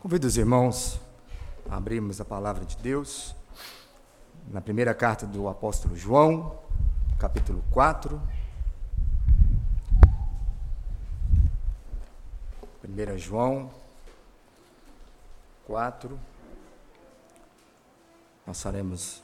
Convido 0.00 0.26
os 0.26 0.38
irmãos 0.38 0.98
a 1.68 1.76
abrirmos 1.76 2.22
a 2.22 2.24
palavra 2.24 2.64
de 2.64 2.74
Deus 2.78 3.34
na 4.50 4.58
primeira 4.58 4.94
carta 4.94 5.26
do 5.26 5.46
apóstolo 5.46 5.94
João, 5.94 6.58
capítulo 7.18 7.62
4. 7.70 8.18
1 12.82 13.18
João 13.18 13.70
4. 15.66 16.18
Nós 18.46 18.62
faremos 18.62 19.22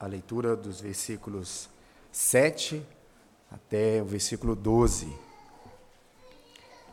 a 0.00 0.06
leitura 0.06 0.56
dos 0.56 0.80
versículos 0.80 1.68
7 2.10 2.84
até 3.48 4.02
o 4.02 4.04
versículo 4.04 4.56
12. 4.56 5.06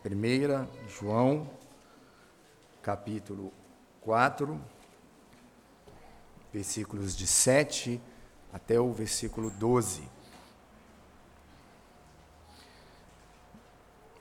1 0.05 0.87
João 0.87 1.62
capítulo 2.83 3.53
4, 4.01 4.61
versículos 6.51 7.15
de 7.15 7.25
7 7.25 7.99
até 8.51 8.77
o 8.77 8.91
versículo 8.91 9.49
12. 9.49 10.03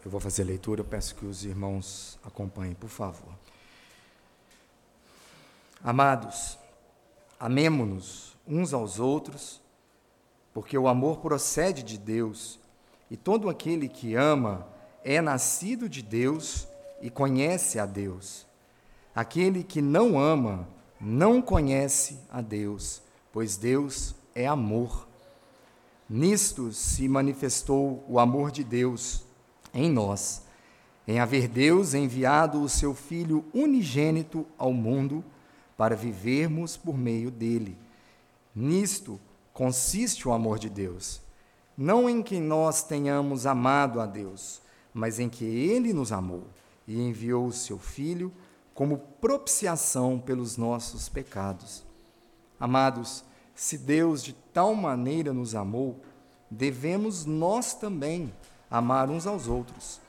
Eu 0.04 0.10
vou 0.10 0.20
fazer 0.20 0.42
a 0.42 0.46
leitura, 0.46 0.80
eu 0.80 0.84
peço 0.84 1.16
que 1.16 1.26
os 1.26 1.44
irmãos 1.44 2.20
acompanhem, 2.24 2.74
por 2.74 2.88
favor. 2.88 3.34
Amados, 5.82 6.56
amemo-nos 7.38 8.36
uns 8.46 8.72
aos 8.72 9.00
outros, 9.00 9.60
porque 10.54 10.78
o 10.78 10.86
amor 10.86 11.18
procede 11.18 11.82
de 11.82 11.98
Deus, 11.98 12.60
e 13.10 13.16
todo 13.16 13.50
aquele 13.50 13.88
que 13.88 14.14
ama 14.14 14.68
é 15.02 15.20
nascido 15.20 15.88
de 15.88 16.00
Deus 16.00 16.68
e 17.00 17.10
conhece 17.10 17.80
a 17.80 17.86
Deus. 17.86 18.51
Aquele 19.14 19.62
que 19.62 19.82
não 19.82 20.18
ama 20.18 20.66
não 21.00 21.42
conhece 21.42 22.18
a 22.30 22.40
Deus, 22.40 23.02
pois 23.32 23.56
Deus 23.56 24.14
é 24.34 24.46
amor. 24.46 25.06
Nisto 26.08 26.72
se 26.72 27.08
manifestou 27.08 28.04
o 28.08 28.18
amor 28.18 28.50
de 28.50 28.64
Deus 28.64 29.24
em 29.74 29.90
nós, 29.90 30.42
em 31.06 31.18
haver 31.18 31.48
Deus 31.48 31.94
enviado 31.94 32.62
o 32.62 32.68
seu 32.68 32.94
Filho 32.94 33.44
unigênito 33.52 34.46
ao 34.56 34.72
mundo 34.72 35.24
para 35.76 35.96
vivermos 35.96 36.76
por 36.76 36.96
meio 36.96 37.30
dele. 37.30 37.76
Nisto 38.54 39.18
consiste 39.52 40.28
o 40.28 40.32
amor 40.32 40.58
de 40.58 40.70
Deus, 40.70 41.20
não 41.76 42.08
em 42.08 42.22
que 42.22 42.38
nós 42.38 42.82
tenhamos 42.82 43.46
amado 43.46 44.00
a 44.00 44.06
Deus, 44.06 44.62
mas 44.94 45.18
em 45.18 45.28
que 45.28 45.44
ele 45.44 45.92
nos 45.92 46.12
amou 46.12 46.44
e 46.86 47.00
enviou 47.00 47.46
o 47.46 47.52
seu 47.52 47.78
Filho 47.78 48.32
como 48.82 48.98
propiciação 48.98 50.18
pelos 50.18 50.56
nossos 50.56 51.08
pecados. 51.08 51.84
Amados, 52.58 53.24
se 53.54 53.78
Deus 53.78 54.24
de 54.24 54.32
tal 54.32 54.74
maneira 54.74 55.32
nos 55.32 55.54
amou, 55.54 56.02
devemos 56.50 57.24
nós 57.24 57.74
também 57.74 58.34
amar 58.68 59.08
uns 59.08 59.24
aos 59.24 59.46
outros. 59.46 60.00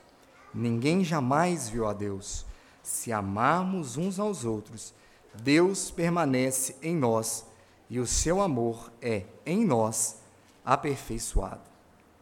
Ninguém 0.52 1.04
jamais 1.04 1.68
viu 1.68 1.86
a 1.86 1.92
Deus. 1.92 2.44
Se 2.82 3.12
amarmos 3.12 3.96
uns 3.96 4.18
aos 4.18 4.44
outros, 4.44 4.92
Deus 5.40 5.92
permanece 5.92 6.74
em 6.82 6.96
nós 6.96 7.46
e 7.88 8.00
o 8.00 8.06
seu 8.08 8.42
amor 8.42 8.92
é 9.00 9.22
em 9.46 9.64
nós 9.64 10.16
aperfeiçoado. 10.64 11.62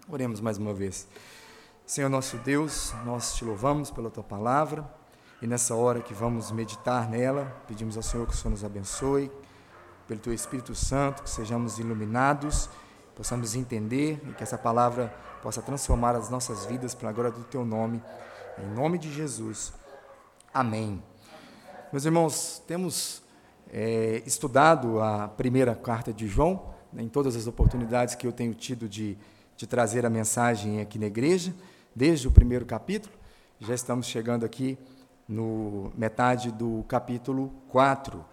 Oremos 0.07 0.39
mais 0.39 0.59
uma 0.59 0.75
vez. 0.75 1.09
Senhor 1.87 2.11
nosso 2.11 2.37
Deus, 2.37 2.93
nós 3.07 3.37
te 3.37 3.43
louvamos 3.43 3.91
pela 3.91 4.11
tua 4.11 4.23
palavra. 4.23 5.01
E 5.43 5.47
nessa 5.49 5.75
hora 5.75 6.01
que 6.01 6.15
vamos 6.15 6.53
meditar 6.53 7.11
nela, 7.11 7.53
pedimos 7.67 7.97
ao 7.97 8.03
Senhor 8.05 8.29
que 8.29 8.33
o 8.33 8.37
Senhor 8.37 8.53
nos 8.53 8.63
abençoe, 8.63 9.29
pelo 10.07 10.21
Teu 10.21 10.33
Espírito 10.33 10.73
Santo, 10.73 11.25
que 11.25 11.29
sejamos 11.29 11.81
iluminados, 11.81 12.71
possamos 13.17 13.57
entender 13.57 14.23
e 14.25 14.35
que 14.35 14.43
essa 14.45 14.57
palavra 14.57 15.13
possa 15.43 15.61
transformar 15.61 16.15
as 16.15 16.31
nossas 16.31 16.65
vidas 16.65 16.95
pela 16.95 17.11
glória 17.11 17.33
do 17.33 17.43
Teu 17.43 17.65
nome. 17.65 18.01
Em 18.57 18.73
nome 18.73 18.99
de 18.99 19.13
Jesus. 19.13 19.73
Amém. 20.55 21.03
Meus 21.91 22.05
irmãos, 22.05 22.63
temos 22.65 23.21
é, 23.69 24.23
estudado 24.25 25.01
a 25.01 25.27
primeira 25.27 25.75
carta 25.75 26.13
de 26.13 26.29
João, 26.29 26.73
né, 26.93 27.03
em 27.03 27.09
todas 27.09 27.35
as 27.35 27.49
oportunidades 27.49 28.15
que 28.15 28.29
eu 28.29 28.33
tenho 28.33 28.55
tido 28.55 28.89
de, 28.89 29.19
de 29.57 29.67
trazer 29.67 30.07
a 30.07 30.11
mensagem 30.11 30.81
aqui 30.81 31.01
na 31.01 31.07
igreja, 31.07 31.53
desde 31.93 32.29
o 32.29 32.31
primeiro 32.31 32.65
capítulo. 32.65 33.13
Já 33.59 33.75
estamos 33.75 34.07
chegando 34.07 34.47
aqui 34.47 34.79
no 35.29 35.93
metade 35.97 36.51
do 36.51 36.85
capítulo 36.89 37.53
4. 37.69 38.25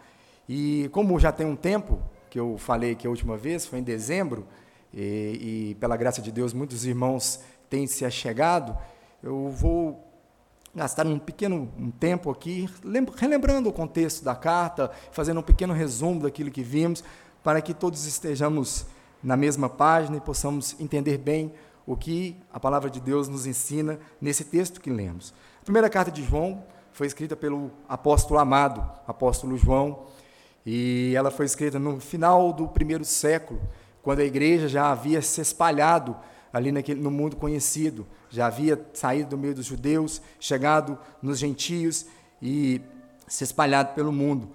E 0.47 0.89
como 0.91 1.19
já 1.19 1.31
tem 1.31 1.45
um 1.45 1.55
tempo 1.55 1.99
que 2.29 2.39
eu 2.39 2.57
falei 2.57 2.95
que 2.95 3.07
a 3.07 3.09
última 3.09 3.37
vez, 3.37 3.65
foi 3.65 3.79
em 3.79 3.83
dezembro, 3.83 4.47
e, 4.93 5.71
e 5.71 5.75
pela 5.75 5.97
graça 5.97 6.21
de 6.21 6.31
Deus 6.31 6.53
muitos 6.53 6.85
irmãos 6.85 7.39
têm 7.69 7.87
se 7.87 8.05
achegado, 8.05 8.77
eu 9.21 9.49
vou 9.49 10.07
gastar 10.73 11.05
um 11.07 11.17
pequeno 11.17 11.71
um 11.77 11.91
tempo 11.91 12.29
aqui, 12.29 12.69
relembrando 13.17 13.69
o 13.69 13.73
contexto 13.73 14.23
da 14.23 14.35
carta, 14.35 14.91
fazendo 15.11 15.39
um 15.39 15.43
pequeno 15.43 15.73
resumo 15.73 16.21
daquilo 16.21 16.51
que 16.51 16.61
vimos, 16.61 17.03
para 17.43 17.61
que 17.61 17.73
todos 17.73 18.05
estejamos 18.05 18.85
na 19.23 19.35
mesma 19.35 19.69
página 19.69 20.17
e 20.17 20.21
possamos 20.21 20.79
entender 20.79 21.17
bem 21.17 21.51
o 21.85 21.95
que 21.95 22.37
a 22.53 22.59
palavra 22.59 22.89
de 22.89 22.99
Deus 22.99 23.27
nos 23.27 23.45
ensina 23.45 23.99
nesse 24.21 24.43
texto 24.43 24.79
que 24.79 24.89
lemos. 24.89 25.33
Primeira 25.63 25.89
carta 25.89 26.11
de 26.11 26.23
João, 26.23 26.63
foi 26.99 27.07
escrita 27.07 27.33
pelo 27.33 27.71
apóstolo 27.87 28.41
amado, 28.41 28.85
apóstolo 29.07 29.57
João, 29.57 30.07
e 30.65 31.13
ela 31.15 31.31
foi 31.31 31.45
escrita 31.45 31.79
no 31.79 31.97
final 31.97 32.51
do 32.51 32.67
primeiro 32.67 33.05
século, 33.05 33.61
quando 34.03 34.19
a 34.19 34.25
igreja 34.25 34.67
já 34.67 34.91
havia 34.91 35.21
se 35.21 35.39
espalhado 35.39 36.13
ali 36.51 36.73
naquele, 36.73 36.99
no 36.99 37.09
mundo 37.09 37.37
conhecido, 37.37 38.05
já 38.29 38.47
havia 38.47 38.85
saído 38.93 39.29
do 39.29 39.37
meio 39.37 39.55
dos 39.55 39.65
judeus, 39.65 40.21
chegado 40.41 40.99
nos 41.21 41.39
gentios 41.39 42.05
e 42.41 42.81
se 43.29 43.45
espalhado 43.45 43.95
pelo 43.95 44.11
mundo. 44.11 44.49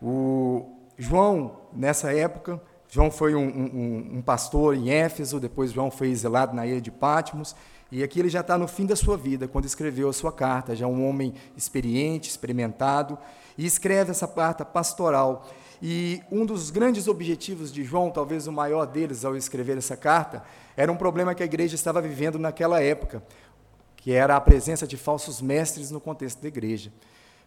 O 0.00 0.76
João, 0.96 1.56
nessa 1.72 2.12
época, 2.12 2.62
João 2.88 3.10
foi 3.10 3.34
um, 3.34 3.48
um, 3.48 4.18
um 4.18 4.22
pastor 4.22 4.76
em 4.76 4.90
Éfeso, 4.90 5.40
depois 5.40 5.72
João 5.72 5.90
foi 5.90 6.10
exilado 6.10 6.54
na 6.54 6.68
ilha 6.68 6.80
de 6.80 6.92
Patmos, 6.92 7.56
e 7.94 8.02
aqui 8.02 8.18
ele 8.18 8.28
já 8.28 8.40
está 8.40 8.58
no 8.58 8.66
fim 8.66 8.86
da 8.86 8.96
sua 8.96 9.16
vida, 9.16 9.46
quando 9.46 9.66
escreveu 9.66 10.08
a 10.08 10.12
sua 10.12 10.32
carta, 10.32 10.74
já 10.74 10.84
um 10.84 11.08
homem 11.08 11.32
experiente, 11.56 12.28
experimentado, 12.28 13.16
e 13.56 13.64
escreve 13.64 14.10
essa 14.10 14.26
carta 14.26 14.64
pastoral. 14.64 15.48
E 15.80 16.20
um 16.28 16.44
dos 16.44 16.70
grandes 16.70 17.06
objetivos 17.06 17.72
de 17.72 17.84
João, 17.84 18.10
talvez 18.10 18.48
o 18.48 18.52
maior 18.52 18.84
deles 18.84 19.24
ao 19.24 19.36
escrever 19.36 19.78
essa 19.78 19.96
carta, 19.96 20.42
era 20.76 20.90
um 20.90 20.96
problema 20.96 21.36
que 21.36 21.42
a 21.44 21.46
igreja 21.46 21.76
estava 21.76 22.02
vivendo 22.02 22.36
naquela 22.36 22.82
época, 22.82 23.22
que 23.94 24.10
era 24.12 24.34
a 24.34 24.40
presença 24.40 24.88
de 24.88 24.96
falsos 24.96 25.40
mestres 25.40 25.92
no 25.92 26.00
contexto 26.00 26.42
da 26.42 26.48
igreja. 26.48 26.92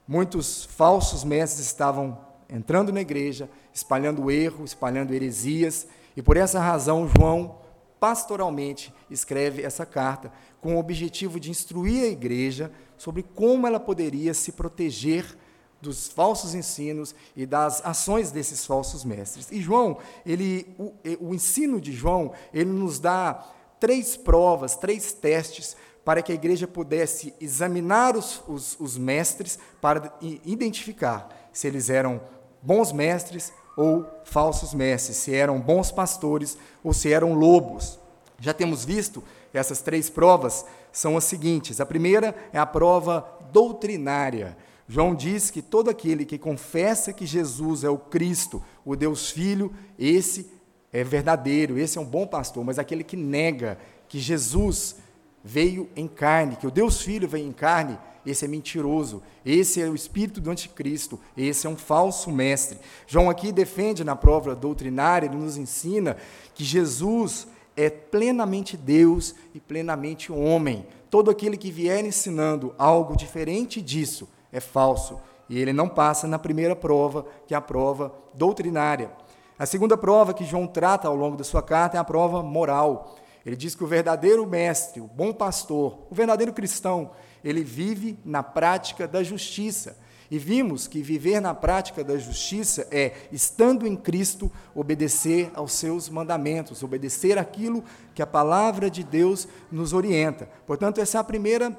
Muitos 0.08 0.64
falsos 0.64 1.26
mestres 1.26 1.66
estavam 1.66 2.18
entrando 2.50 2.94
na 2.94 3.02
igreja, 3.02 3.50
espalhando 3.74 4.32
erro, 4.32 4.64
espalhando 4.64 5.14
heresias, 5.14 5.86
e 6.16 6.22
por 6.22 6.38
essa 6.38 6.58
razão 6.58 7.06
João 7.06 7.67
pastoralmente 8.00 8.94
escreve 9.10 9.62
essa 9.64 9.86
carta 9.86 10.32
com 10.62 10.76
o 10.76 10.80
objetivo 10.80 11.40
de 11.40 11.50
instruir 11.50 12.04
a 12.04 12.08
igreja 12.08 12.72
sobre 12.98 13.24
como 13.24 13.68
ela 13.68 13.80
poderia 13.80 14.34
se 14.34 14.52
proteger 14.52 15.38
dos 15.82 16.08
falsos 16.08 16.56
ensinos 16.56 17.14
e 17.36 17.46
das 17.46 17.86
ações 17.86 18.32
desses 18.32 18.66
falsos 18.66 19.06
mestres. 19.06 19.52
E 19.52 19.62
João, 19.62 19.98
ele, 20.26 20.76
o, 20.78 20.94
o 21.20 21.36
ensino 21.36 21.80
de 21.80 21.92
João, 21.92 22.32
ele 22.54 22.72
nos 22.72 23.00
dá 23.00 23.46
três 23.80 24.18
provas, 24.18 24.76
três 24.76 25.14
testes 25.14 25.76
para 26.04 26.22
que 26.22 26.32
a 26.32 26.36
igreja 26.36 26.68
pudesse 26.68 27.34
examinar 27.40 28.16
os, 28.16 28.42
os, 28.48 28.78
os 28.80 28.98
mestres 28.98 29.60
para 29.82 30.18
identificar 30.22 31.50
se 31.52 31.68
eles 31.68 31.90
eram 31.90 32.22
bons 32.62 32.92
mestres 32.92 33.52
ou 33.78 34.06
falsos 34.26 34.74
mestres, 34.74 35.18
se 35.18 35.34
eram 35.34 35.62
bons 35.62 35.92
pastores 35.92 36.58
ou 36.84 36.92
se 36.92 37.14
eram 37.14 37.34
lobos. 37.34 37.98
Já 38.40 38.54
temos 38.54 38.84
visto 38.84 39.24
essas 39.54 39.82
três 39.82 40.10
provas 40.10 40.66
são 40.92 41.18
as 41.18 41.24
seguintes. 41.24 41.80
A 41.80 41.86
primeira 41.86 42.36
é 42.52 42.60
a 42.60 42.66
prova 42.66 43.26
doutrinária. 43.52 44.58
João 44.88 45.14
diz 45.14 45.52
que 45.52 45.62
todo 45.62 45.90
aquele 45.90 46.26
que 46.26 46.38
confessa 46.38 47.14
que 47.14 47.26
Jesus 47.26 47.84
é 47.84 47.90
o 47.90 47.98
Cristo, 47.98 48.64
o 48.86 48.96
Deus 48.96 49.30
Filho, 49.30 49.74
esse 50.00 50.50
é 50.92 51.04
verdadeiro, 51.04 51.78
esse 51.78 51.98
é 51.98 52.02
um 52.02 52.06
bom 52.06 52.26
pastor, 52.26 52.64
mas 52.64 52.80
aquele 52.80 53.04
que 53.04 53.18
nega 53.18 53.78
que 54.08 54.20
Jesus 54.20 54.96
veio 55.44 55.90
em 55.96 56.08
carne, 56.08 56.56
que 56.56 56.68
o 56.68 56.72
Deus 56.72 57.02
Filho 57.02 57.28
veio 57.28 57.48
em 57.48 57.52
carne, 57.52 57.98
esse 58.30 58.46
é 58.46 58.48
mentiroso, 58.48 59.24
esse 59.46 59.82
é 59.82 59.88
o 59.88 59.96
espírito 59.96 60.42
do 60.42 60.52
anticristo, 60.52 61.20
esse 61.36 61.66
é 61.66 61.70
um 61.70 61.78
falso 61.78 62.30
mestre. 62.30 62.78
João 63.08 63.30
aqui 63.30 63.52
defende 63.52 64.04
na 64.04 64.16
prova 64.16 64.54
doutrinária, 64.56 65.28
ele 65.28 65.38
nos 65.38 65.58
ensina 65.58 66.18
que 66.54 66.64
Jesus 66.64 67.48
é 67.76 67.90
plenamente 67.90 68.76
Deus 68.76 69.34
e 69.56 69.60
plenamente 69.60 70.32
homem. 70.32 70.86
Todo 71.10 71.32
aquele 71.32 71.56
que 71.56 71.72
vier 71.72 72.04
ensinando 72.04 72.76
algo 72.78 73.16
diferente 73.16 73.82
disso 73.82 74.28
é 74.52 74.60
falso 74.60 75.20
e 75.50 75.58
ele 75.58 75.72
não 75.72 75.88
passa 75.88 76.28
na 76.28 76.38
primeira 76.38 76.76
prova, 76.76 77.26
que 77.48 77.54
é 77.54 77.58
a 77.58 77.62
prova 77.62 78.14
doutrinária. 78.34 79.12
A 79.58 79.66
segunda 79.66 79.98
prova 79.98 80.34
que 80.34 80.46
João 80.46 80.68
trata 80.68 81.08
ao 81.08 81.16
longo 81.16 81.38
da 81.38 81.44
sua 81.44 81.64
carta 81.64 81.98
é 81.98 82.00
a 82.00 82.04
prova 82.04 82.44
moral. 82.44 83.16
Ele 83.48 83.56
diz 83.56 83.74
que 83.74 83.84
o 83.86 83.88
verdadeiro 83.88 84.46
mestre, 84.46 85.00
o 85.00 85.08
bom 85.08 85.32
pastor, 85.32 86.06
o 86.12 86.14
verdadeiro 86.14 86.52
cristão, 86.52 87.12
ele 87.42 87.64
vive 87.64 88.20
na 88.26 88.44
prática 88.44 89.08
da 89.08 89.24
justiça. 89.24 89.98
E 90.30 90.38
vimos 90.38 90.86
que 90.86 91.02
viver 91.02 91.40
na 91.40 91.54
prática 91.54 92.04
da 92.04 92.18
justiça 92.18 92.86
é, 92.92 93.14
estando 93.32 93.88
em 93.88 93.96
Cristo, 93.96 94.52
obedecer 94.76 95.50
aos 95.54 95.72
seus 95.72 96.10
mandamentos, 96.10 96.84
obedecer 96.84 97.38
aquilo 97.38 97.86
que 98.14 98.22
a 98.22 98.28
palavra 98.28 98.90
de 98.90 99.02
Deus 99.02 99.48
nos 99.72 99.94
orienta. 99.94 100.50
Portanto, 100.66 101.00
essa 101.00 101.18
é 101.18 101.22
a 101.22 101.24
primeira 101.24 101.74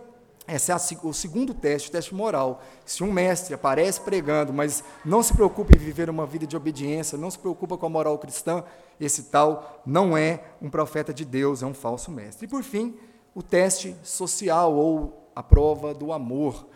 esse 0.48 0.72
é 0.72 0.76
o 1.02 1.12
segundo 1.12 1.52
teste, 1.52 1.90
o 1.90 1.92
teste 1.92 2.14
moral. 2.14 2.62
Se 2.86 3.04
um 3.04 3.12
mestre 3.12 3.52
aparece 3.52 4.00
pregando, 4.00 4.50
mas 4.50 4.82
não 5.04 5.22
se 5.22 5.34
preocupa 5.34 5.76
em 5.76 5.78
viver 5.78 6.08
uma 6.08 6.24
vida 6.24 6.46
de 6.46 6.56
obediência, 6.56 7.18
não 7.18 7.30
se 7.30 7.38
preocupa 7.38 7.76
com 7.76 7.84
a 7.84 7.90
moral 7.90 8.18
cristã, 8.18 8.64
esse 9.00 9.24
tal 9.24 9.82
não 9.86 10.16
é 10.16 10.42
um 10.60 10.68
profeta 10.68 11.12
de 11.12 11.24
Deus, 11.24 11.62
é 11.62 11.66
um 11.66 11.74
falso 11.74 12.10
mestre. 12.10 12.46
E 12.46 12.48
por 12.48 12.62
fim, 12.62 12.96
o 13.34 13.42
teste 13.42 13.96
social 14.02 14.74
ou 14.74 15.30
a 15.34 15.42
prova 15.42 15.94
do 15.94 16.12
amor. 16.12 16.66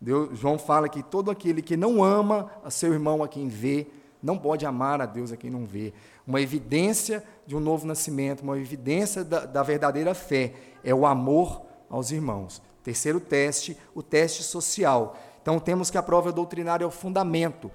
Deus, 0.00 0.38
João 0.38 0.58
fala 0.58 0.88
que 0.88 1.02
todo 1.02 1.30
aquele 1.30 1.60
que 1.60 1.76
não 1.76 2.02
ama 2.02 2.50
a 2.64 2.70
seu 2.70 2.92
irmão 2.92 3.22
a 3.22 3.28
quem 3.28 3.48
vê, 3.48 3.86
não 4.22 4.38
pode 4.38 4.66
amar 4.66 5.00
a 5.00 5.06
Deus 5.06 5.32
a 5.32 5.36
quem 5.36 5.50
não 5.50 5.64
vê. 5.64 5.92
Uma 6.26 6.40
evidência 6.40 7.22
de 7.46 7.56
um 7.56 7.60
novo 7.60 7.86
nascimento, 7.86 8.42
uma 8.42 8.58
evidência 8.58 9.22
da, 9.22 9.44
da 9.44 9.62
verdadeira 9.62 10.14
fé, 10.14 10.54
é 10.82 10.94
o 10.94 11.06
amor 11.06 11.62
aos 11.88 12.10
irmãos. 12.10 12.62
Terceiro 12.82 13.20
teste, 13.20 13.76
o 13.94 14.02
teste 14.02 14.42
social. 14.42 15.16
Então, 15.42 15.58
temos 15.58 15.90
que 15.90 15.98
a 15.98 16.02
prova 16.02 16.32
doutrinária 16.32 16.84
é 16.84 16.86
o 16.86 16.90
fundamento. 16.90 17.70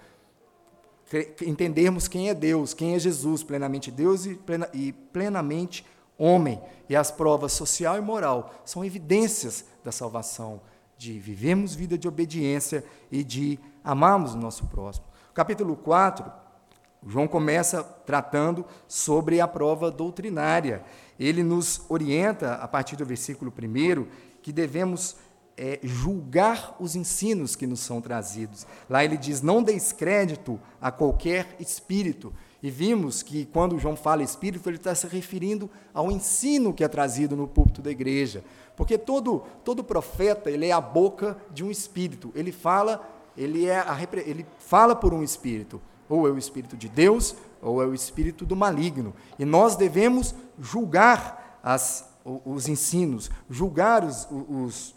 Entendermos 1.41 2.07
quem 2.07 2.29
é 2.29 2.33
Deus, 2.33 2.73
quem 2.73 2.95
é 2.95 2.99
Jesus, 2.99 3.43
plenamente 3.43 3.91
Deus 3.91 4.25
e, 4.25 4.35
plena, 4.35 4.69
e 4.73 4.91
plenamente 4.91 5.85
homem. 6.17 6.61
E 6.89 6.95
as 6.95 7.11
provas 7.11 7.53
social 7.53 7.97
e 7.97 8.01
moral 8.01 8.53
são 8.65 8.83
evidências 8.83 9.65
da 9.83 9.91
salvação, 9.91 10.61
de 10.97 11.19
vivermos 11.19 11.75
vida 11.75 11.97
de 11.97 12.07
obediência 12.07 12.83
e 13.11 13.23
de 13.23 13.59
amarmos 13.83 14.33
o 14.33 14.37
nosso 14.37 14.65
próximo. 14.67 15.05
Capítulo 15.33 15.75
4, 15.75 16.31
João 17.05 17.27
começa 17.27 17.83
tratando 17.83 18.65
sobre 18.87 19.41
a 19.41 19.47
prova 19.47 19.91
doutrinária. 19.91 20.83
Ele 21.19 21.43
nos 21.43 21.81
orienta, 21.89 22.55
a 22.55 22.67
partir 22.67 22.95
do 22.95 23.05
versículo 23.05 23.51
1, 23.51 24.07
que 24.41 24.51
devemos 24.51 25.17
é, 25.57 25.79
julgar 25.83 26.75
os 26.79 26.95
ensinos 26.95 27.55
que 27.55 27.67
nos 27.67 27.79
são 27.79 28.01
trazidos. 28.01 28.65
Lá 28.89 29.03
ele 29.03 29.17
diz: 29.17 29.41
não 29.41 29.61
deis 29.61 29.91
crédito 29.91 30.59
a 30.81 30.91
qualquer 30.91 31.55
espírito. 31.59 32.33
E 32.61 32.69
vimos 32.69 33.21
que 33.21 33.45
quando 33.45 33.77
João 33.77 33.95
fala 33.95 34.23
espírito, 34.23 34.69
ele 34.69 34.77
está 34.77 34.95
se 34.95 35.05
referindo 35.07 35.69
ao 35.93 36.09
ensino 36.09 36.73
que 36.73 36.83
é 36.83 36.87
trazido 36.87 37.35
no 37.35 37.47
púlpito 37.47 37.81
da 37.81 37.91
igreja. 37.91 38.43
Porque 38.75 38.97
todo, 38.97 39.43
todo 39.65 39.83
profeta 39.83 40.49
ele 40.49 40.67
é 40.67 40.71
a 40.71 40.79
boca 40.79 41.37
de 41.51 41.63
um 41.63 41.69
espírito. 41.69 42.31
Ele 42.33 42.53
fala, 42.53 43.05
ele, 43.35 43.65
é 43.65 43.79
a, 43.79 43.97
ele 44.25 44.45
fala 44.59 44.95
por 44.95 45.13
um 45.13 45.21
espírito. 45.21 45.81
Ou 46.07 46.27
é 46.27 46.31
o 46.31 46.37
espírito 46.37 46.77
de 46.77 46.87
Deus, 46.87 47.35
ou 47.61 47.83
é 47.83 47.85
o 47.85 47.93
espírito 47.93 48.45
do 48.45 48.55
maligno. 48.55 49.13
E 49.37 49.43
nós 49.43 49.75
devemos 49.75 50.33
julgar 50.57 51.59
as 51.61 52.13
os 52.25 52.67
ensinos, 52.67 53.29
julgar 53.49 54.03
os, 54.03 54.27
os, 54.31 54.95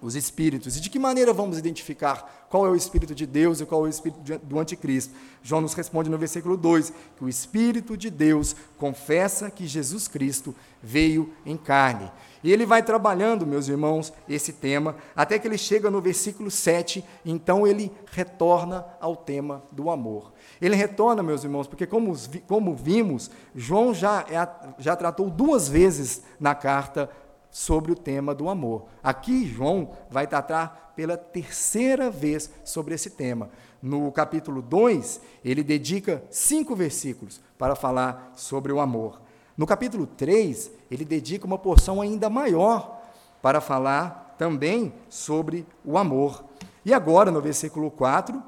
os 0.00 0.14
espíritos. 0.14 0.76
E 0.76 0.80
de 0.80 0.90
que 0.90 0.98
maneira 0.98 1.32
vamos 1.32 1.58
identificar 1.58 2.46
qual 2.48 2.66
é 2.66 2.70
o 2.70 2.76
espírito 2.76 3.14
de 3.14 3.26
Deus 3.26 3.60
e 3.60 3.66
qual 3.66 3.84
é 3.84 3.88
o 3.88 3.90
espírito 3.90 4.20
do 4.38 4.58
anticristo? 4.58 5.14
João 5.42 5.60
nos 5.60 5.74
responde 5.74 6.08
no 6.08 6.16
versículo 6.16 6.56
2 6.56 6.92
que 7.16 7.24
o 7.24 7.28
espírito 7.28 7.96
de 7.96 8.10
Deus 8.10 8.56
confessa 8.76 9.50
que 9.50 9.66
Jesus 9.66 10.08
Cristo 10.08 10.54
veio 10.82 11.32
em 11.44 11.56
carne. 11.56 12.10
E 12.42 12.52
ele 12.52 12.64
vai 12.64 12.82
trabalhando, 12.82 13.46
meus 13.46 13.68
irmãos, 13.68 14.12
esse 14.28 14.52
tema, 14.52 14.96
até 15.14 15.38
que 15.38 15.48
ele 15.48 15.58
chega 15.58 15.90
no 15.90 16.00
versículo 16.00 16.50
7, 16.50 17.04
então 17.24 17.66
ele 17.66 17.92
retorna 18.12 18.86
ao 19.00 19.16
tema 19.16 19.62
do 19.72 19.90
amor. 19.90 20.32
Ele 20.60 20.76
retorna, 20.76 21.22
meus 21.22 21.42
irmãos, 21.42 21.66
porque, 21.66 21.86
como, 21.86 22.14
como 22.46 22.74
vimos, 22.74 23.30
João 23.54 23.92
já, 23.92 24.24
é, 24.30 24.48
já 24.78 24.94
tratou 24.94 25.28
duas 25.28 25.68
vezes 25.68 26.22
na 26.38 26.54
carta 26.54 27.10
sobre 27.50 27.92
o 27.92 27.96
tema 27.96 28.34
do 28.34 28.48
amor. 28.48 28.86
Aqui, 29.02 29.46
João 29.46 29.92
vai 30.10 30.26
tratar 30.26 30.92
pela 30.94 31.16
terceira 31.16 32.10
vez 32.10 32.50
sobre 32.64 32.94
esse 32.94 33.10
tema. 33.10 33.50
No 33.80 34.10
capítulo 34.10 34.60
2, 34.60 35.20
ele 35.44 35.62
dedica 35.62 36.22
cinco 36.30 36.74
versículos 36.74 37.40
para 37.56 37.76
falar 37.76 38.32
sobre 38.36 38.72
o 38.72 38.80
amor. 38.80 39.20
No 39.56 39.66
capítulo 39.66 40.06
3, 40.06 40.70
ele 40.90 41.04
dedica 41.04 41.46
uma 41.46 41.58
porção 41.58 42.00
ainda 42.00 42.28
maior 42.28 43.00
para 43.40 43.60
falar 43.60 44.34
também 44.38 44.92
sobre 45.08 45.66
o 45.84 45.98
amor. 45.98 46.44
E 46.84 46.94
agora, 46.94 47.30
no 47.30 47.40
versículo 47.40 47.90
4, 47.90 48.42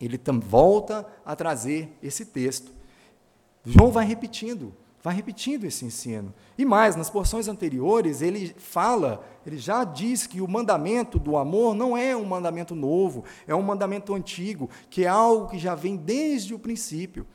ele 0.00 0.20
volta 0.40 1.06
a 1.24 1.36
trazer 1.36 1.96
esse 2.02 2.26
texto. 2.26 2.72
João 3.64 3.90
vai 3.90 4.04
repetindo, 4.04 4.74
vai 5.02 5.14
repetindo 5.14 5.64
esse 5.64 5.84
ensino. 5.84 6.32
E 6.56 6.64
mais, 6.64 6.94
nas 6.94 7.10
porções 7.10 7.48
anteriores, 7.48 8.22
ele 8.22 8.54
fala, 8.56 9.24
ele 9.44 9.58
já 9.58 9.82
diz 9.82 10.26
que 10.26 10.40
o 10.40 10.48
mandamento 10.48 11.18
do 11.18 11.36
amor 11.36 11.74
não 11.74 11.96
é 11.96 12.16
um 12.16 12.24
mandamento 12.24 12.74
novo, 12.74 13.24
é 13.46 13.54
um 13.54 13.62
mandamento 13.62 14.14
antigo, 14.14 14.70
que 14.88 15.04
é 15.04 15.08
algo 15.08 15.48
que 15.48 15.58
já 15.58 15.74
vem 15.74 15.96
desde 15.96 16.54
o 16.54 16.58
princípio. 16.58 17.26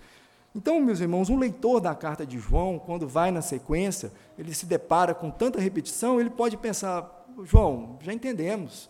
Então, 0.55 0.79
meus 0.79 1.01
irmãos, 1.01 1.29
um 1.29 1.37
leitor 1.37 1.81
da 1.81 1.93
carta 1.93 2.25
de 2.25 2.39
João, 2.39 2.79
quando 2.79 3.05
vai 3.05 3.31
na 3.31 3.41
sequência, 3.41 4.13
ele 4.39 4.53
se 4.53 4.65
depara 4.65 5.13
com 5.13 5.29
tanta 5.29 5.59
repetição, 5.59 6.21
ele 6.21 6.29
pode 6.29 6.55
pensar: 6.55 7.27
João, 7.43 7.99
já 8.01 8.13
entendemos, 8.13 8.89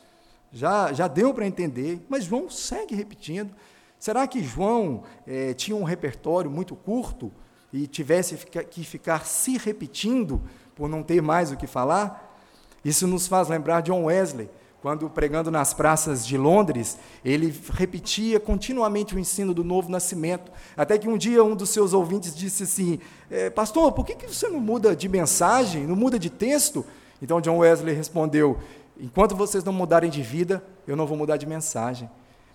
já, 0.52 0.94
já 0.94 1.08
deu 1.08 1.34
para 1.34 1.48
entender, 1.48 2.06
mas 2.08 2.26
João 2.26 2.48
segue 2.48 2.94
repetindo. 2.94 3.54
Será 4.00 4.28
que 4.28 4.44
João 4.44 5.02
eh, 5.26 5.56
tinha 5.56 5.76
um 5.76 5.84
repertório 5.84 6.52
muito 6.52 6.76
curto 6.76 7.34
e 7.72 7.88
tivesse 7.88 8.36
que 8.70 8.84
ficar 8.84 9.26
se 9.26 9.58
repetindo 9.58 10.42
por 10.76 10.88
não 10.88 11.04
ter 11.04 11.22
mais 11.22 11.52
o 11.52 11.58
que 11.58 11.68
falar? 11.68 12.40
Isso 12.84 13.08
nos 13.08 13.28
faz 13.28 13.48
lembrar 13.48 13.82
de 13.82 13.92
John 13.92 14.06
Wesley, 14.06 14.50
quando 14.82 15.10
pregando 15.10 15.50
nas 15.50 15.74
praças 15.74 16.26
de 16.26 16.38
Londres, 16.38 16.98
ele 17.26 17.54
repetia 17.74 18.40
continuamente 18.40 19.16
o 19.16 19.20
ensino 19.20 19.54
do 19.54 19.64
novo 19.64 19.90
nascimento, 19.90 20.52
até 20.78 20.98
que 20.98 21.10
um 21.10 21.18
dia 21.18 21.44
um 21.44 21.56
dos 21.56 21.72
seus 21.72 21.94
ouvintes 21.94 22.36
disse 22.36 22.64
assim: 22.64 23.00
eh, 23.30 23.50
Pastor, 23.50 23.92
por 23.92 24.06
que, 24.06 24.16
que 24.16 24.28
você 24.28 24.48
não 24.48 24.60
muda 24.60 24.96
de 24.96 25.10
mensagem, 25.10 25.86
não 25.86 25.96
muda 25.96 26.18
de 26.20 26.30
texto? 26.30 26.86
Então 27.22 27.42
John 27.42 27.58
Wesley 27.58 27.96
respondeu: 27.96 28.60
Enquanto 29.00 29.36
vocês 29.36 29.64
não 29.64 29.74
mudarem 29.74 30.10
de 30.10 30.22
vida, 30.22 30.64
eu 30.88 30.96
não 30.96 31.08
vou 31.08 31.18
mudar 31.18 31.38
de 31.38 31.46
mensagem. 31.46 32.10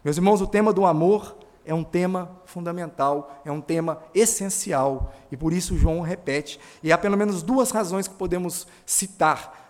Meus 0.05 0.17
irmãos, 0.17 0.41
o 0.41 0.47
tema 0.47 0.73
do 0.73 0.87
amor 0.87 1.37
é 1.65 1.75
um 1.75 1.85
tema 1.85 2.41
fundamental, 2.45 3.41
é 3.45 3.53
um 3.53 3.61
tema 3.61 4.03
essencial, 4.15 5.13
e 5.31 5.37
por 5.37 5.53
isso 5.53 5.77
João 5.77 6.01
repete. 6.01 6.59
E 6.83 6.93
há 6.93 6.99
pelo 6.99 7.17
menos 7.17 7.43
duas 7.43 7.71
razões 7.71 8.09
que 8.09 8.15
podemos 8.15 8.67
citar 8.85 9.61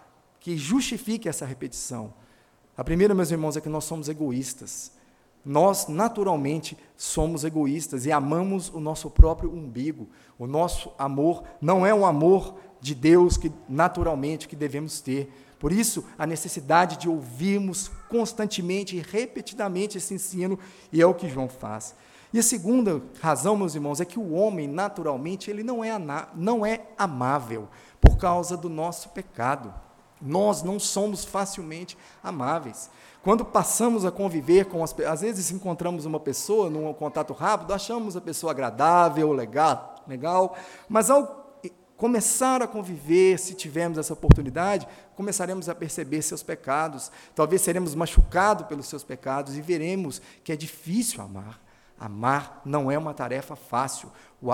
que 0.41 0.57
justifiquem 0.57 1.31
essa 1.31 1.47
repetição. 1.47 2.13
A 2.77 2.83
primeira, 2.83 3.15
meus 3.15 3.31
irmãos, 3.31 3.57
é 3.57 3.61
que 3.61 3.69
nós 3.69 3.85
somos 3.85 4.09
egoístas. 4.09 4.93
Nós, 5.45 5.89
naturalmente, 5.89 6.77
somos 6.97 7.45
egoístas 7.45 8.07
e 8.07 8.13
amamos 8.13 8.69
o 8.69 8.81
nosso 8.81 9.11
próprio 9.11 9.53
umbigo. 9.53 10.09
O 10.39 10.47
nosso 10.47 10.93
amor 10.99 11.45
não 11.61 11.85
é 11.85 11.95
um 11.95 12.07
amor 12.07 12.57
de 12.81 12.95
Deus 12.95 13.37
que 13.37 13.53
naturalmente 13.69 14.49
que 14.49 14.57
devemos 14.57 15.01
ter. 15.01 15.33
Por 15.59 15.71
isso, 15.73 16.05
a 16.19 16.27
necessidade 16.27 16.97
de 16.97 17.09
ouvirmos 17.09 17.91
constantemente 18.12 18.95
e 18.95 19.00
repetidamente 19.00 19.97
esse 19.97 20.12
ensino, 20.12 20.59
e 20.92 21.00
é 21.00 21.07
o 21.07 21.14
que 21.14 21.31
João 21.31 21.49
faz. 21.49 21.95
E 22.31 22.38
a 22.38 22.42
segunda 22.42 23.02
razão, 23.21 23.57
meus 23.57 23.75
irmãos, 23.75 24.00
é 24.00 24.04
que 24.04 24.19
o 24.19 24.35
homem, 24.35 24.69
naturalmente, 24.69 25.50
ele 25.50 25.62
não 25.62 25.83
é, 25.83 25.92
não 26.35 26.64
é 26.64 26.83
amável 26.99 27.69
por 28.00 28.19
causa 28.19 28.54
do 28.54 28.69
nosso 28.69 29.09
pecado. 29.11 29.73
Nós 30.21 30.62
não 30.62 30.78
somos 30.78 31.25
facilmente 31.25 31.97
amáveis. 32.23 32.90
Quando 33.23 33.45
passamos 33.45 34.04
a 34.04 34.11
conviver 34.11 34.66
com 34.66 34.85
as 34.85 34.95
às 35.00 35.23
vezes 35.23 35.50
encontramos 35.50 36.04
uma 36.04 36.21
pessoa 36.21 36.69
num 36.69 36.92
contato 36.92 37.33
rápido, 37.33 37.73
achamos 37.73 38.16
a 38.16 38.21
pessoa 38.21 38.52
agradável, 38.52 39.33
legal, 39.33 39.97
legal, 40.07 40.57
mas 40.88 41.09
ao 41.09 41.42
começar 42.02 42.61
a 42.61 42.66
conviver, 42.66 43.38
se 43.38 43.54
tivermos 43.54 43.97
essa 43.97 44.12
oportunidade, 44.12 44.88
começaremos 45.23 45.69
a 45.69 45.75
perceber 45.75 46.21
seus 46.21 46.43
pecados, 46.43 47.12
talvez 47.33 47.62
seremos 47.62 47.95
machucados 47.95 48.67
pelos 48.67 48.88
seus 48.88 49.05
pecados 49.05 49.57
e 49.57 49.62
veremos 49.62 50.21
que 50.43 50.50
é 50.50 50.57
difícil 50.57 51.23
amar. 51.23 51.62
Amar 51.97 52.61
não 52.64 52.91
é 52.91 52.99
uma 52.99 53.14
tarefa 53.14 53.55
fácil. 53.55 54.11
O, 54.43 54.52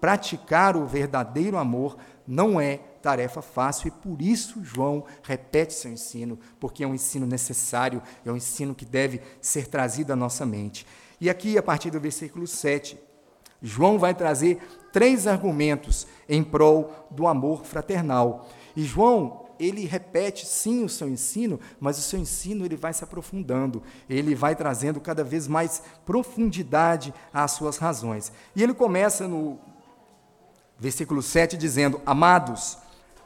praticar 0.00 0.74
o 0.74 0.86
verdadeiro 0.86 1.58
amor 1.58 1.98
não 2.26 2.58
é 2.58 2.78
tarefa 3.02 3.42
fácil 3.42 3.88
e 3.88 3.90
por 3.90 4.22
isso 4.22 4.64
João 4.64 5.04
repete 5.22 5.74
seu 5.74 5.92
ensino, 5.92 6.38
porque 6.58 6.82
é 6.82 6.86
um 6.86 6.94
ensino 6.94 7.26
necessário, 7.26 8.02
é 8.24 8.32
um 8.32 8.36
ensino 8.36 8.74
que 8.74 8.86
deve 8.86 9.20
ser 9.42 9.66
trazido 9.66 10.14
à 10.14 10.16
nossa 10.16 10.46
mente. 10.46 10.86
E 11.20 11.28
aqui, 11.28 11.58
a 11.58 11.62
partir 11.62 11.90
do 11.90 12.00
versículo 12.00 12.46
7, 12.46 12.98
João 13.60 13.98
vai 13.98 14.14
trazer 14.14 14.60
três 14.92 15.26
argumentos 15.26 16.06
em 16.26 16.42
prol 16.42 17.06
do 17.10 17.26
amor 17.26 17.66
fraternal. 17.66 18.48
E 18.74 18.82
João, 18.82 19.45
ele 19.58 19.86
repete 19.86 20.46
sim 20.46 20.84
o 20.84 20.88
seu 20.88 21.08
ensino, 21.08 21.58
mas 21.80 21.98
o 21.98 22.02
seu 22.02 22.18
ensino 22.18 22.64
ele 22.64 22.76
vai 22.76 22.92
se 22.92 23.04
aprofundando, 23.04 23.82
ele 24.08 24.34
vai 24.34 24.54
trazendo 24.54 25.00
cada 25.00 25.24
vez 25.24 25.46
mais 25.48 25.82
profundidade 26.04 27.12
às 27.32 27.52
suas 27.52 27.78
razões. 27.78 28.32
E 28.54 28.62
ele 28.62 28.74
começa 28.74 29.26
no 29.26 29.58
versículo 30.78 31.22
7 31.22 31.56
dizendo: 31.56 32.00
Amados, 32.04 32.78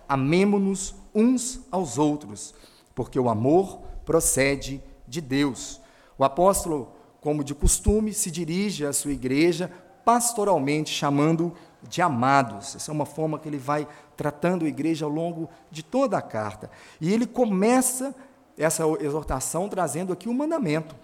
amemo-nos 0.08 0.94
uns 1.14 1.60
aos 1.70 1.98
outros, 1.98 2.54
porque 2.94 3.18
o 3.18 3.28
amor 3.28 3.80
procede 4.04 4.82
de 5.06 5.20
Deus. 5.20 5.80
O 6.16 6.24
apóstolo, 6.24 6.92
como 7.20 7.44
de 7.44 7.54
costume, 7.54 8.12
se 8.12 8.30
dirige 8.30 8.84
à 8.84 8.92
sua 8.92 9.12
igreja 9.12 9.70
pastoralmente, 10.04 10.90
chamando 10.92 11.54
de 11.88 12.02
amados. 12.02 12.76
Essa 12.76 12.90
é 12.90 12.94
uma 12.94 13.06
forma 13.06 13.38
que 13.38 13.48
ele 13.48 13.58
vai 13.58 13.86
tratando 14.16 14.64
a 14.64 14.68
igreja 14.68 15.04
ao 15.04 15.10
longo 15.10 15.48
de 15.70 15.82
toda 15.82 16.18
a 16.18 16.22
carta. 16.22 16.70
E 17.00 17.12
ele 17.12 17.26
começa 17.26 18.14
essa 18.58 18.84
exortação 19.00 19.68
trazendo 19.68 20.12
aqui 20.12 20.28
o 20.28 20.32
um 20.32 20.34
mandamento: 20.34 20.94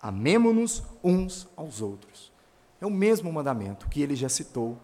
amemo-nos 0.00 0.82
uns 1.02 1.48
aos 1.56 1.80
outros. 1.80 2.32
É 2.80 2.86
o 2.86 2.90
mesmo 2.90 3.32
mandamento 3.32 3.88
que 3.88 4.02
ele 4.02 4.16
já 4.16 4.28
citou 4.28 4.78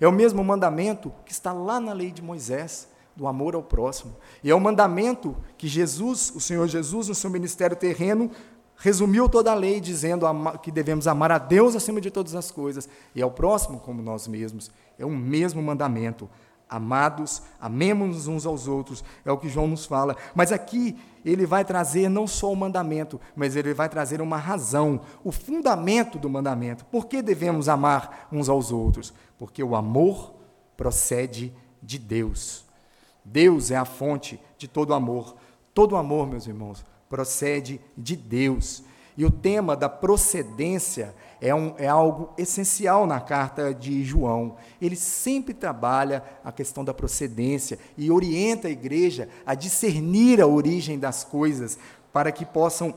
é 0.00 0.06
o 0.06 0.12
mesmo 0.12 0.42
mandamento 0.44 1.12
que 1.24 1.32
está 1.32 1.52
lá 1.52 1.80
na 1.80 1.92
lei 1.92 2.10
de 2.10 2.22
Moisés, 2.22 2.88
do 3.14 3.26
amor 3.26 3.54
ao 3.54 3.62
próximo. 3.62 4.14
E 4.44 4.50
é 4.50 4.54
o 4.54 4.60
mandamento 4.60 5.34
que 5.56 5.66
Jesus, 5.66 6.30
o 6.34 6.40
Senhor 6.40 6.66
Jesus, 6.68 7.08
no 7.08 7.14
seu 7.14 7.30
ministério 7.30 7.74
terreno, 7.74 8.30
resumiu 8.76 9.26
toda 9.26 9.50
a 9.50 9.54
lei 9.54 9.80
dizendo 9.80 10.26
que 10.62 10.70
devemos 10.70 11.06
amar 11.06 11.32
a 11.32 11.38
Deus 11.38 11.74
acima 11.74 11.98
de 11.98 12.10
todas 12.10 12.34
as 12.34 12.50
coisas 12.50 12.86
e 13.14 13.22
ao 13.22 13.30
próximo 13.30 13.80
como 13.80 14.02
nós 14.02 14.28
mesmos. 14.28 14.70
É 14.98 15.04
o 15.04 15.10
mesmo 15.10 15.62
mandamento. 15.62 16.28
Amados, 16.68 17.42
amemos 17.60 18.26
uns 18.26 18.44
aos 18.44 18.66
outros, 18.66 19.04
é 19.24 19.30
o 19.30 19.38
que 19.38 19.48
João 19.48 19.68
nos 19.68 19.86
fala. 19.86 20.16
Mas 20.34 20.50
aqui 20.50 20.98
ele 21.24 21.46
vai 21.46 21.64
trazer 21.64 22.08
não 22.08 22.26
só 22.26 22.52
o 22.52 22.56
mandamento, 22.56 23.20
mas 23.36 23.54
ele 23.54 23.72
vai 23.72 23.88
trazer 23.88 24.20
uma 24.20 24.36
razão, 24.36 25.00
o 25.22 25.30
fundamento 25.30 26.18
do 26.18 26.28
mandamento. 26.28 26.84
Por 26.86 27.06
que 27.06 27.22
devemos 27.22 27.68
amar 27.68 28.28
uns 28.32 28.48
aos 28.48 28.72
outros? 28.72 29.14
Porque 29.38 29.62
o 29.62 29.76
amor 29.76 30.34
procede 30.76 31.52
de 31.80 31.98
Deus. 32.00 32.64
Deus 33.24 33.70
é 33.70 33.76
a 33.76 33.84
fonte 33.84 34.40
de 34.58 34.66
todo 34.66 34.94
amor. 34.94 35.36
Todo 35.72 35.96
amor, 35.96 36.26
meus 36.26 36.46
irmãos, 36.46 36.84
procede 37.08 37.80
de 37.96 38.16
Deus. 38.16 38.82
E 39.16 39.24
o 39.24 39.30
tema 39.30 39.76
da 39.76 39.88
procedência 39.88 41.14
é, 41.40 41.54
um, 41.54 41.74
é 41.78 41.86
algo 41.86 42.30
essencial 42.38 43.06
na 43.06 43.20
carta 43.20 43.74
de 43.74 44.04
João. 44.04 44.56
Ele 44.80 44.96
sempre 44.96 45.52
trabalha 45.54 46.22
a 46.44 46.50
questão 46.50 46.84
da 46.84 46.94
procedência 46.94 47.78
e 47.96 48.10
orienta 48.10 48.68
a 48.68 48.70
igreja 48.70 49.28
a 49.44 49.54
discernir 49.54 50.40
a 50.40 50.46
origem 50.46 50.98
das 50.98 51.24
coisas 51.24 51.78
para 52.12 52.32
que 52.32 52.44
possam 52.44 52.94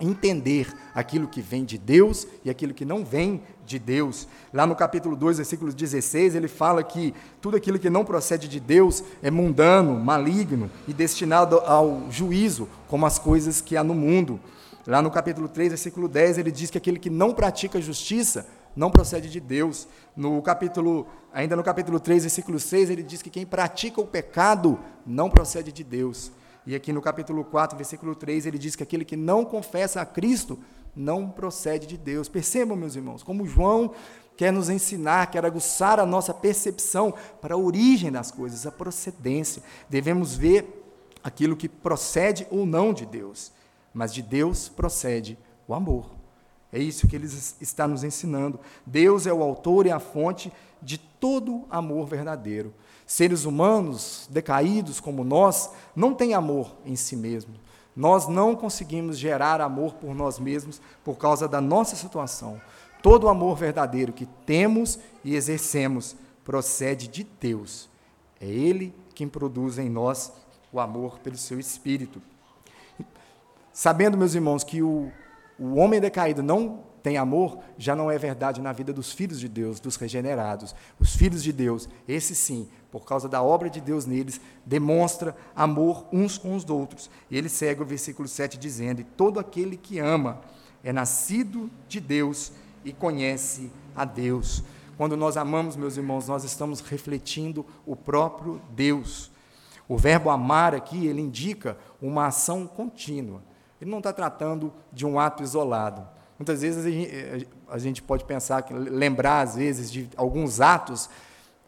entender 0.00 0.72
aquilo 0.94 1.28
que 1.28 1.40
vem 1.40 1.64
de 1.64 1.78
Deus 1.78 2.26
e 2.44 2.50
aquilo 2.50 2.74
que 2.74 2.84
não 2.84 3.04
vem 3.04 3.42
de 3.64 3.78
Deus. 3.78 4.26
Lá 4.52 4.66
no 4.66 4.74
capítulo 4.74 5.14
2, 5.16 5.36
versículo 5.36 5.72
16, 5.72 6.34
ele 6.34 6.48
fala 6.48 6.82
que 6.82 7.14
tudo 7.40 7.56
aquilo 7.56 7.78
que 7.78 7.88
não 7.88 8.04
procede 8.04 8.48
de 8.48 8.58
Deus 8.58 9.04
é 9.22 9.30
mundano, 9.30 9.98
maligno 9.98 10.70
e 10.88 10.92
destinado 10.92 11.58
ao 11.60 12.10
juízo, 12.10 12.68
como 12.88 13.06
as 13.06 13.18
coisas 13.18 13.60
que 13.60 13.76
há 13.76 13.84
no 13.84 13.94
mundo. 13.94 14.40
Lá 14.86 15.00
no 15.00 15.10
capítulo 15.10 15.48
3, 15.48 15.70
versículo 15.70 16.06
10, 16.06 16.36
ele 16.36 16.50
diz 16.50 16.70
que 16.70 16.76
aquele 16.76 16.98
que 16.98 17.08
não 17.08 17.32
pratica 17.32 17.80
justiça 17.80 18.46
não 18.76 18.90
procede 18.90 19.30
de 19.30 19.40
Deus. 19.40 19.88
No 20.14 20.42
capítulo, 20.42 21.06
ainda 21.32 21.56
no 21.56 21.62
capítulo 21.62 21.98
3, 21.98 22.24
versículo 22.24 22.60
6, 22.60 22.90
ele 22.90 23.02
diz 23.02 23.22
que 23.22 23.30
quem 23.30 23.46
pratica 23.46 23.98
o 24.00 24.06
pecado 24.06 24.78
não 25.06 25.30
procede 25.30 25.72
de 25.72 25.82
Deus. 25.82 26.30
E 26.66 26.74
aqui 26.74 26.92
no 26.92 27.00
capítulo 27.00 27.44
4, 27.44 27.78
versículo 27.78 28.14
3, 28.14 28.44
ele 28.44 28.58
diz 28.58 28.76
que 28.76 28.82
aquele 28.82 29.06
que 29.06 29.16
não 29.16 29.42
confessa 29.42 30.02
a 30.02 30.06
Cristo 30.06 30.58
não 30.94 31.30
procede 31.30 31.86
de 31.86 31.96
Deus. 31.96 32.28
Percebam, 32.28 32.76
meus 32.76 32.94
irmãos, 32.94 33.22
como 33.22 33.46
João 33.46 33.92
quer 34.36 34.52
nos 34.52 34.68
ensinar, 34.68 35.30
quer 35.30 35.46
aguçar 35.46 35.98
a 35.98 36.04
nossa 36.04 36.34
percepção 36.34 37.14
para 37.40 37.54
a 37.54 37.58
origem 37.58 38.12
das 38.12 38.30
coisas, 38.30 38.66
a 38.66 38.72
procedência. 38.72 39.62
Devemos 39.88 40.36
ver 40.36 40.82
aquilo 41.22 41.56
que 41.56 41.70
procede 41.70 42.46
ou 42.50 42.66
não 42.66 42.92
de 42.92 43.06
Deus 43.06 43.50
mas 43.94 44.12
de 44.12 44.20
Deus 44.20 44.68
procede 44.68 45.38
o 45.66 45.72
amor. 45.72 46.10
É 46.72 46.78
isso 46.78 47.06
que 47.06 47.14
ele 47.14 47.28
está 47.60 47.86
nos 47.86 48.02
ensinando. 48.02 48.58
Deus 48.84 49.28
é 49.28 49.32
o 49.32 49.44
autor 49.44 49.86
e 49.86 49.92
a 49.92 50.00
fonte 50.00 50.52
de 50.82 50.98
todo 50.98 51.64
amor 51.70 52.06
verdadeiro. 52.06 52.74
Seres 53.06 53.44
humanos 53.44 54.28
decaídos 54.28 54.98
como 54.98 55.22
nós 55.22 55.70
não 55.94 56.12
têm 56.12 56.34
amor 56.34 56.74
em 56.84 56.96
si 56.96 57.14
mesmos. 57.14 57.60
Nós 57.94 58.26
não 58.26 58.56
conseguimos 58.56 59.16
gerar 59.16 59.60
amor 59.60 59.94
por 59.94 60.16
nós 60.16 60.40
mesmos 60.40 60.80
por 61.04 61.16
causa 61.16 61.46
da 61.46 61.60
nossa 61.60 61.94
situação. 61.94 62.60
Todo 63.00 63.28
amor 63.28 63.56
verdadeiro 63.56 64.12
que 64.12 64.26
temos 64.44 64.98
e 65.22 65.36
exercemos 65.36 66.16
procede 66.44 67.06
de 67.06 67.22
Deus. 67.22 67.88
É 68.40 68.46
Ele 68.46 68.92
quem 69.14 69.28
produz 69.28 69.78
em 69.78 69.88
nós 69.88 70.32
o 70.72 70.80
amor 70.80 71.20
pelo 71.20 71.36
seu 71.36 71.60
Espírito. 71.60 72.20
Sabendo, 73.74 74.16
meus 74.16 74.36
irmãos, 74.36 74.62
que 74.62 74.80
o, 74.80 75.10
o 75.58 75.74
homem 75.74 76.00
decaído 76.00 76.44
não 76.44 76.84
tem 77.02 77.18
amor, 77.18 77.58
já 77.76 77.96
não 77.96 78.08
é 78.08 78.16
verdade 78.16 78.62
na 78.62 78.72
vida 78.72 78.92
dos 78.92 79.12
filhos 79.12 79.40
de 79.40 79.48
Deus, 79.48 79.80
dos 79.80 79.96
regenerados. 79.96 80.76
Os 80.98 81.16
filhos 81.16 81.42
de 81.42 81.52
Deus, 81.52 81.88
esse 82.06 82.36
sim, 82.36 82.68
por 82.92 83.04
causa 83.04 83.28
da 83.28 83.42
obra 83.42 83.68
de 83.68 83.80
Deus 83.80 84.06
neles, 84.06 84.40
demonstra 84.64 85.36
amor 85.56 86.06
uns 86.12 86.38
com 86.38 86.54
os 86.54 86.64
outros. 86.70 87.10
E 87.28 87.36
ele 87.36 87.48
segue 87.48 87.82
o 87.82 87.84
versículo 87.84 88.28
7 88.28 88.56
dizendo: 88.56 89.00
E 89.00 89.04
todo 89.04 89.40
aquele 89.40 89.76
que 89.76 89.98
ama 89.98 90.40
é 90.84 90.92
nascido 90.92 91.68
de 91.88 91.98
Deus 91.98 92.52
e 92.84 92.92
conhece 92.92 93.72
a 93.96 94.04
Deus. 94.04 94.62
Quando 94.96 95.16
nós 95.16 95.36
amamos, 95.36 95.74
meus 95.74 95.96
irmãos, 95.96 96.28
nós 96.28 96.44
estamos 96.44 96.78
refletindo 96.78 97.66
o 97.84 97.96
próprio 97.96 98.62
Deus. 98.70 99.32
O 99.88 99.98
verbo 99.98 100.30
amar 100.30 100.76
aqui, 100.76 101.08
ele 101.08 101.20
indica 101.20 101.76
uma 102.00 102.28
ação 102.28 102.68
contínua. 102.68 103.42
Ele 103.80 103.90
não 103.90 103.98
está 103.98 104.12
tratando 104.12 104.72
de 104.92 105.06
um 105.06 105.18
ato 105.18 105.42
isolado. 105.42 106.06
Muitas 106.38 106.62
vezes 106.62 106.84
a 106.84 106.90
gente, 106.90 107.48
a 107.68 107.78
gente 107.78 108.02
pode 108.02 108.24
pensar, 108.24 108.64
lembrar 108.70 109.40
às 109.40 109.56
vezes 109.56 109.90
de 109.90 110.08
alguns 110.16 110.60
atos. 110.60 111.08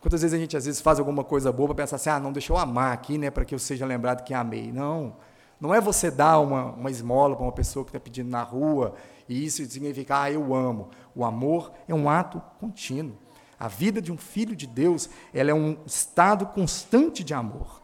Quantas 0.01 0.23
vezes 0.23 0.35
a 0.35 0.39
gente 0.39 0.57
às 0.57 0.67
vezes 0.67 0.81
faz 0.81 0.99
alguma 0.99 1.23
coisa 1.23 1.53
boa 1.53 1.69
para 1.69 1.85
pensar 1.85 1.97
assim, 1.97 2.11
ah, 2.11 2.19
não, 2.19 2.33
deixa 2.33 2.53
eu 2.53 2.57
amar 2.57 2.93
aqui, 2.93 3.19
né, 3.19 3.31
para 3.31 3.45
que 3.45 3.55
eu 3.55 3.59
seja 3.59 3.87
lembrado 3.87 4.25
que 4.25 4.35
amei. 4.35 4.73
Não, 4.73 5.17
não 5.61 5.75
é 5.75 5.81
você 5.81 6.11
dar 6.11 6.39
uma, 6.41 6.67
uma 6.73 6.91
esmola 6.91 7.35
para 7.37 7.45
uma 7.45 7.53
pessoa 7.53 7.85
que 7.85 7.91
está 7.91 8.01
pedindo 8.01 8.29
na 8.29 8.43
rua 8.43 8.95
e 9.29 9.45
isso 9.45 9.65
significa, 9.67 10.23
ah, 10.23 10.31
eu 10.31 10.55
amo. 10.55 10.91
O 11.15 11.25
amor 11.25 11.73
é 11.89 11.95
um 11.95 12.09
ato 12.09 12.41
contínuo. 12.61 13.17
A 13.59 13.69
vida 13.69 14.03
de 14.03 14.13
um 14.13 14.19
filho 14.19 14.55
de 14.55 14.67
Deus, 14.67 15.09
ela 15.33 15.51
é 15.51 15.55
um 15.55 15.79
estado 15.87 16.47
constante 16.47 17.25
de 17.25 17.33
amor. 17.33 17.81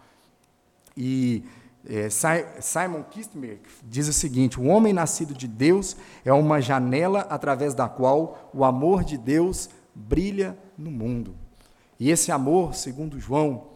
E 0.97 1.45
é, 1.89 2.09
Simon 2.09 3.03
Kistmer 3.11 3.61
diz 3.83 4.09
o 4.09 4.12
seguinte: 4.12 4.61
o 4.61 4.67
homem 4.67 4.93
nascido 4.93 5.35
de 5.35 5.49
Deus 5.49 5.97
é 6.25 6.33
uma 6.33 6.61
janela 6.61 7.21
através 7.29 7.75
da 7.75 7.89
qual 7.89 8.51
o 8.55 8.65
amor 8.65 9.05
de 9.05 9.19
Deus 9.19 9.69
brilha 9.95 10.57
no 10.79 10.91
mundo. 10.91 11.35
E 11.99 12.11
esse 12.11 12.31
amor, 12.33 12.75
segundo 12.75 13.19
João, 13.19 13.69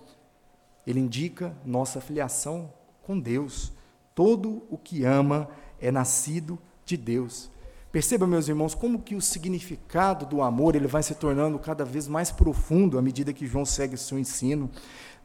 ele 0.86 1.00
indica 1.00 1.56
nossa 1.64 2.00
filiação 2.00 2.72
com 3.02 3.18
Deus. 3.18 3.72
Todo 4.14 4.62
o 4.70 4.78
que 4.78 5.04
ama 5.04 5.48
é 5.80 5.90
nascido 5.90 6.58
de 6.84 6.96
Deus. 6.96 7.50
Perceba, 7.92 8.26
meus 8.26 8.48
irmãos, 8.48 8.74
como 8.74 9.00
que 9.00 9.14
o 9.14 9.20
significado 9.20 10.26
do 10.26 10.42
amor 10.42 10.74
ele 10.74 10.86
vai 10.86 11.02
se 11.02 11.14
tornando 11.14 11.58
cada 11.58 11.84
vez 11.84 12.06
mais 12.06 12.30
profundo 12.30 12.98
à 12.98 13.02
medida 13.02 13.32
que 13.32 13.46
João 13.46 13.64
segue 13.64 13.94
o 13.94 13.98
seu 13.98 14.18
ensino. 14.18 14.70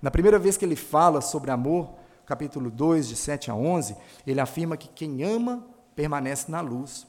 Na 0.02 0.10
primeira 0.10 0.40
vez 0.40 0.58
que 0.58 0.66
ele 0.66 0.76
fala 0.76 1.22
sobre 1.22 1.52
amor, 1.52 1.90
capítulo 2.32 2.72
2, 2.72 3.10
de 3.10 3.16
7 3.18 3.52
a 3.52 3.56
11, 3.56 3.94
ele 4.26 4.40
afirma 4.40 4.78
que 4.78 4.88
quem 4.88 5.22
ama 5.22 5.68
permanece 5.94 6.50
na 6.50 6.62
luz. 6.62 7.06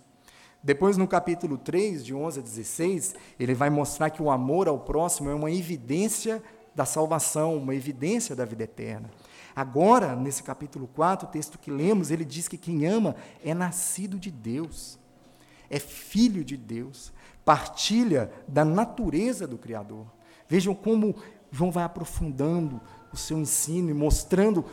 Depois, 0.60 0.96
no 0.96 1.06
capítulo 1.06 1.56
3, 1.56 2.04
de 2.04 2.12
11 2.12 2.40
a 2.40 2.42
16, 2.42 3.14
ele 3.38 3.54
vai 3.54 3.70
mostrar 3.70 4.10
que 4.10 4.20
o 4.20 4.32
amor 4.32 4.66
ao 4.66 4.80
próximo 4.80 5.30
é 5.30 5.34
uma 5.34 5.48
evidência 5.48 6.42
da 6.74 6.84
salvação, 6.84 7.56
uma 7.56 7.72
evidência 7.72 8.34
da 8.34 8.44
vida 8.44 8.64
eterna. 8.64 9.08
Agora, 9.54 10.16
nesse 10.16 10.42
capítulo 10.42 10.88
4, 10.88 11.28
o 11.28 11.30
texto 11.30 11.56
que 11.56 11.70
lemos, 11.70 12.10
ele 12.10 12.24
diz 12.24 12.48
que 12.48 12.58
quem 12.58 12.84
ama 12.84 13.14
é 13.44 13.54
nascido 13.54 14.18
de 14.18 14.30
Deus, 14.32 14.98
é 15.70 15.78
filho 15.78 16.44
de 16.44 16.56
Deus, 16.56 17.12
partilha 17.44 18.28
da 18.48 18.64
natureza 18.64 19.46
do 19.46 19.56
Criador. 19.56 20.04
Vejam 20.48 20.74
como 20.74 21.14
João 21.52 21.70
vai 21.70 21.84
aprofundando 21.84 22.80
o 23.12 23.16
seu 23.16 23.38
ensino 23.38 23.90
e 23.90 23.94
mostrando 23.94 24.64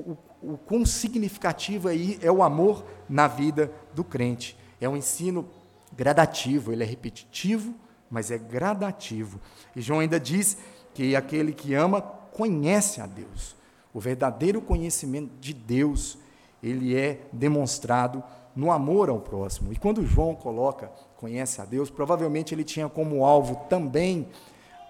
o, 0.00 0.52
o, 0.54 0.58
quão 0.58 0.84
significativo 0.84 1.88
aí 1.88 2.18
é 2.22 2.30
o 2.30 2.42
amor 2.42 2.84
na 3.08 3.26
vida 3.26 3.72
do 3.94 4.04
crente. 4.04 4.56
É 4.80 4.88
um 4.88 4.96
ensino 4.96 5.48
gradativo, 5.96 6.72
ele 6.72 6.82
é 6.82 6.86
repetitivo, 6.86 7.74
mas 8.10 8.30
é 8.30 8.38
gradativo. 8.38 9.40
E 9.74 9.80
João 9.80 10.00
ainda 10.00 10.18
diz 10.18 10.58
que 10.94 11.14
aquele 11.14 11.52
que 11.52 11.74
ama 11.74 12.00
conhece 12.00 13.00
a 13.00 13.06
Deus. 13.06 13.56
O 13.92 14.00
verdadeiro 14.00 14.60
conhecimento 14.60 15.32
de 15.40 15.52
Deus, 15.52 16.18
ele 16.62 16.96
é 16.96 17.20
demonstrado 17.32 18.22
no 18.54 18.70
amor 18.70 19.08
ao 19.08 19.20
próximo. 19.20 19.72
E 19.72 19.76
quando 19.76 20.04
João 20.04 20.34
coloca 20.34 20.90
conhece 21.16 21.60
a 21.60 21.64
Deus, 21.64 21.90
provavelmente 21.90 22.54
ele 22.54 22.62
tinha 22.62 22.88
como 22.88 23.24
alvo 23.24 23.56
também 23.68 24.28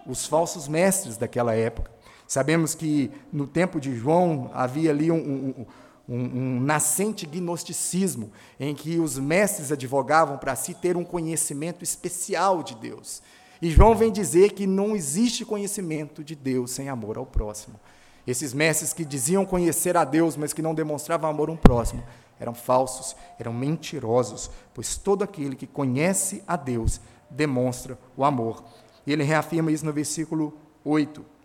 os 0.07 0.27
falsos 0.27 0.69
mestres 0.69 1.17
daquela 1.17 1.55
época. 1.55 1.91
Sabemos 2.29 2.75
que 2.75 3.11
no 3.33 3.47
tempo 3.47 3.81
de 3.81 3.97
João 3.97 4.51
havia 4.53 4.91
ali 4.91 5.11
um, 5.11 5.65
um, 6.07 6.15
um, 6.15 6.61
nascente 6.61 7.27
gnosticismo, 7.27 8.31
em 8.61 8.75
que 8.75 9.01
os 9.01 9.19
mestres 9.19 9.73
advogavam 9.73 10.37
para 10.37 10.55
si 10.55 10.75
ter 10.75 10.95
um 10.95 11.05
conhecimento 11.05 11.83
especial 11.83 12.63
de 12.63 12.75
Deus. 12.75 13.23
E 13.63 13.71
João 13.71 13.95
vem 13.95 14.13
dizer 14.13 14.53
que 14.53 14.67
não 14.67 14.95
existe 14.95 15.43
conhecimento 15.43 16.23
de 16.23 16.35
Deus 16.35 16.71
sem 16.71 16.91
amor 16.91 17.17
ao 17.17 17.25
próximo. 17.25 17.81
Esses 18.27 18.53
mestres 18.53 18.93
que 18.93 19.07
diziam 19.07 19.47
conhecer 19.47 19.97
a 19.97 20.05
Deus, 20.05 20.37
mas 20.37 20.53
que 20.53 20.61
não 20.61 20.75
demonstravam 20.75 21.31
amor 21.31 21.49
ao 21.49 21.57
próximo, 21.57 22.05
eram 22.39 22.53
falsos, 22.53 23.17
eram 23.39 23.55
mentirosos, 23.55 24.51
pois 24.75 24.99
todo 24.99 25.25
aquele 25.25 25.57
que 25.57 25.67
conhece 25.67 26.43
a 26.47 26.57
Deus 26.57 27.01
demonstra 27.31 27.99
o 28.15 28.23
amor. 28.23 28.63
E 29.07 29.13
ele 29.15 29.25
reafirma 29.25 29.73
isso 29.73 29.87
no 29.87 29.95
versículo 29.95 30.53
8. 30.85 31.38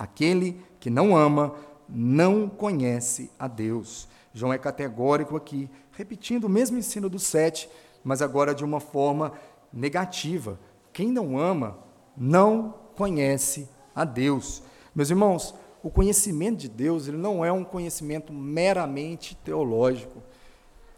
Aquele 0.00 0.58
que 0.80 0.88
não 0.88 1.14
ama 1.14 1.54
não 1.86 2.48
conhece 2.48 3.30
a 3.38 3.46
Deus. 3.46 4.08
João 4.32 4.50
é 4.50 4.56
categórico 4.56 5.36
aqui, 5.36 5.68
repetindo 5.92 6.44
o 6.44 6.48
mesmo 6.48 6.78
ensino 6.78 7.10
do 7.10 7.18
7, 7.18 7.68
mas 8.02 8.22
agora 8.22 8.54
de 8.54 8.64
uma 8.64 8.80
forma 8.80 9.34
negativa. 9.70 10.58
Quem 10.90 11.12
não 11.12 11.38
ama 11.38 11.76
não 12.16 12.76
conhece 12.96 13.68
a 13.94 14.06
Deus. 14.06 14.62
Meus 14.94 15.10
irmãos, 15.10 15.54
o 15.82 15.90
conhecimento 15.90 16.60
de 16.60 16.70
Deus 16.70 17.06
ele 17.06 17.18
não 17.18 17.44
é 17.44 17.52
um 17.52 17.62
conhecimento 17.62 18.32
meramente 18.32 19.34
teológico. 19.44 20.22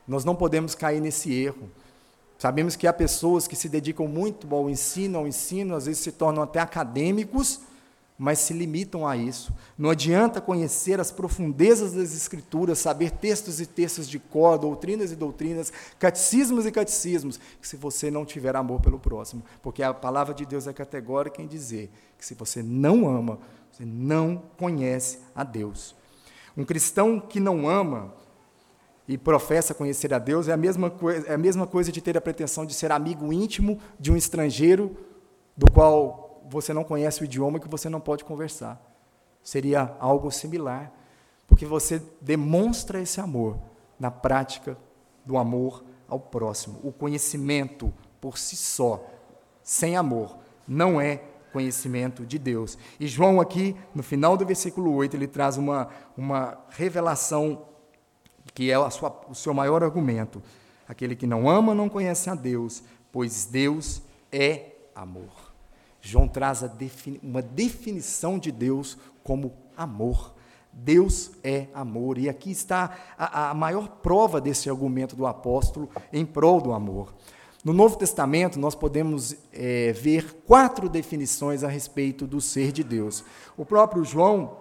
Nós 0.07 0.25
não 0.25 0.37
podemos 0.37 0.77
cair 0.77 1.01
nesse 1.01 1.35
erro. 1.35 1.69
Sabemos 2.39 2.77
que 2.77 2.87
há 2.87 2.93
pessoas 2.93 3.49
que 3.49 3.57
se 3.57 3.69
dedicam 3.69 4.07
muito 4.07 4.55
ao 4.55 4.71
ensino, 4.71 5.19
ao 5.19 5.27
ensino, 5.27 5.75
às 5.75 5.87
vezes 5.87 6.05
se 6.05 6.13
tornam 6.13 6.45
até 6.45 6.61
acadêmicos, 6.61 7.63
mas 8.23 8.39
se 8.39 8.53
limitam 8.53 9.05
a 9.05 9.17
isso. 9.17 9.53
Não 9.77 9.91
adianta 9.91 10.41
conhecer 10.41 11.01
as 11.01 11.11
profundezas 11.11 11.93
das 11.93 12.15
Escrituras, 12.15 12.79
saber 12.79 13.11
textos 13.11 13.61
e 13.61 13.67
textos 13.67 14.09
de 14.09 14.17
cor, 14.21 14.57
doutrinas 14.57 15.11
e 15.11 15.17
doutrinas, 15.17 15.73
catecismos 15.99 16.65
e 16.65 16.71
catecismos, 16.71 17.41
se 17.61 17.75
você 17.75 18.13
não 18.13 18.25
tiver 18.25 18.55
amor 18.55 18.81
pelo 18.81 18.97
próximo. 18.97 19.43
Porque 19.61 19.83
a 19.83 19.93
palavra 19.93 20.33
de 20.33 20.47
Deus 20.47 20.69
é 20.69 20.73
categórica 20.73 21.43
em 21.43 21.49
dizer 21.49 21.91
que 22.17 22.25
se 22.25 22.35
você 22.35 22.63
não 22.63 23.09
ama, 23.09 23.41
você 23.73 23.85
não 23.85 24.41
conhece 24.57 25.19
a 25.35 25.43
Deus. 25.43 25.93
Um 26.57 26.65
cristão 26.65 27.19
que 27.19 27.41
não 27.41 27.69
ama 27.69 28.15
e 29.09 29.19
professa 29.19 29.75
conhecer 29.75 30.15
a 30.15 30.21
Deus 30.21 30.47
é 30.47 30.53
a 30.53 30.57
mesma 30.57 30.91
coisa, 30.91 31.27
é 31.27 31.35
a 31.35 31.39
mesma 31.39 31.67
coisa 31.67 31.91
de 31.91 32.01
ter 32.01 32.17
a 32.17 32.21
pretensão 32.21 32.65
de 32.65 32.73
ser 32.73 32.93
amigo 32.93 33.33
íntimo 33.33 33.81
de 33.99 34.13
um 34.13 34.17
estrangeiro 34.17 34.97
do 35.57 35.69
qual 35.73 36.32
você 36.49 36.73
não 36.73 36.85
conhece 36.85 37.23
o 37.23 37.25
idioma 37.25 37.61
que 37.61 37.69
você 37.69 37.89
não 37.89 38.01
pode 38.01 38.25
conversar. 38.25 38.81
Seria 39.43 39.97
algo 39.99 40.31
similar, 40.31 40.93
porque 41.47 41.67
você 41.67 42.03
demonstra 42.21 43.01
esse 43.01 43.21
amor 43.21 43.59
na 43.99 44.11
prática 44.11 44.77
do 45.25 45.37
amor 45.37 45.85
ao 46.09 46.19
próximo. 46.19 46.81
O 46.83 46.93
conhecimento 46.93 47.93
por 48.21 48.39
si 48.39 48.57
só, 48.57 49.05
sem 49.63 49.97
amor, 49.97 50.39
não 50.67 51.01
é 51.01 51.23
conhecimento 51.53 52.25
de 52.25 52.39
Deus. 52.39 52.79
E 52.99 53.07
João, 53.07 53.41
aqui, 53.41 53.77
no 53.95 54.03
final 54.03 54.37
do 54.37 54.47
versículo 54.47 54.95
8, 54.95 55.17
ele 55.17 55.27
traz 55.27 55.57
uma, 55.57 55.89
uma 56.17 56.59
revelação 56.71 57.67
que 58.55 58.71
é 58.71 58.91
sua, 58.91 59.21
o 59.29 59.35
seu 59.35 59.53
maior 59.53 59.83
argumento. 59.83 60.43
Aquele 60.89 61.15
que 61.15 61.27
não 61.27 61.49
ama 61.49 61.75
não 61.75 61.89
conhece 61.89 62.29
a 62.29 62.35
Deus, 62.35 62.83
pois 63.11 63.45
Deus 63.45 64.03
é 64.31 64.73
amor. 64.95 65.52
João 66.03 66.27
traz 66.27 66.63
defini 66.77 67.21
uma 67.23 67.41
definição 67.41 68.37
de 68.39 68.51
Deus 68.51 68.99
como 69.23 69.55
amor. 69.77 70.35
Deus 70.73 71.31
é 71.45 71.69
amor. 71.73 72.19
E 72.19 72.29
aqui 72.29 72.51
está 72.51 72.99
a, 73.17 73.51
a 73.51 73.55
maior 73.55 73.89
prova 74.03 74.41
desse 74.41 74.69
argumento 74.69 75.15
do 75.15 75.27
apóstolo 75.27 75.89
em 76.13 76.27
prol 76.27 76.61
do 76.61 76.73
amor. 76.73 77.15
No 77.65 77.73
Novo 77.73 77.97
Testamento, 77.97 78.59
nós 78.59 78.75
podemos 78.75 79.37
é, 79.53 79.93
ver 79.93 80.43
quatro 80.45 80.89
definições 80.89 81.63
a 81.63 81.69
respeito 81.69 82.27
do 82.27 82.41
ser 82.41 82.73
de 82.73 82.83
Deus. 82.83 83.25
O 83.57 83.65
próprio 83.65 84.05
João, 84.05 84.57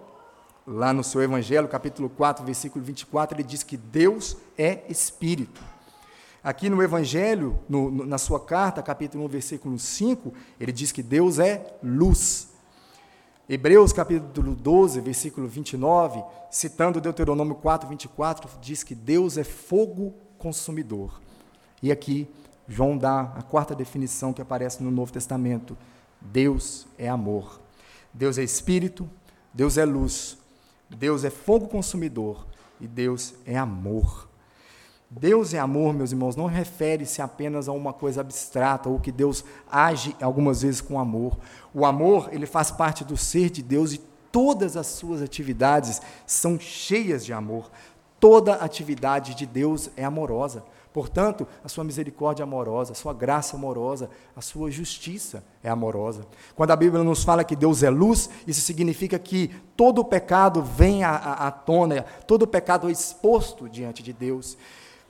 lá 0.64 0.92
no 0.92 1.02
seu 1.02 1.20
Evangelho, 1.20 1.66
capítulo 1.66 2.08
4, 2.08 2.44
versículo 2.44 2.84
24, 2.84 3.36
ele 3.36 3.42
diz 3.42 3.64
que 3.64 3.76
Deus 3.76 4.36
é 4.56 4.84
Espírito. 4.88 5.71
Aqui 6.42 6.68
no 6.68 6.82
Evangelho, 6.82 7.60
no, 7.68 7.90
no, 7.90 8.04
na 8.04 8.18
sua 8.18 8.40
carta, 8.40 8.82
capítulo 8.82 9.24
1, 9.26 9.28
versículo 9.28 9.78
5, 9.78 10.34
ele 10.58 10.72
diz 10.72 10.90
que 10.90 11.02
Deus 11.02 11.38
é 11.38 11.76
luz. 11.82 12.48
Hebreus 13.48 13.92
capítulo 13.92 14.54
12, 14.54 15.00
versículo 15.00 15.46
29, 15.46 16.22
citando 16.50 17.00
Deuteronômio 17.00 17.54
4, 17.54 17.88
24, 17.88 18.50
diz 18.60 18.82
que 18.82 18.94
Deus 18.94 19.36
é 19.36 19.44
fogo 19.44 20.14
consumidor. 20.36 21.20
E 21.80 21.92
aqui 21.92 22.28
João 22.66 22.96
dá 22.96 23.20
a 23.36 23.42
quarta 23.42 23.74
definição 23.74 24.32
que 24.32 24.42
aparece 24.42 24.82
no 24.82 24.90
Novo 24.90 25.12
Testamento: 25.12 25.76
Deus 26.20 26.86
é 26.98 27.08
amor. 27.08 27.60
Deus 28.12 28.36
é 28.36 28.42
espírito, 28.42 29.08
Deus 29.54 29.78
é 29.78 29.84
luz, 29.84 30.36
Deus 30.90 31.24
é 31.24 31.30
fogo 31.30 31.66
consumidor 31.66 32.46
e 32.80 32.86
Deus 32.86 33.34
é 33.46 33.56
amor. 33.56 34.28
Deus 35.14 35.52
é 35.52 35.58
amor, 35.58 35.92
meus 35.92 36.10
irmãos, 36.10 36.36
não 36.36 36.46
refere-se 36.46 37.20
apenas 37.20 37.68
a 37.68 37.72
uma 37.72 37.92
coisa 37.92 38.22
abstrata 38.22 38.88
ou 38.88 38.98
que 38.98 39.12
Deus 39.12 39.44
age 39.70 40.16
algumas 40.22 40.62
vezes 40.62 40.80
com 40.80 40.98
amor. 40.98 41.36
O 41.74 41.84
amor, 41.84 42.30
ele 42.32 42.46
faz 42.46 42.70
parte 42.70 43.04
do 43.04 43.14
ser 43.14 43.50
de 43.50 43.62
Deus 43.62 43.92
e 43.92 43.98
todas 44.32 44.74
as 44.74 44.86
suas 44.86 45.20
atividades 45.20 46.00
são 46.26 46.58
cheias 46.58 47.26
de 47.26 47.32
amor. 47.32 47.70
Toda 48.18 48.54
atividade 48.54 49.34
de 49.34 49.44
Deus 49.44 49.90
é 49.98 50.04
amorosa. 50.04 50.64
Portanto, 50.94 51.46
a 51.62 51.68
sua 51.68 51.84
misericórdia 51.84 52.42
é 52.42 52.44
amorosa, 52.44 52.92
a 52.92 52.94
sua 52.94 53.12
graça 53.12 53.54
é 53.54 53.58
amorosa, 53.58 54.08
a 54.34 54.40
sua 54.40 54.70
justiça 54.70 55.44
é 55.62 55.68
amorosa. 55.68 56.26
Quando 56.54 56.70
a 56.70 56.76
Bíblia 56.76 57.04
nos 57.04 57.22
fala 57.22 57.44
que 57.44 57.56
Deus 57.56 57.82
é 57.82 57.90
luz, 57.90 58.30
isso 58.46 58.62
significa 58.62 59.18
que 59.18 59.50
todo 59.76 60.00
o 60.00 60.04
pecado 60.04 60.62
vem 60.62 61.04
à, 61.04 61.10
à, 61.10 61.46
à 61.48 61.50
tona, 61.50 62.02
todo 62.26 62.42
o 62.42 62.46
pecado 62.46 62.88
é 62.88 62.92
exposto 62.92 63.68
diante 63.68 64.02
de 64.02 64.14
Deus. 64.14 64.56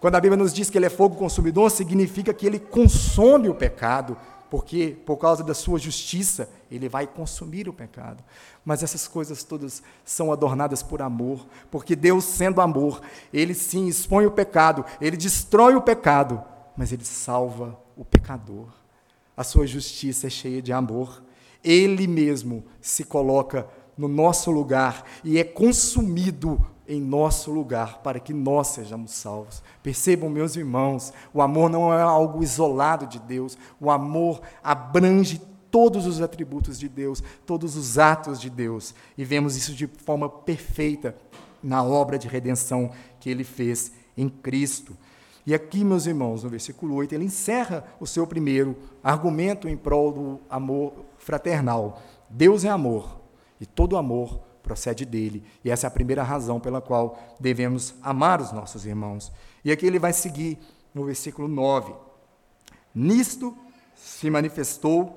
Quando 0.03 0.17
a 0.17 0.21
Bíblia 0.21 0.37
nos 0.37 0.53
diz 0.53 0.69
que 0.69 0.77
Ele 0.77 0.87
é 0.87 0.91
fogo 0.91 1.15
consumidor, 1.15 1.71
significa 1.71 2.35
que 2.35 2.45
Ele 2.45 2.59
consome 2.59 3.49
o 3.49 3.55
pecado, 3.55 4.17
porque 4.51 4.97
por 5.07 5.17
causa 5.17 5.45
da 5.45 5.55
sua 5.55 5.79
justiça, 5.79 6.51
Ele 6.69 6.89
vai 6.89 7.07
consumir 7.07 7.69
o 7.69 7.73
pecado. 7.73 8.21
Mas 8.65 8.83
essas 8.83 9.07
coisas 9.07 9.45
todas 9.45 9.81
são 10.05 10.33
adornadas 10.33 10.83
por 10.83 11.01
amor, 11.03 11.47
porque 11.71 11.95
Deus, 11.95 12.25
sendo 12.25 12.61
amor, 12.61 13.01
Ele 13.33 13.55
sim 13.55 13.87
expõe 13.87 14.27
o 14.27 14.33
pecado, 14.33 14.85
Ele 15.01 15.17
destrói 15.17 15.77
o 15.77 15.83
pecado, 15.83 16.43
mas 16.77 16.91
Ele 16.91 17.05
salva 17.05 17.79
o 17.97 18.05
pecador. 18.05 18.71
A 19.37 19.45
sua 19.45 19.69
justiça 19.69 20.27
é 20.27 20.31
cheia 20.31 20.61
de 20.61 20.73
amor. 20.73 21.23
Ele 21.63 22.09
mesmo 22.09 22.65
se 22.81 23.05
coloca 23.05 23.69
no 23.97 24.09
nosso 24.09 24.51
lugar 24.51 25.05
e 25.23 25.39
é 25.39 25.45
consumido 25.45 26.61
em 26.89 27.01
nosso 27.01 27.51
lugar 27.51 27.99
para 28.03 28.19
que 28.19 28.33
nós 28.33 28.69
sejamos 28.69 29.13
salvos. 29.13 29.63
Percebam, 29.83 30.29
meus 30.29 30.57
irmãos, 30.57 31.13
o 31.33 31.41
amor 31.41 31.71
não 31.71 31.93
é 31.93 32.03
algo 32.03 32.43
isolado 32.43 33.07
de 33.07 33.19
Deus, 33.19 33.57
o 33.81 33.91
amor 33.91 34.41
abrange 34.63 35.41
todos 35.71 36.07
os 36.07 36.21
atributos 36.21 36.79
de 36.79 36.89
Deus, 36.89 37.23
todos 37.47 37.77
os 37.77 37.99
atos 37.99 38.41
de 38.41 38.51
Deus. 38.51 38.95
E 39.17 39.25
vemos 39.25 39.57
isso 39.57 39.73
de 39.73 39.87
forma 39.87 40.29
perfeita 40.29 41.17
na 41.63 41.83
obra 41.83 42.19
de 42.19 42.29
redenção 42.29 42.91
que 43.19 43.31
ele 43.31 43.45
fez 43.45 43.93
em 44.17 44.29
Cristo. 44.29 44.97
E 45.47 45.55
aqui, 45.55 45.83
meus 45.83 46.07
irmãos, 46.07 46.45
no 46.45 46.51
versículo 46.51 46.95
8, 46.95 47.15
ele 47.15 47.25
encerra 47.25 47.85
o 47.99 48.07
seu 48.07 48.27
primeiro 48.27 48.77
argumento 49.03 49.69
em 49.69 49.77
prol 49.77 50.13
do 50.13 50.41
amor 50.49 50.93
fraternal. 51.19 52.01
Deus 52.29 52.65
é 52.65 52.69
amor, 52.69 53.21
e 53.61 53.67
todo 53.67 53.97
amor 53.97 54.41
procede 54.63 55.05
dele. 55.05 55.45
E 55.65 55.71
essa 55.71 55.87
é 55.87 55.89
a 55.89 55.91
primeira 55.91 56.23
razão 56.23 56.61
pela 56.61 56.81
qual 56.81 57.19
devemos 57.39 57.95
amar 58.03 58.41
os 58.41 58.53
nossos 58.53 58.87
irmãos. 58.87 59.33
E 59.65 59.73
aqui 59.73 59.87
ele 59.87 59.99
vai 59.99 60.13
seguir 60.13 60.59
no 60.95 61.05
versículo 61.05 61.49
9. 61.49 61.95
Nisto 62.95 63.57
se 63.95 64.31
manifestou 64.31 65.17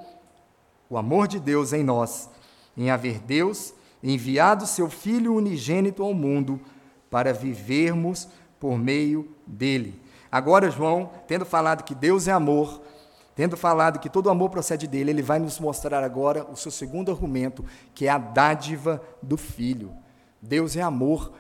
o 0.90 0.98
amor 0.98 1.28
de 1.28 1.40
Deus 1.40 1.74
em 1.74 1.84
nós, 1.84 2.30
em 2.78 2.90
haver 2.90 3.20
Deus 3.20 3.74
enviado 4.04 4.68
seu 4.68 4.88
Filho 4.88 5.34
unigênito 5.34 6.04
ao 6.04 6.14
mundo 6.14 6.62
para 7.10 7.34
vivermos 7.34 8.28
por 8.60 8.78
meio 8.78 9.28
dele. 9.48 10.00
Agora, 10.32 10.70
João, 10.70 11.10
tendo 11.28 11.46
falado 11.46 11.84
que 11.84 11.96
Deus 11.96 12.28
é 12.28 12.32
amor, 12.32 12.82
tendo 13.36 13.58
falado 13.58 14.00
que 14.00 14.10
todo 14.10 14.30
amor 14.30 14.50
procede 14.50 14.88
dele, 14.88 15.12
ele 15.12 15.22
vai 15.22 15.40
nos 15.40 15.60
mostrar 15.60 16.04
agora 16.04 16.46
o 16.50 16.56
seu 16.56 16.72
segundo 16.72 17.12
argumento, 17.12 17.66
que 17.94 18.08
é 18.08 18.10
a 18.10 18.18
dádiva 18.18 19.02
do 19.22 19.36
Filho. 19.36 19.92
Deus 20.42 20.76
é 20.78 20.82
amor 20.82 21.34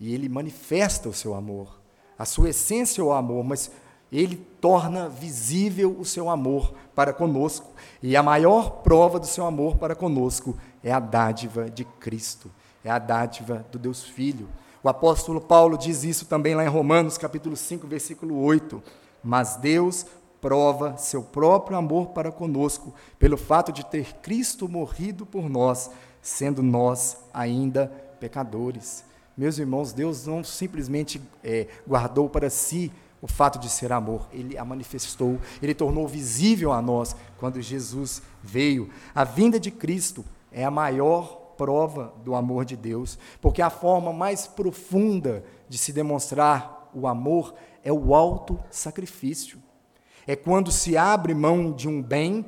e 0.00 0.14
ele 0.14 0.28
manifesta 0.28 1.08
o 1.08 1.12
seu 1.12 1.34
amor. 1.34 1.80
A 2.18 2.24
sua 2.24 2.50
essência 2.50 3.02
é 3.02 3.04
o 3.04 3.12
amor, 3.12 3.44
mas 3.44 3.70
ele 4.10 4.36
torna 4.60 5.08
visível 5.08 5.96
o 5.98 6.04
seu 6.04 6.28
amor 6.30 6.74
para 6.94 7.12
conosco. 7.12 7.70
E 8.02 8.16
a 8.16 8.22
maior 8.22 8.82
prova 8.82 9.18
do 9.18 9.26
seu 9.26 9.46
amor 9.46 9.76
para 9.76 9.94
conosco 9.94 10.56
é 10.82 10.92
a 10.92 11.00
dádiva 11.00 11.70
de 11.70 11.84
Cristo, 11.84 12.50
é 12.84 12.90
a 12.90 12.98
dádiva 12.98 13.64
do 13.70 13.78
Deus 13.78 14.02
Filho. 14.02 14.48
O 14.82 14.88
apóstolo 14.88 15.40
Paulo 15.40 15.78
diz 15.78 16.02
isso 16.02 16.26
também 16.26 16.54
lá 16.54 16.64
em 16.64 16.68
Romanos, 16.68 17.16
capítulo 17.16 17.56
5, 17.56 17.86
versículo 17.86 18.42
8. 18.42 18.82
Mas 19.22 19.56
Deus 19.56 20.04
prova 20.42 20.96
seu 20.98 21.22
próprio 21.22 21.78
amor 21.78 22.08
para 22.08 22.32
conosco, 22.32 22.92
pelo 23.16 23.36
fato 23.36 23.70
de 23.70 23.86
ter 23.86 24.14
Cristo 24.14 24.68
morrido 24.68 25.24
por 25.24 25.48
nós, 25.48 25.88
sendo 26.20 26.64
nós 26.64 27.16
ainda 27.32 27.86
pecadores. 28.18 29.04
Meus 29.36 29.56
irmãos, 29.56 29.92
Deus 29.92 30.26
não 30.26 30.42
simplesmente 30.42 31.22
é, 31.44 31.68
guardou 31.86 32.28
para 32.28 32.50
si 32.50 32.92
o 33.22 33.28
fato 33.28 33.56
de 33.56 33.68
ser 33.68 33.92
amor, 33.92 34.28
ele 34.32 34.58
a 34.58 34.64
manifestou, 34.64 35.38
ele 35.62 35.74
tornou 35.74 36.08
visível 36.08 36.72
a 36.72 36.82
nós 36.82 37.14
quando 37.38 37.62
Jesus 37.62 38.20
veio. 38.42 38.90
A 39.14 39.22
vinda 39.22 39.60
de 39.60 39.70
Cristo 39.70 40.24
é 40.50 40.64
a 40.64 40.72
maior 40.72 41.54
prova 41.56 42.12
do 42.24 42.34
amor 42.34 42.64
de 42.64 42.76
Deus, 42.76 43.16
porque 43.40 43.62
a 43.62 43.70
forma 43.70 44.12
mais 44.12 44.48
profunda 44.48 45.44
de 45.68 45.78
se 45.78 45.92
demonstrar 45.92 46.90
o 46.92 47.06
amor 47.06 47.54
é 47.84 47.92
o 47.92 48.12
alto 48.12 48.58
sacrifício. 48.72 49.61
É 50.26 50.36
quando 50.36 50.70
se 50.70 50.96
abre 50.96 51.34
mão 51.34 51.72
de 51.72 51.88
um 51.88 52.02
bem 52.02 52.44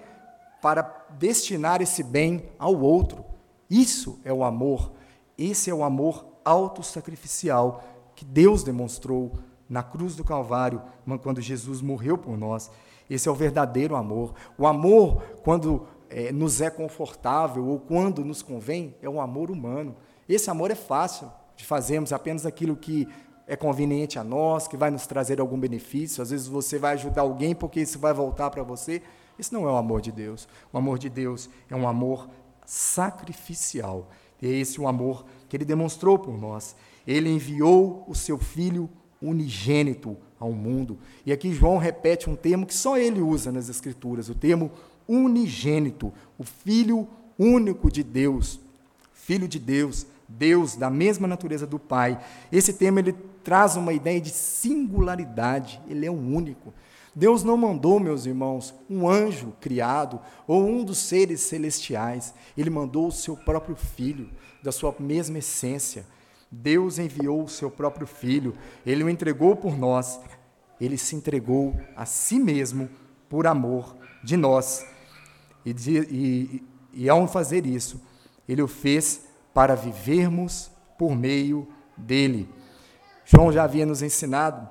para 0.63 1.07
destinar 1.19 1.83
esse 1.83 2.03
bem 2.03 2.45
ao 2.59 2.81
outro. 2.81 3.25
Isso 3.69 4.19
é 4.25 4.33
o 4.33 4.45
amor. 4.45 4.93
Esse 5.37 5.71
é 5.71 5.75
o 5.75 5.85
amor 5.85 6.27
autossacrificial 6.45 7.83
que 8.15 8.25
Deus 8.25 8.63
demonstrou 8.63 9.33
na 9.69 9.83
cruz 9.83 10.15
do 10.15 10.25
Calvário, 10.25 10.83
quando 11.23 11.41
Jesus 11.41 11.81
morreu 11.81 12.17
por 12.17 12.37
nós. 12.37 12.71
Esse 13.09 13.29
é 13.29 13.33
o 13.33 13.35
verdadeiro 13.35 13.97
amor. 13.97 14.35
O 14.57 14.67
amor, 14.67 15.23
quando 15.43 15.87
é, 16.09 16.31
nos 16.31 16.61
é 16.61 16.71
confortável 16.71 17.67
ou 17.67 17.79
quando 17.79 18.25
nos 18.25 18.43
convém, 18.43 18.95
é 19.03 19.09
um 19.09 19.21
amor 19.21 19.51
humano. 19.51 19.97
Esse 20.29 20.51
amor 20.51 20.71
é 20.71 20.75
fácil 20.75 21.31
de 21.57 21.65
fazermos 21.65 22.13
apenas 22.13 22.47
aquilo 22.47 22.77
que 22.77 23.09
é 23.47 23.57
conveniente 23.57 24.19
a 24.19 24.25
nós, 24.25 24.67
que 24.67 24.77
vai 24.77 24.91
nos 24.91 25.07
trazer 25.07 25.41
algum 25.41 25.59
benefício. 25.59 26.23
Às 26.23 26.31
vezes 26.31 26.47
você 26.47 26.79
vai 26.79 26.95
ajudar 26.95 27.23
alguém 27.23 27.55
porque 27.55 27.81
isso 27.81 27.99
vai 27.99 28.13
voltar 28.13 28.51
para 28.51 28.63
você. 28.63 29.03
Isso 29.39 29.53
não 29.53 29.69
é 29.69 29.73
o 29.73 29.77
amor 29.77 30.01
de 30.01 30.13
Deus. 30.13 30.49
O 30.73 30.79
amor 30.79 30.99
de 30.99 31.09
Deus 31.09 31.51
é 31.69 31.77
um 31.77 31.87
amor 31.87 32.29
sacrificial. 32.65 34.09
E 34.41 34.47
é 34.47 34.51
esse 34.51 34.81
o 34.81 34.89
amor 34.89 35.25
que 35.49 35.57
ele 35.57 35.65
demonstrou 35.65 36.19
por 36.19 36.39
nós. 36.39 36.75
Ele 37.07 37.29
enviou 37.29 38.05
o 38.09 38.15
seu 38.15 38.39
filho 38.39 38.89
unigênito 39.21 40.17
ao 40.39 40.53
mundo. 40.53 40.99
E 41.25 41.33
aqui 41.33 41.53
João 41.53 41.79
repete 41.79 42.29
um 42.29 42.37
termo 42.37 42.67
que 42.67 42.75
só 42.75 42.97
ele 42.97 43.21
usa 43.21 43.51
nas 43.51 43.69
Escrituras, 43.69 44.29
o 44.29 44.35
termo 44.35 44.71
unigênito, 45.09 46.13
o 46.39 46.45
Filho 46.45 47.09
único 47.39 47.91
de 47.91 48.03
Deus, 48.03 48.61
Filho 49.13 49.49
de 49.49 49.59
Deus, 49.59 50.07
Deus 50.39 50.77
da 50.77 50.91
mesma 50.91 51.29
natureza 51.29 51.67
do 51.67 51.79
Pai. 51.79 52.19
Esse 52.51 52.73
termo 52.73 52.99
ele 52.99 53.13
traz 53.43 53.77
uma 53.77 53.93
ideia 53.93 54.21
de 54.21 54.31
singularidade, 54.31 55.81
ele 55.89 56.07
é 56.07 56.11
o 56.11 56.15
único. 56.15 56.73
Deus 57.15 57.45
não 57.45 57.57
mandou, 57.57 58.01
meus 58.01 58.27
irmãos, 58.27 58.75
um 58.91 59.09
anjo 59.09 59.53
criado 59.61 60.21
ou 60.47 60.67
um 60.67 60.83
dos 60.83 60.99
seres 60.99 61.41
celestiais. 61.43 62.35
Ele 62.59 62.71
mandou 62.71 63.07
o 63.07 63.13
seu 63.13 63.37
próprio 63.37 63.77
filho, 63.77 64.31
da 64.63 64.73
sua 64.73 64.95
mesma 64.99 65.39
essência. 65.39 66.07
Deus 66.51 66.99
enviou 66.99 67.45
o 67.45 67.49
seu 67.49 67.71
próprio 67.71 68.07
filho, 68.07 68.55
ele 68.87 69.05
o 69.05 69.11
entregou 69.11 69.57
por 69.57 69.77
nós, 69.77 70.21
ele 70.81 70.97
se 70.97 71.17
entregou 71.17 71.75
a 71.97 72.07
si 72.07 72.39
mesmo 72.39 72.89
por 73.29 73.47
amor 73.47 73.97
de 74.23 74.37
nós. 74.37 74.87
E, 75.67 75.75
e, 76.11 76.65
e 76.93 77.09
ao 77.09 77.27
fazer 77.27 77.67
isso, 77.67 78.01
ele 78.49 78.63
o 78.63 78.69
fez 78.69 79.24
para 79.55 79.77
vivermos 79.77 80.71
por 80.99 81.17
meio 81.17 81.67
dele. 81.97 82.53
João 83.25 83.53
já 83.53 83.65
havia 83.65 83.87
nos 83.87 84.03
ensinado 84.03 84.69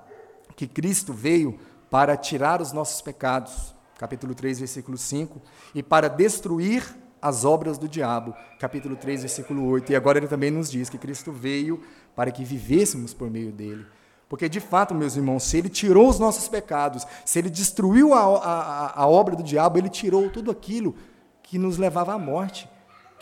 que 0.56 0.68
Cristo 0.68 1.14
veio 1.14 1.58
para 1.90 2.16
tirar 2.18 2.62
os 2.62 2.72
nossos 2.72 3.02
pecados, 3.02 3.74
capítulo 3.98 4.36
3, 4.36 4.60
versículo 4.60 4.98
5, 4.98 5.42
e 5.74 5.82
para 5.82 6.08
destruir 6.08 6.84
as 7.22 7.46
obras 7.46 7.78
do 7.78 7.88
diabo, 7.88 8.36
capítulo 8.60 8.96
3, 8.98 9.22
versículo 9.22 9.66
8. 9.68 9.94
E 9.94 9.96
agora 9.96 10.18
ele 10.18 10.28
também 10.28 10.52
nos 10.52 10.70
diz 10.70 10.90
que 10.90 10.98
Cristo 10.98 11.32
veio 11.32 11.82
para 12.16 12.32
que 12.32 12.44
vivêssemos 12.44 13.14
por 13.14 13.32
meio 13.32 13.52
dele. 13.52 13.86
Porque, 14.28 14.50
de 14.50 14.60
fato, 14.60 14.94
meus 14.94 15.16
irmãos, 15.16 15.44
se 15.44 15.58
ele 15.58 15.70
tirou 15.70 16.10
os 16.10 16.20
nossos 16.20 16.48
pecados, 16.48 17.06
se 17.24 17.40
ele 17.40 17.50
destruiu 17.50 18.14
a, 18.14 18.20
a, 18.22 19.02
a 19.04 19.08
obra 19.08 19.36
do 19.36 19.44
diabo, 19.44 19.78
ele 19.78 19.90
tirou 19.90 20.30
tudo 20.30 20.52
aquilo 20.52 20.96
que 21.42 21.58
nos 21.58 21.78
levava 21.78 22.14
à 22.14 22.18
morte, 22.18 22.68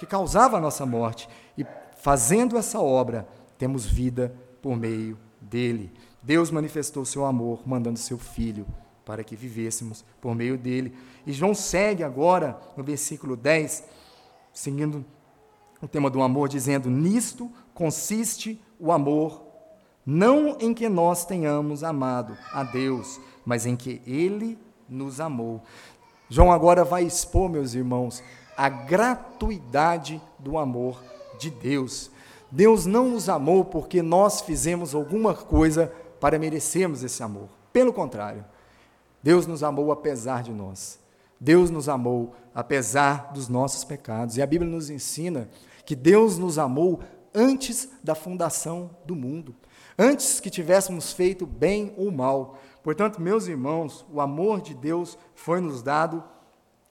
que 0.02 0.06
causava 0.08 0.58
a 0.58 0.60
nossa 0.60 0.84
morte. 0.84 1.30
E 1.56 1.64
fazendo 1.96 2.58
essa 2.58 2.82
obra, 2.82 3.28
temos 3.56 3.86
vida 3.86 4.36
por 4.60 4.76
meio 4.76 5.16
dele. 5.40 5.94
Deus 6.24 6.50
manifestou 6.50 7.06
seu 7.06 7.24
amor, 7.24 7.62
mandando 7.68 8.00
seu 8.00 8.18
filho 8.18 8.66
para 9.06 9.24
que 9.24 9.36
vivêssemos 9.36 10.04
por 10.20 10.34
meio 10.34 10.58
dele. 10.58 10.98
E 11.24 11.32
João 11.32 11.54
segue 11.54 12.04
agora 12.04 12.60
no 12.76 12.84
versículo 12.84 13.36
10, 13.36 13.84
seguindo 14.52 15.06
o 15.80 15.88
tema 15.88 16.10
do 16.10 16.24
amor, 16.24 16.50
dizendo: 16.50 16.90
Nisto 16.90 17.52
consiste 17.72 18.60
o 18.80 18.92
amor, 18.92 19.44
não 20.04 20.58
em 20.60 20.74
que 20.74 20.90
nós 20.90 21.26
tenhamos 21.26 21.84
amado 21.84 22.36
a 22.52 22.64
Deus, 22.64 23.22
mas 23.46 23.68
em 23.68 23.76
que 23.76 24.02
ele 24.08 24.58
nos 24.90 25.20
amou. 25.22 25.62
João 26.28 26.52
agora 26.52 26.84
vai 26.84 27.04
expor, 27.04 27.50
meus 27.50 27.76
irmãos, 27.76 28.24
a 28.62 28.70
gratuidade 28.70 30.22
do 30.38 30.56
amor 30.56 31.02
de 31.40 31.50
Deus. 31.50 32.12
Deus 32.52 32.86
não 32.86 33.10
nos 33.10 33.28
amou 33.28 33.66
porque 33.66 34.04
nós 34.04 34.42
fizemos 34.42 34.94
alguma 34.94 35.34
coisa 35.34 35.92
para 36.20 36.38
merecermos 36.38 37.02
esse 37.02 37.24
amor. 37.24 37.50
Pelo 37.74 37.92
contrário, 37.92 38.46
Deus 39.24 39.48
nos 39.48 39.64
amou 39.64 39.92
apesar 39.92 40.44
de 40.44 40.52
nós. 40.52 41.00
Deus 41.40 41.72
nos 41.72 41.90
amou 41.90 42.36
apesar 42.54 43.34
dos 43.34 43.48
nossos 43.48 43.84
pecados. 43.84 44.38
E 44.38 44.44
a 44.44 44.46
Bíblia 44.46 44.70
nos 44.70 44.92
ensina 44.92 45.50
que 45.84 45.96
Deus 45.96 46.38
nos 46.38 46.60
amou 46.60 47.00
antes 47.34 47.90
da 48.04 48.14
fundação 48.14 48.92
do 49.04 49.16
mundo, 49.16 49.56
antes 49.98 50.40
que 50.40 50.52
tivéssemos 50.52 51.12
feito 51.12 51.48
bem 51.48 51.96
ou 51.98 52.12
mal. 52.12 52.60
Portanto, 52.84 53.20
meus 53.20 53.48
irmãos, 53.48 54.06
o 54.14 54.22
amor 54.22 54.62
de 54.62 54.76
Deus 54.76 55.18
foi 55.34 55.60
nos 55.60 55.82
dado 55.82 56.24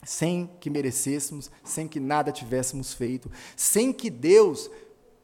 sem 0.03 0.49
que 0.61 0.71
merecêssemos, 0.71 1.51
sem 1.63 1.87
que 1.87 2.01
nada 2.01 2.33
tivéssemos 2.33 2.93
feito, 2.93 3.31
sem 3.57 3.93
que 3.93 4.09
Deus 4.09 4.71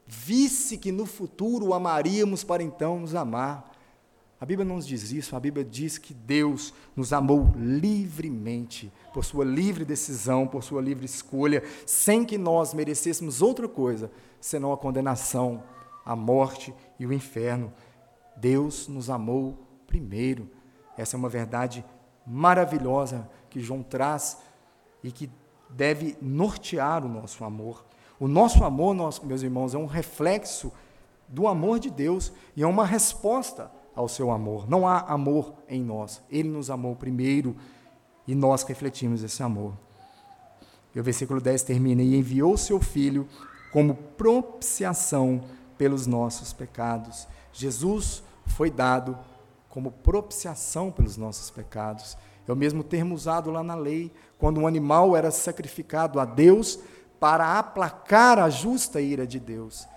visse 0.05 0.77
que 0.77 0.91
no 0.91 1.05
futuro 1.05 1.67
o 1.67 1.73
amaríamos 1.73 2.43
para 2.43 2.63
então 2.63 2.99
nos 2.99 3.15
amar. 3.15 3.73
A 4.39 4.45
Bíblia 4.45 4.65
não 4.65 4.75
nos 4.75 4.85
diz 4.85 5.11
isso, 5.11 5.35
a 5.35 5.39
Bíblia 5.39 5.65
diz 5.65 5.97
que 5.97 6.13
Deus 6.13 6.73
nos 6.95 7.11
amou 7.11 7.51
livremente, 7.55 8.93
por 9.11 9.25
sua 9.25 9.43
livre 9.43 9.83
decisão, 9.83 10.47
por 10.47 10.63
sua 10.63 10.79
livre 10.79 11.05
escolha, 11.05 11.63
sem 11.85 12.23
que 12.23 12.37
nós 12.37 12.73
merecêssemos 12.73 13.41
outra 13.41 13.67
coisa 13.67 14.11
senão 14.39 14.71
a 14.71 14.77
condenação, 14.77 15.63
a 16.05 16.15
morte 16.15 16.73
e 16.99 17.05
o 17.05 17.11
inferno. 17.11 17.73
Deus 18.35 18.87
nos 18.87 19.09
amou 19.09 19.57
primeiro. 19.87 20.49
Essa 20.95 21.15
é 21.15 21.17
uma 21.17 21.29
verdade 21.29 21.83
maravilhosa 22.25 23.27
que 23.49 23.59
João 23.59 23.81
traz 23.81 24.37
e 25.07 25.11
que 25.11 25.29
deve 25.69 26.17
nortear 26.21 27.05
o 27.05 27.07
nosso 27.07 27.45
amor. 27.45 27.85
O 28.19 28.27
nosso 28.27 28.63
amor, 28.65 28.93
meus 29.23 29.41
irmãos, 29.41 29.73
é 29.73 29.77
um 29.77 29.85
reflexo 29.85 30.69
do 31.29 31.47
amor 31.47 31.79
de 31.79 31.89
Deus 31.89 32.33
e 32.57 32.63
é 32.63 32.67
uma 32.67 32.85
resposta 32.85 33.71
ao 33.95 34.09
seu 34.09 34.29
amor. 34.29 34.69
Não 34.69 34.85
há 34.85 34.99
amor 34.99 35.53
em 35.69 35.81
nós. 35.81 36.21
Ele 36.29 36.49
nos 36.49 36.69
amou 36.69 36.93
primeiro 36.93 37.55
e 38.27 38.35
nós 38.35 38.63
refletimos 38.63 39.23
esse 39.23 39.41
amor. 39.41 39.73
E 40.93 40.99
o 40.99 41.03
versículo 41.03 41.39
10 41.39 41.63
termina: 41.63 42.01
E 42.01 42.17
enviou 42.17 42.57
seu 42.57 42.81
filho 42.81 43.29
como 43.71 43.95
propiciação 43.95 45.41
pelos 45.77 46.05
nossos 46.05 46.51
pecados. 46.51 47.27
Jesus 47.53 48.21
foi 48.45 48.69
dado 48.69 49.17
como 49.69 49.89
propiciação 49.89 50.91
pelos 50.91 51.15
nossos 51.15 51.49
pecados. 51.49 52.17
É 52.47 52.51
o 52.51 52.55
mesmo 52.55 52.83
termo 52.83 53.13
usado 53.13 53.51
lá 53.51 53.61
na 53.61 53.75
lei, 53.75 54.11
quando 54.37 54.59
um 54.59 54.67
animal 54.67 55.17
era 55.17 55.31
sacrificado 55.31 56.19
a 56.19 56.25
Deus 56.25 56.79
para 57.19 57.57
aplacar 57.59 58.39
a 58.39 58.49
justa 58.49 59.01
ira 59.01 59.27
de 59.27 59.39
Deus. 59.39 59.87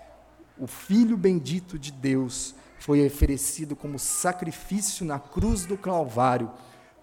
O 0.59 0.67
Filho 0.67 1.17
bendito 1.17 1.79
de 1.79 1.93
Deus 1.93 2.55
foi 2.79 3.07
oferecido 3.07 3.77
como 3.77 3.99
sacrifício 3.99 5.05
na 5.05 5.19
cruz 5.19 5.65
do 5.67 5.77
Calvário 5.77 6.51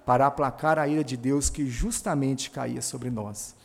para 0.06 0.26
aplacar 0.26 0.80
a 0.80 0.88
ira 0.88 1.04
de 1.04 1.16
Deus 1.16 1.50
que 1.50 1.66
justamente 1.66 2.50
caía 2.50 2.82
sobre 2.82 3.10
nós. 3.10 3.56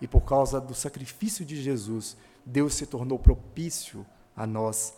E 0.00 0.06
por 0.06 0.20
causa 0.20 0.60
do 0.60 0.74
sacrifício 0.74 1.44
de 1.44 1.60
Jesus, 1.60 2.16
Deus 2.44 2.74
se 2.74 2.86
tornou 2.86 3.18
propício 3.18 4.06
a 4.36 4.46
nós 4.46 4.94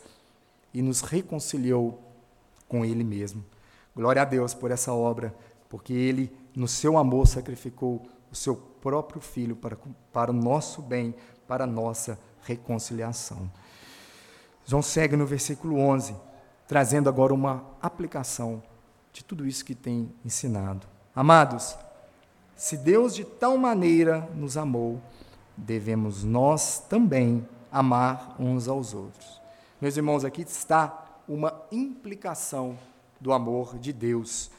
e 0.73 0.81
nos 0.81 1.01
reconciliou 1.01 2.01
com 2.67 2.85
Ele 2.85 3.03
mesmo. 3.03 3.43
Glória 3.95 4.21
a 4.21 4.25
Deus 4.25 4.53
por 4.53 4.71
essa 4.71 4.93
obra, 4.93 5.35
porque 5.71 5.93
Ele, 5.93 6.29
no 6.53 6.67
seu 6.67 6.97
amor, 6.97 7.25
sacrificou 7.25 8.05
o 8.29 8.35
seu 8.35 8.57
próprio 8.57 9.21
Filho 9.21 9.55
para, 9.55 9.77
para 10.11 10.29
o 10.29 10.33
nosso 10.33 10.81
bem, 10.81 11.15
para 11.47 11.63
a 11.63 11.67
nossa 11.67 12.19
reconciliação. 12.41 13.49
João 14.65 14.81
segue 14.81 15.15
no 15.15 15.25
versículo 15.25 15.79
11 15.79 16.13
trazendo 16.67 17.07
agora 17.07 17.33
uma 17.33 17.65
aplicação 17.81 18.61
de 19.13 19.23
tudo 19.23 19.47
isso 19.47 19.63
que 19.63 19.75
tem 19.75 20.09
ensinado. 20.25 20.87
Amados, 21.15 21.75
se 22.55 22.75
Deus 22.77 23.15
de 23.15 23.23
tal 23.23 23.57
maneira 23.57 24.29
nos 24.35 24.57
amou, 24.57 25.01
devemos 25.55 26.23
nós 26.23 26.79
também 26.89 27.47
amar 27.71 28.35
uns 28.37 28.67
aos 28.67 28.93
outros. 28.93 29.41
Meus 29.79 29.95
irmãos, 29.95 30.25
aqui 30.25 30.41
está 30.41 31.21
uma 31.27 31.61
implicação 31.71 32.77
do 33.21 33.31
amor 33.31 33.77
de 33.77 33.93
Deus. 33.93 34.51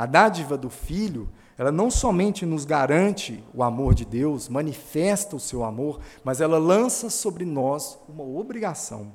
A 0.00 0.06
dádiva 0.06 0.56
do 0.56 0.70
Filho, 0.70 1.28
ela 1.58 1.70
não 1.70 1.90
somente 1.90 2.46
nos 2.46 2.64
garante 2.64 3.44
o 3.52 3.62
amor 3.62 3.94
de 3.94 4.06
Deus, 4.06 4.48
manifesta 4.48 5.36
o 5.36 5.38
seu 5.38 5.62
amor, 5.62 6.00
mas 6.24 6.40
ela 6.40 6.56
lança 6.56 7.10
sobre 7.10 7.44
nós 7.44 7.98
uma 8.08 8.24
obrigação. 8.24 9.12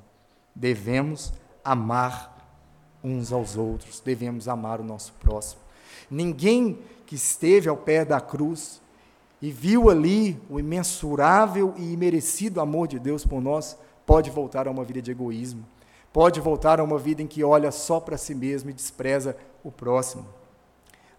Devemos 0.54 1.32
amar 1.64 2.62
uns 3.02 3.32
aos 3.32 3.56
outros, 3.56 3.98
devemos 3.98 4.46
amar 4.46 4.80
o 4.80 4.84
nosso 4.84 5.12
próximo. 5.14 5.60
Ninguém 6.08 6.78
que 7.04 7.16
esteve 7.16 7.68
ao 7.68 7.76
pé 7.76 8.04
da 8.04 8.20
cruz 8.20 8.80
e 9.42 9.50
viu 9.50 9.90
ali 9.90 10.40
o 10.48 10.60
imensurável 10.60 11.74
e 11.76 11.92
imerecido 11.94 12.60
amor 12.60 12.86
de 12.86 13.00
Deus 13.00 13.26
por 13.26 13.42
nós, 13.42 13.76
pode 14.06 14.30
voltar 14.30 14.68
a 14.68 14.70
uma 14.70 14.84
vida 14.84 15.02
de 15.02 15.10
egoísmo, 15.10 15.66
pode 16.12 16.40
voltar 16.40 16.78
a 16.78 16.84
uma 16.84 16.96
vida 16.96 17.20
em 17.20 17.26
que 17.26 17.42
olha 17.42 17.72
só 17.72 17.98
para 17.98 18.16
si 18.16 18.36
mesmo 18.36 18.70
e 18.70 18.72
despreza 18.72 19.36
o 19.64 19.72
próximo. 19.72 20.35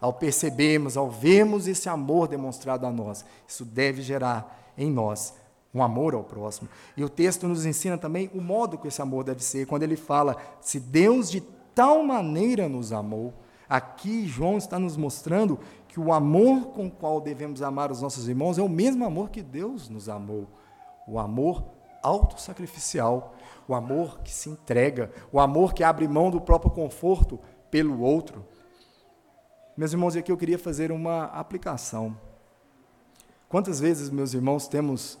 Ao 0.00 0.12
percebermos, 0.12 0.96
ao 0.96 1.10
vermos 1.10 1.66
esse 1.66 1.88
amor 1.88 2.28
demonstrado 2.28 2.86
a 2.86 2.90
nós, 2.90 3.24
isso 3.46 3.64
deve 3.64 4.00
gerar 4.02 4.72
em 4.76 4.90
nós 4.90 5.34
um 5.74 5.82
amor 5.82 6.14
ao 6.14 6.24
próximo. 6.24 6.68
E 6.96 7.04
o 7.04 7.08
texto 7.08 7.46
nos 7.46 7.66
ensina 7.66 7.98
também 7.98 8.30
o 8.34 8.40
modo 8.40 8.78
que 8.78 8.88
esse 8.88 9.02
amor 9.02 9.24
deve 9.24 9.42
ser, 9.42 9.66
quando 9.66 9.82
ele 9.82 9.96
fala: 9.96 10.36
se 10.60 10.78
Deus 10.78 11.30
de 11.30 11.40
tal 11.74 12.02
maneira 12.02 12.68
nos 12.68 12.92
amou. 12.92 13.32
Aqui 13.68 14.26
João 14.26 14.56
está 14.56 14.78
nos 14.78 14.96
mostrando 14.96 15.60
que 15.86 16.00
o 16.00 16.12
amor 16.12 16.68
com 16.68 16.86
o 16.86 16.90
qual 16.90 17.20
devemos 17.20 17.60
amar 17.60 17.92
os 17.92 18.00
nossos 18.00 18.26
irmãos 18.26 18.56
é 18.56 18.62
o 18.62 18.68
mesmo 18.68 19.04
amor 19.04 19.28
que 19.28 19.42
Deus 19.42 19.90
nos 19.90 20.08
amou. 20.08 20.48
O 21.06 21.18
amor 21.18 21.62
autossacrificial, 22.02 23.34
o 23.68 23.74
amor 23.74 24.20
que 24.20 24.32
se 24.32 24.48
entrega, 24.48 25.12
o 25.30 25.38
amor 25.38 25.74
que 25.74 25.84
abre 25.84 26.08
mão 26.08 26.30
do 26.30 26.40
próprio 26.40 26.70
conforto 26.70 27.38
pelo 27.70 28.00
outro. 28.00 28.44
Meus 29.78 29.92
irmãos, 29.92 30.16
aqui 30.16 30.32
eu 30.32 30.36
queria 30.36 30.58
fazer 30.58 30.90
uma 30.90 31.26
aplicação. 31.26 32.18
Quantas 33.48 33.78
vezes, 33.78 34.10
meus 34.10 34.34
irmãos, 34.34 34.66
temos 34.66 35.16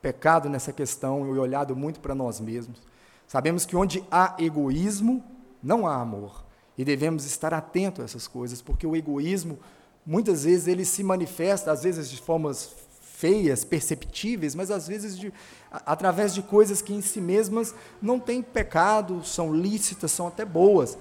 pecado 0.00 0.48
nessa 0.48 0.72
questão 0.72 1.26
e 1.26 1.36
olhado 1.36 1.74
muito 1.74 1.98
para 1.98 2.14
nós 2.14 2.38
mesmos? 2.38 2.80
Sabemos 3.26 3.66
que 3.66 3.74
onde 3.74 4.04
há 4.08 4.36
egoísmo, 4.38 5.24
não 5.60 5.84
há 5.84 5.96
amor. 5.96 6.44
E 6.78 6.84
devemos 6.84 7.26
estar 7.26 7.52
atentos 7.52 8.00
a 8.00 8.04
essas 8.04 8.28
coisas, 8.28 8.62
porque 8.62 8.86
o 8.86 8.94
egoísmo, 8.94 9.58
muitas 10.06 10.44
vezes, 10.44 10.68
ele 10.68 10.84
se 10.84 11.02
manifesta, 11.02 11.72
às 11.72 11.82
vezes 11.82 12.08
de 12.08 12.20
formas 12.20 12.70
feias, 13.02 13.64
perceptíveis, 13.64 14.54
mas 14.54 14.70
às 14.70 14.86
vezes 14.86 15.18
de, 15.18 15.32
através 15.72 16.32
de 16.32 16.40
coisas 16.40 16.80
que 16.80 16.94
em 16.94 17.00
si 17.00 17.20
mesmas 17.20 17.74
não 18.00 18.20
têm 18.20 18.42
pecado, 18.42 19.24
são 19.24 19.52
lícitas, 19.52 20.12
são 20.12 20.28
até 20.28 20.44
boas. 20.44 20.96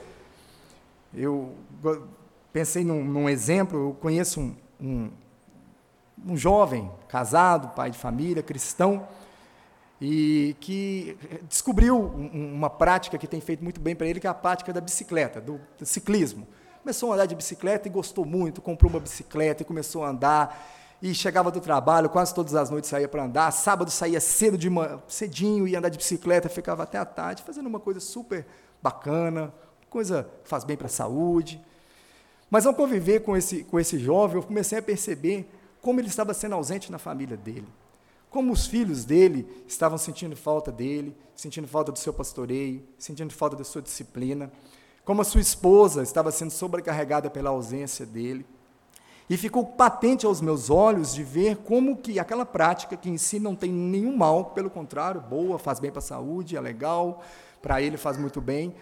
Eu 1.13 1.53
pensei 2.57 2.83
num, 2.83 3.03
num 3.03 3.29
exemplo, 3.29 3.89
eu 3.89 3.93
conheço 4.01 4.41
um, 4.41 4.55
um, 4.81 5.11
um 6.25 6.35
jovem, 6.35 6.89
casado, 7.07 7.67
pai 7.75 7.91
de 7.91 7.99
família, 7.99 8.41
cristão, 8.41 9.07
e 10.01 10.55
que 10.59 11.15
descobriu 11.47 11.99
uma 11.99 12.67
prática 12.67 13.15
que 13.15 13.27
tem 13.27 13.39
feito 13.39 13.63
muito 13.63 13.79
bem 13.79 13.95
para 13.95 14.07
ele, 14.07 14.19
que 14.19 14.25
é 14.25 14.29
a 14.31 14.33
prática 14.33 14.73
da 14.73 14.81
bicicleta, 14.81 15.39
do, 15.39 15.61
do, 15.77 15.85
ciclismo. 15.85 16.47
Começou 16.81 17.11
a 17.11 17.13
andar 17.13 17.27
de 17.27 17.35
bicicleta 17.35 17.87
e 17.87 17.91
gostou 17.91 18.25
muito, 18.25 18.59
comprou 18.59 18.89
uma 18.89 18.99
bicicleta 18.99 19.61
e 19.61 19.65
começou 19.65 20.03
a 20.03 20.09
andar. 20.09 20.67
E 20.99 21.13
chegava 21.13 21.51
do 21.51 21.61
trabalho, 21.61 22.09
quase 22.09 22.33
todas 22.33 22.55
as 22.55 22.71
noites 22.71 22.89
saía 22.89 23.07
para 23.07 23.23
andar. 23.23 23.51
Sábado 23.51 23.91
saía 23.91 24.19
cedo 24.19 24.57
de 24.57 24.67
manhã, 24.67 24.99
cedinho, 25.07 25.67
ia 25.67 25.77
andar 25.77 25.89
de 25.89 25.99
bicicleta, 25.99 26.49
ficava 26.49 26.81
até 26.81 26.97
a 26.97 27.05
tarde, 27.05 27.43
fazendo 27.43 27.67
uma 27.67 27.79
coisa 27.79 27.99
super 27.99 28.47
bacana, 28.81 29.53
coisa 29.91 30.27
que 30.43 30.49
faz 30.49 30.63
bem 30.63 30.75
para 30.75 30.87
a 30.87 30.89
saúde. 30.89 31.61
Mas 32.49 32.65
ao 32.65 32.73
conviver 32.73 33.21
com 33.21 33.35
esse, 33.35 33.63
com 33.63 33.79
esse 33.79 33.99
jovem, 33.99 34.37
eu 34.37 34.43
comecei 34.43 34.77
a 34.77 34.81
perceber 34.81 35.49
como 35.81 35.99
ele 35.99 36.07
estava 36.07 36.33
sendo 36.33 36.55
ausente 36.55 36.91
na 36.91 36.97
família 36.97 37.35
dele. 37.35 37.67
Como 38.29 38.51
os 38.51 38.67
filhos 38.67 39.05
dele 39.05 39.47
estavam 39.67 39.97
sentindo 39.97 40.35
falta 40.35 40.71
dele, 40.71 41.15
sentindo 41.35 41.67
falta 41.67 41.91
do 41.91 41.99
seu 41.99 42.13
pastoreio, 42.13 42.83
sentindo 42.97 43.33
falta 43.33 43.55
da 43.55 43.63
sua 43.63 43.81
disciplina. 43.81 44.51
Como 45.03 45.21
a 45.21 45.25
sua 45.25 45.41
esposa 45.41 46.03
estava 46.03 46.31
sendo 46.31 46.51
sobrecarregada 46.51 47.29
pela 47.29 47.49
ausência 47.49 48.05
dele. 48.05 48.45
E 49.29 49.35
ficou 49.35 49.65
patente 49.65 50.25
aos 50.25 50.39
meus 50.39 50.69
olhos 50.69 51.13
de 51.13 51.21
ver 51.21 51.57
como 51.57 51.97
que 51.97 52.17
aquela 52.17 52.45
prática, 52.45 52.95
que 52.95 53.09
em 53.09 53.17
si 53.17 53.39
não 53.39 53.55
tem 53.55 53.69
nenhum 53.69 54.15
mal, 54.15 54.45
pelo 54.45 54.69
contrário, 54.69 55.19
boa, 55.19 55.59
faz 55.59 55.81
bem 55.81 55.91
para 55.91 55.99
a 55.99 56.01
saúde, 56.01 56.55
é 56.55 56.61
legal, 56.61 57.21
para 57.61 57.81
ele 57.81 57.97
faz 57.97 58.17
muito 58.17 58.39
bem, 58.39 58.73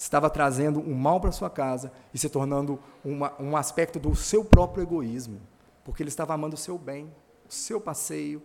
estava 0.00 0.30
trazendo 0.30 0.80
um 0.80 0.94
mal 0.94 1.20
para 1.20 1.30
sua 1.30 1.50
casa 1.50 1.92
e 2.14 2.18
se 2.18 2.30
tornando 2.30 2.78
uma, 3.04 3.34
um 3.38 3.54
aspecto 3.54 4.00
do 4.00 4.16
seu 4.16 4.42
próprio 4.42 4.82
egoísmo, 4.82 5.38
porque 5.84 6.02
ele 6.02 6.08
estava 6.08 6.32
amando 6.32 6.54
o 6.54 6.58
seu 6.58 6.78
bem, 6.78 7.12
o 7.46 7.52
seu 7.52 7.78
passeio, 7.78 8.42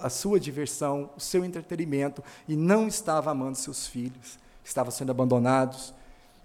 a 0.00 0.10
sua 0.10 0.40
diversão, 0.40 1.08
o 1.16 1.20
seu 1.20 1.44
entretenimento, 1.44 2.20
e 2.48 2.56
não 2.56 2.88
estava 2.88 3.30
amando 3.30 3.56
seus 3.56 3.86
filhos, 3.86 4.40
que 4.60 4.68
estavam 4.68 4.90
sendo 4.90 5.12
abandonados, 5.12 5.94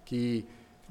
que 0.06 0.46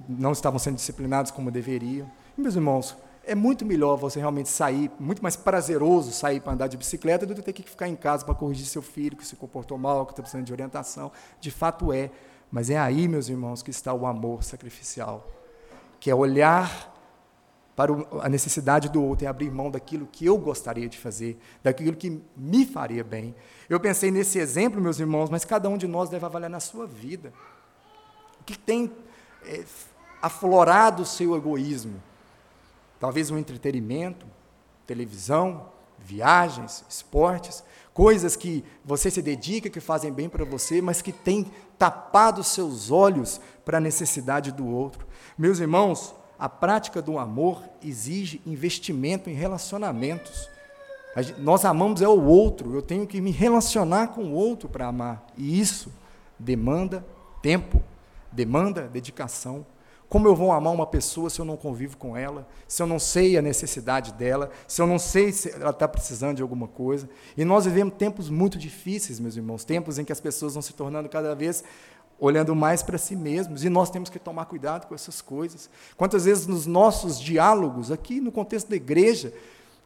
não 0.09 0.32
estavam 0.32 0.59
sendo 0.59 0.74
disciplinados 0.74 1.30
como 1.30 1.48
deveriam. 1.48 2.11
E, 2.37 2.40
meus 2.40 2.56
irmãos, 2.56 2.96
é 3.24 3.37
muito 3.37 3.64
melhor 3.64 3.96
você 3.96 4.18
realmente 4.18 4.48
sair, 4.48 4.90
muito 4.98 5.22
mais 5.22 5.37
prazeroso 5.37 6.11
sair 6.11 6.40
para 6.40 6.52
andar 6.52 6.66
de 6.66 6.76
bicicleta 6.76 7.24
do 7.24 7.32
que 7.32 7.42
ter 7.42 7.52
que 7.52 7.62
ficar 7.62 7.87
em 7.87 7.94
casa 7.94 8.24
para 8.24 8.35
corrigir 8.35 8.66
seu 8.66 8.82
filho 8.82 9.16
que 9.16 9.24
se 9.24 9.37
comportou 9.37 9.78
mal, 9.78 10.04
que 10.04 10.12
está 10.12 10.22
precisando 10.22 10.44
de 10.44 10.52
orientação. 10.52 11.12
De 11.38 11.52
fato 11.52 11.92
é, 11.92 12.11
mas 12.50 12.70
é 12.70 12.78
aí, 12.78 13.09
meus 13.09 13.28
irmãos, 13.28 13.62
que 13.62 13.70
está 13.70 13.92
o 13.92 14.06
amor 14.06 14.42
sacrificial, 14.42 15.26
que 15.98 16.11
é 16.11 16.14
olhar 16.14 16.94
para 17.76 17.92
a 18.22 18.28
necessidade 18.28 18.88
do 18.88 19.04
outro 19.04 19.26
e 19.26 19.28
abrir 19.28 19.50
mão 19.50 19.70
daquilo 19.70 20.06
que 20.11 20.24
eu 20.24 20.38
gostaria 20.38 20.88
de 20.88 20.96
fazer, 20.96 21.38
daquilo 21.62 21.94
que 21.94 22.22
me 22.35 22.64
faria 22.64 23.04
bem. 23.04 23.35
Eu 23.68 23.78
pensei 23.78 24.11
nesse 24.11 24.38
exemplo, 24.38 24.80
meus 24.80 24.98
irmãos, 24.98 25.28
mas 25.28 25.44
cada 25.44 25.68
um 25.68 25.76
de 25.76 25.87
nós 25.87 26.09
deve 26.09 26.24
avaliar 26.24 26.50
na 26.50 26.61
sua 26.61 26.87
vida. 26.87 27.35
O 28.40 28.44
que 28.44 28.59
tem 28.59 28.90
é, 29.44 29.62
aflorado 30.22 31.02
o 31.02 31.06
seu 31.06 31.37
egoísmo? 31.37 32.02
Talvez 32.98 33.30
um 33.30 33.37
entretenimento, 33.37 34.24
televisão, 34.87 35.70
viagens, 35.98 36.82
esportes, 36.88 37.62
coisas 37.96 38.37
que 38.37 38.62
você 38.85 39.11
se 39.11 39.22
dedica, 39.22 39.70
que 39.70 39.80
fazem 39.80 40.12
bem 40.12 40.28
para 40.28 40.44
você, 40.44 40.82
mas 40.82 41.00
que 41.00 41.11
têm 41.11 41.50
tapado 41.78 42.44
seus 42.44 42.90
olhos 42.90 43.40
para 43.64 43.78
a 43.78 43.80
necessidade 43.80 44.52
do 44.52 44.66
outro. 44.66 45.06
Meus 45.38 45.61
irmãos, 45.61 46.14
a 46.38 46.46
prática 46.46 47.00
do 47.00 47.18
amor 47.18 47.62
exige 47.82 48.42
investimento 48.44 49.30
em 49.30 49.32
relacionamentos. 49.32 50.46
Nós 51.38 51.64
amamos 51.64 52.02
é 52.02 52.09
o 52.09 52.22
outro, 52.22 52.74
eu 52.74 52.82
tenho 52.82 53.06
que 53.06 53.18
me 53.18 53.30
relacionar 53.30 54.09
com 54.09 54.24
o 54.24 54.35
outro 54.35 54.68
para 54.68 54.88
amar. 54.88 55.26
E 55.35 55.59
isso 55.59 55.90
demanda 56.38 57.02
tempo, 57.40 57.82
demanda 58.30 58.82
dedicação. 58.82 59.64
Como 60.09 60.29
eu 60.29 60.37
vou 60.37 60.53
amar 60.53 60.73
uma 60.73 60.87
pessoa 60.87 61.29
se 61.29 61.40
eu 61.40 61.45
não 61.45 61.57
convivo 61.57 61.97
com 61.97 62.16
ela, 62.16 62.47
se 62.69 62.81
eu 62.81 62.87
não 62.87 62.99
sei 62.99 63.37
a 63.37 63.42
necessidade 63.42 64.12
dela, 64.12 64.51
se 64.69 64.81
eu 64.81 64.87
não 64.87 64.99
sei 64.99 65.33
se 65.33 65.51
ela 65.51 65.71
está 65.71 65.88
precisando 65.88 66.37
de 66.37 66.42
alguma 66.42 66.69
coisa? 66.69 67.09
E 67.37 67.45
nós 67.45 67.64
vivemos 67.64 67.95
tempos 67.95 68.31
muito 68.31 68.57
difíceis, 68.57 69.19
meus 69.19 69.37
irmãos, 69.37 69.64
tempos 69.64 69.99
em 69.99 70.05
que 70.05 70.12
as 70.12 70.21
pessoas 70.21 70.55
vão 70.55 70.62
se 70.62 70.73
tornando 70.75 71.09
cada 71.09 71.35
vez 71.35 71.64
olhando 72.19 72.55
mais 72.55 72.83
para 72.83 72.97
si 72.97 73.14
mesmos, 73.14 73.62
e 73.64 73.69
nós 73.69 73.90
temos 73.90 74.09
que 74.09 74.19
tomar 74.19 74.47
cuidado 74.47 74.87
com 74.87 74.95
essas 74.95 75.21
coisas. 75.21 75.69
Quantas 75.97 76.25
vezes 76.25 76.47
nos 76.47 76.66
nossos 76.66 77.21
diálogos, 77.21 77.92
aqui 77.92 78.21
no 78.21 78.33
contexto 78.33 78.71
da 78.71 78.77
igreja, 78.77 79.33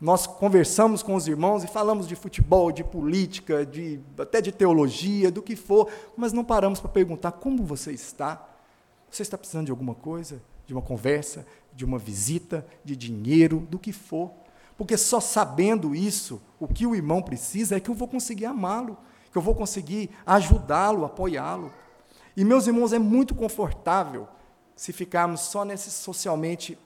nós 0.01 0.27
conversamos 0.27 1.03
com 1.03 1.15
os 1.15 1.27
irmãos 1.27 1.63
e 1.65 1.67
falamos 1.67 2.07
de 2.09 2.15
futebol, 2.15 2.73
de 2.73 2.83
política, 2.83 3.67
de, 3.67 4.01
até 4.19 4.41
de 4.41 4.53
teologia, 4.53 5.31
do 5.31 5.43
que 5.43 5.57
for, 5.57 5.89
mas 6.17 6.33
não 6.33 6.45
paramos 6.45 6.81
para 6.81 6.89
perguntar 6.89 7.33
como 7.33 7.65
você 7.65 7.93
está. 7.93 8.50
Você 9.11 9.23
está 9.23 9.37
precisando 9.37 9.67
de 9.67 9.71
alguma 9.71 9.95
coisa? 9.95 10.41
De 10.67 10.73
uma 10.73 10.83
conversa? 10.83 11.47
De 11.75 11.85
uma 11.85 11.99
visita? 11.99 12.67
De 12.85 12.95
dinheiro? 12.95 13.67
Do 13.69 13.79
que 13.79 13.93
for. 13.93 14.31
Porque 14.77 14.97
só 14.97 15.21
sabendo 15.21 15.95
isso, 15.95 16.41
o 16.59 16.67
que 16.67 16.87
o 16.87 16.95
irmão 16.95 17.21
precisa 17.21 17.77
é 17.77 17.81
que 17.81 17.91
eu 17.91 17.95
vou 17.95 18.09
conseguir 18.09 18.47
amá-lo, 18.47 18.97
que 19.31 19.37
eu 19.37 19.43
vou 19.43 19.55
conseguir 19.55 20.11
ajudá-lo, 20.25 21.05
apoiá-lo. 21.05 21.71
E, 22.37 22.45
meus 22.45 22.67
irmãos, 22.67 22.93
é 22.93 22.99
muito 22.99 23.35
confortável 23.35 24.27
se 24.75 24.93
ficarmos 24.93 25.41
só 25.41 25.65
nesse 25.65 25.91
socialmente 25.91 26.79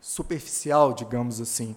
superficial, 0.00 0.92
digamos 0.92 1.40
assim. 1.40 1.74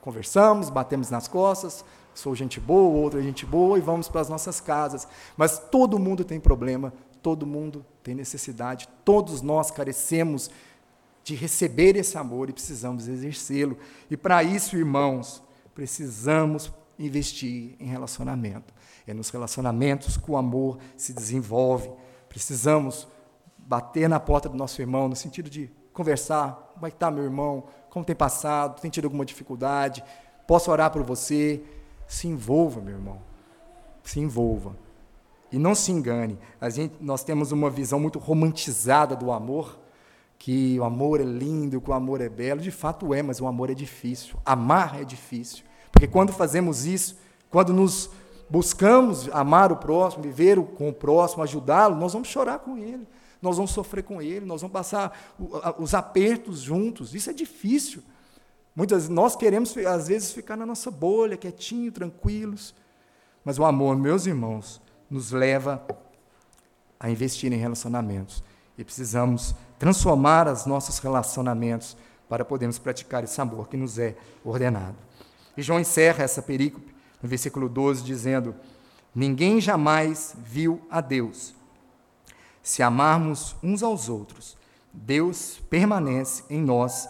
Conversamos, 0.00 0.70
batemos 0.70 1.10
nas 1.10 1.28
costas, 1.28 1.84
sou 2.14 2.34
gente 2.34 2.58
boa, 2.58 2.98
outra 2.98 3.22
gente 3.22 3.46
boa, 3.46 3.78
e 3.78 3.80
vamos 3.80 4.08
para 4.08 4.22
as 4.22 4.28
nossas 4.28 4.60
casas. 4.60 5.06
Mas 5.36 5.58
todo 5.58 5.98
mundo 5.98 6.24
tem 6.24 6.40
problema, 6.40 6.92
todo 7.22 7.46
mundo 7.46 7.84
tem 8.02 8.14
necessidade, 8.14 8.88
todos 9.04 9.42
nós 9.42 9.70
carecemos 9.70 10.50
de 11.22 11.34
receber 11.34 11.96
esse 11.96 12.16
amor 12.18 12.48
e 12.48 12.52
precisamos 12.52 13.06
exercê-lo. 13.06 13.78
E 14.10 14.16
para 14.16 14.42
isso, 14.42 14.76
irmãos, 14.76 15.42
precisamos 15.74 16.72
investir 16.98 17.76
em 17.78 17.86
relacionamento. 17.86 18.72
É 19.06 19.14
nos 19.14 19.30
relacionamentos 19.30 20.16
que 20.16 20.30
o 20.30 20.36
amor 20.36 20.78
se 20.96 21.12
desenvolve. 21.12 21.90
Precisamos 22.28 23.08
bater 23.58 24.08
na 24.08 24.20
porta 24.20 24.48
do 24.48 24.56
nosso 24.56 24.80
irmão 24.80 25.08
no 25.08 25.16
sentido 25.16 25.48
de 25.48 25.70
conversar. 25.92 26.72
Como 26.74 26.86
é 26.86 26.90
que 26.90 26.96
está, 26.96 27.10
meu 27.10 27.24
irmão? 27.24 27.64
Como 27.88 28.04
tem 28.04 28.16
passado? 28.16 28.80
Tem 28.80 28.90
tido 28.90 29.06
alguma 29.06 29.24
dificuldade? 29.24 30.02
Posso 30.46 30.70
orar 30.70 30.90
por 30.90 31.02
você? 31.02 31.62
Se 32.06 32.28
envolva, 32.28 32.80
meu 32.80 32.94
irmão. 32.94 33.20
Se 34.02 34.20
envolva. 34.20 34.76
E 35.52 35.58
não 35.58 35.74
se 35.74 35.90
engane. 35.90 36.38
Gente, 36.70 36.94
nós 37.00 37.24
temos 37.24 37.52
uma 37.52 37.68
visão 37.68 37.98
muito 37.98 38.18
romantizada 38.18 39.16
do 39.16 39.32
amor, 39.32 39.78
que 40.38 40.78
o 40.78 40.84
amor 40.84 41.20
é 41.20 41.24
lindo, 41.24 41.80
que 41.80 41.90
o 41.90 41.92
amor 41.92 42.20
é 42.20 42.28
belo. 42.28 42.60
De 42.60 42.70
fato 42.70 43.12
é, 43.12 43.22
mas 43.22 43.40
o 43.40 43.46
amor 43.46 43.70
é 43.70 43.74
difícil. 43.74 44.36
Amar 44.44 45.00
é 45.00 45.04
difícil. 45.04 45.64
Porque 45.90 46.06
quando 46.06 46.32
fazemos 46.32 46.86
isso, 46.86 47.18
quando 47.50 47.72
nos 47.72 48.10
buscamos 48.48 49.28
amar 49.32 49.72
o 49.72 49.76
próximo, 49.76 50.22
viver 50.22 50.60
com 50.60 50.88
o 50.88 50.92
próximo, 50.92 51.42
ajudá-lo, 51.42 51.96
nós 51.96 52.12
vamos 52.12 52.28
chorar 52.28 52.60
com 52.60 52.78
ele 52.78 53.06
nós 53.40 53.56
vamos 53.56 53.70
sofrer 53.70 54.02
com 54.02 54.20
ele, 54.20 54.44
nós 54.44 54.60
vamos 54.60 54.72
passar 54.72 55.34
os 55.78 55.94
apertos 55.94 56.60
juntos. 56.60 57.14
Isso 57.14 57.30
é 57.30 57.32
difícil. 57.32 58.02
Muitas 58.76 59.08
nós 59.08 59.34
queremos 59.34 59.76
às 59.78 60.08
vezes 60.08 60.32
ficar 60.32 60.56
na 60.56 60.66
nossa 60.66 60.90
bolha, 60.90 61.36
quietinho, 61.36 61.90
tranquilos. 61.90 62.74
Mas 63.44 63.58
o 63.58 63.64
amor, 63.64 63.96
meus 63.96 64.26
irmãos, 64.26 64.80
nos 65.10 65.32
leva 65.32 65.84
a 66.98 67.10
investir 67.10 67.52
em 67.52 67.56
relacionamentos. 67.56 68.42
E 68.78 68.84
precisamos 68.84 69.54
transformar 69.78 70.46
os 70.48 70.66
nossos 70.66 70.98
relacionamentos 70.98 71.96
para 72.28 72.44
podermos 72.44 72.78
praticar 72.78 73.24
esse 73.24 73.40
amor 73.40 73.68
que 73.68 73.76
nos 73.76 73.98
é 73.98 74.16
ordenado. 74.44 74.96
E 75.56 75.62
João 75.62 75.80
encerra 75.80 76.22
essa 76.22 76.40
perícope 76.40 76.94
no 77.22 77.28
versículo 77.28 77.68
12 77.68 78.02
dizendo: 78.04 78.54
Ninguém 79.14 79.60
jamais 79.60 80.34
viu 80.38 80.80
a 80.90 81.00
Deus. 81.00 81.54
Se 82.62 82.82
amarmos 82.82 83.56
uns 83.62 83.82
aos 83.82 84.08
outros, 84.08 84.56
Deus 84.92 85.60
permanece 85.68 86.44
em 86.48 86.60
nós 86.60 87.08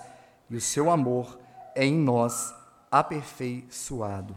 e 0.49 0.57
o 0.57 0.61
seu 0.61 0.91
amor 0.91 1.39
é 1.75 1.85
em 1.85 1.97
nós 1.97 2.55
aperfeiçoado. 2.91 4.35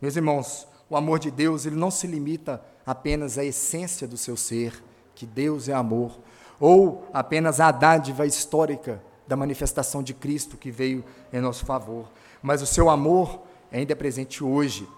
Meus 0.00 0.16
irmãos, 0.16 0.66
o 0.88 0.96
amor 0.96 1.18
de 1.18 1.30
Deus 1.30 1.66
ele 1.66 1.76
não 1.76 1.90
se 1.90 2.06
limita 2.06 2.62
apenas 2.86 3.38
à 3.38 3.44
essência 3.44 4.06
do 4.06 4.16
seu 4.16 4.36
ser, 4.36 4.82
que 5.14 5.26
Deus 5.26 5.68
é 5.68 5.72
amor, 5.72 6.18
ou 6.58 7.08
apenas 7.12 7.60
à 7.60 7.70
dádiva 7.70 8.26
histórica 8.26 9.02
da 9.26 9.36
manifestação 9.36 10.02
de 10.02 10.14
Cristo 10.14 10.56
que 10.56 10.70
veio 10.70 11.04
em 11.32 11.40
nosso 11.40 11.64
favor, 11.64 12.10
mas 12.42 12.62
o 12.62 12.66
seu 12.66 12.90
amor 12.90 13.40
ainda 13.70 13.92
é 13.92 13.96
presente 13.96 14.44
hoje. 14.44 14.88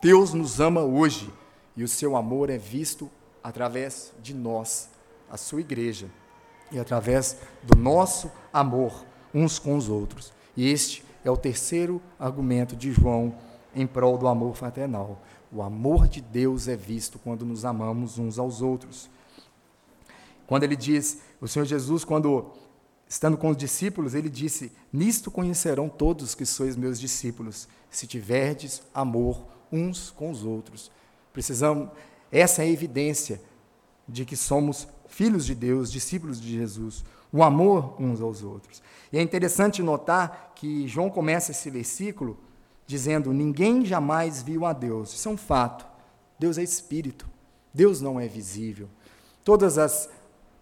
Deus 0.00 0.32
nos 0.32 0.60
ama 0.60 0.82
hoje 0.82 1.32
e 1.76 1.82
o 1.82 1.88
seu 1.88 2.16
amor 2.16 2.50
é 2.50 2.58
visto 2.58 3.10
através 3.42 4.12
de 4.22 4.34
nós 4.34 4.88
a 5.30 5.36
sua 5.36 5.60
igreja 5.60 6.08
e 6.70 6.78
através 6.78 7.36
do 7.62 7.76
nosso 7.76 8.30
amor 8.52 9.04
uns 9.34 9.58
com 9.58 9.76
os 9.76 9.88
outros. 9.88 10.32
E 10.56 10.70
este 10.70 11.04
é 11.24 11.30
o 11.30 11.36
terceiro 11.36 12.00
argumento 12.18 12.76
de 12.76 12.92
João 12.92 13.34
em 13.74 13.86
prol 13.86 14.18
do 14.18 14.26
amor 14.26 14.54
fraternal. 14.56 15.18
O 15.52 15.62
amor 15.62 16.06
de 16.06 16.20
Deus 16.20 16.68
é 16.68 16.76
visto 16.76 17.18
quando 17.18 17.44
nos 17.44 17.64
amamos 17.64 18.18
uns 18.18 18.38
aos 18.38 18.62
outros. 18.62 19.10
Quando 20.46 20.62
ele 20.62 20.76
diz, 20.76 21.20
o 21.40 21.48
Senhor 21.48 21.64
Jesus, 21.64 22.04
quando 22.04 22.52
estando 23.08 23.36
com 23.36 23.50
os 23.50 23.56
discípulos, 23.56 24.14
ele 24.14 24.28
disse: 24.28 24.70
Nisto 24.92 25.30
conhecerão 25.30 25.88
todos 25.88 26.34
que 26.34 26.46
sois 26.46 26.76
meus 26.76 27.00
discípulos, 27.00 27.68
se 27.90 28.06
tiverdes 28.06 28.82
amor 28.94 29.44
uns 29.72 30.10
com 30.10 30.30
os 30.30 30.44
outros. 30.44 30.90
Precisamos, 31.32 31.90
essa 32.30 32.62
é 32.62 32.66
a 32.66 32.70
evidência 32.70 33.40
de 34.08 34.24
que 34.24 34.36
somos 34.36 34.86
filhos 35.08 35.44
de 35.44 35.54
Deus, 35.54 35.90
discípulos 35.90 36.40
de 36.40 36.52
Jesus, 36.52 37.04
o 37.32 37.42
amor 37.42 38.00
uns 38.00 38.20
aos 38.20 38.42
outros. 38.42 38.82
E 39.12 39.18
é 39.18 39.22
interessante 39.22 39.82
notar 39.82 40.52
que 40.54 40.86
João 40.86 41.10
começa 41.10 41.50
esse 41.50 41.68
versículo 41.70 42.38
dizendo: 42.90 43.32
Ninguém 43.32 43.84
jamais 43.86 44.42
viu 44.42 44.66
a 44.66 44.72
Deus. 44.72 45.14
Isso 45.14 45.28
é 45.28 45.32
um 45.32 45.36
fato. 45.36 45.86
Deus 46.38 46.58
é 46.58 46.62
espírito. 46.62 47.26
Deus 47.72 48.00
não 48.00 48.18
é 48.18 48.26
visível. 48.26 48.88
Todas 49.44 49.78
as 49.78 50.10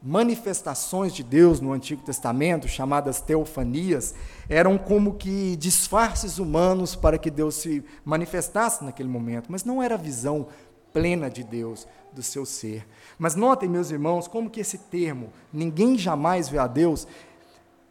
manifestações 0.01 1.13
de 1.13 1.25
Deus 1.25 1.61
no 1.61 1.73
Antigo 1.73 2.03
Testamento, 2.03 2.69
chamadas 2.69 3.21
teofanias, 3.21 4.15
eram 4.49 4.79
como 4.79 5.15
que 5.15 5.57
disfarces 5.57 6.39
humanos 6.39 6.95
para 6.95 7.19
que 7.19 7.31
Deus 7.31 7.57
se 7.57 7.83
manifestasse 8.05 8.85
naquele 8.85 9.09
momento, 9.09 9.51
mas 9.51 9.65
não 9.65 9.83
era 9.83 9.97
a 9.97 9.99
visão 9.99 10.47
plena 10.93 11.29
de 11.29 11.43
Deus, 11.43 11.87
do 12.13 12.23
seu 12.23 12.47
ser. 12.47 12.87
Mas 13.19 13.35
notem, 13.35 13.69
meus 13.69 13.91
irmãos, 13.91 14.29
como 14.29 14.51
que 14.51 14.61
esse 14.61 14.79
termo, 14.79 15.33
ninguém 15.53 15.99
jamais 15.99 16.49
vê 16.49 16.59
a 16.59 16.67
Deus, 16.67 17.07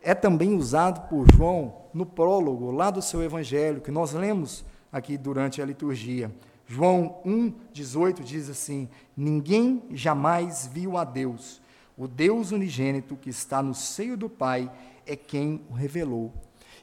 é 0.01 0.13
também 0.13 0.55
usado 0.55 1.07
por 1.09 1.25
João 1.31 1.75
no 1.93 2.05
prólogo 2.05 2.71
lá 2.71 2.89
do 2.89 3.01
seu 3.01 3.23
evangelho, 3.23 3.81
que 3.81 3.91
nós 3.91 4.13
lemos 4.13 4.63
aqui 4.91 5.17
durante 5.17 5.61
a 5.61 5.65
liturgia. 5.65 6.31
João 6.65 7.19
1,18 7.25 8.21
diz 8.23 8.49
assim: 8.49 8.89
Ninguém 9.15 9.83
jamais 9.91 10.69
viu 10.71 10.97
a 10.97 11.03
Deus. 11.03 11.61
O 11.97 12.07
Deus 12.07 12.51
unigênito 12.51 13.15
que 13.15 13.29
está 13.29 13.63
no 13.63 13.73
seio 13.73 14.15
do 14.15 14.29
Pai 14.29 14.71
é 15.05 15.15
quem 15.15 15.61
o 15.69 15.73
revelou. 15.73 16.31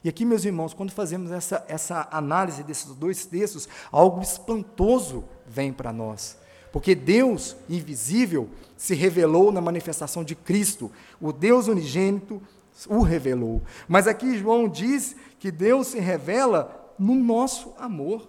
E 0.03 0.09
aqui, 0.09 0.25
meus 0.25 0.45
irmãos, 0.45 0.73
quando 0.73 0.91
fazemos 0.91 1.31
essa, 1.31 1.65
essa 1.67 2.07
análise 2.11 2.63
desses 2.63 2.93
dois 2.95 3.25
textos, 3.25 3.67
algo 3.91 4.21
espantoso 4.21 5.23
vem 5.47 5.71
para 5.71 5.93
nós. 5.93 6.37
Porque 6.71 6.93
Deus 6.93 7.55
invisível 7.69 8.49
se 8.75 8.93
revelou 8.93 9.51
na 9.51 9.61
manifestação 9.61 10.23
de 10.23 10.35
Cristo. 10.35 10.91
O 11.21 11.31
Deus 11.31 11.67
unigênito 11.67 12.41
o 12.89 13.01
revelou. 13.01 13.61
Mas 13.87 14.07
aqui 14.07 14.37
João 14.37 14.67
diz 14.67 15.15
que 15.39 15.51
Deus 15.51 15.87
se 15.87 15.99
revela 15.99 16.93
no 16.97 17.15
nosso 17.15 17.73
amor. 17.77 18.27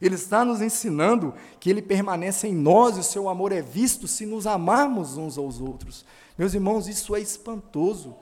Ele 0.00 0.16
está 0.16 0.44
nos 0.44 0.60
ensinando 0.60 1.32
que 1.60 1.70
ele 1.70 1.80
permanece 1.80 2.48
em 2.48 2.54
nós 2.54 2.96
e 2.96 3.00
o 3.00 3.04
seu 3.04 3.28
amor 3.28 3.52
é 3.52 3.62
visto 3.62 4.08
se 4.08 4.26
nos 4.26 4.46
amarmos 4.46 5.16
uns 5.16 5.38
aos 5.38 5.60
outros. 5.60 6.04
Meus 6.36 6.54
irmãos, 6.54 6.88
isso 6.88 7.14
é 7.14 7.20
espantoso. 7.20 8.14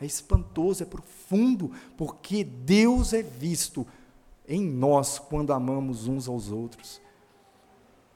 É 0.00 0.06
espantoso, 0.06 0.82
é 0.82 0.86
profundo, 0.86 1.70
porque 1.96 2.42
Deus 2.42 3.12
é 3.12 3.22
visto 3.22 3.86
em 4.48 4.60
nós 4.60 5.18
quando 5.18 5.52
amamos 5.52 6.08
uns 6.08 6.26
aos 6.26 6.50
outros. 6.50 7.00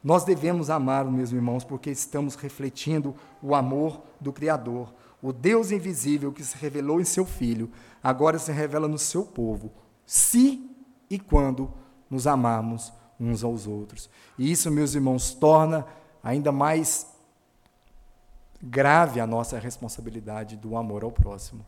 Nós 0.03 0.25
devemos 0.25 0.71
amar, 0.71 1.05
meus 1.05 1.33
irmãos, 1.33 1.65
porque 1.65 1.91
estamos 1.91 2.35
refletindo 2.35 3.15
o 3.43 3.55
amor 3.55 4.01
do 4.21 4.33
Criador. 4.33 4.93
O 5.27 5.33
Deus 5.33 5.73
invisível 5.73 6.33
que 6.33 6.45
se 6.45 6.57
revelou 6.57 7.01
em 7.01 7.05
seu 7.05 7.27
Filho, 7.27 7.69
agora 8.01 8.39
se 8.39 8.53
revela 8.53 8.87
no 8.87 8.97
seu 8.97 9.25
povo, 9.25 9.73
se 10.07 10.71
e 11.11 11.19
quando 11.19 11.69
nos 12.09 12.29
amarmos 12.29 12.93
uns 13.19 13.43
aos 13.43 13.67
outros. 13.67 14.09
E 14.39 14.53
isso, 14.53 14.71
meus 14.71 14.95
irmãos, 14.95 15.35
torna 15.35 15.85
ainda 16.23 16.53
mais 16.53 17.09
grave 18.63 19.19
a 19.19 19.27
nossa 19.27 19.59
responsabilidade 19.59 20.57
do 20.57 20.77
amor 20.77 21.03
ao 21.03 21.11
próximo. 21.11 21.67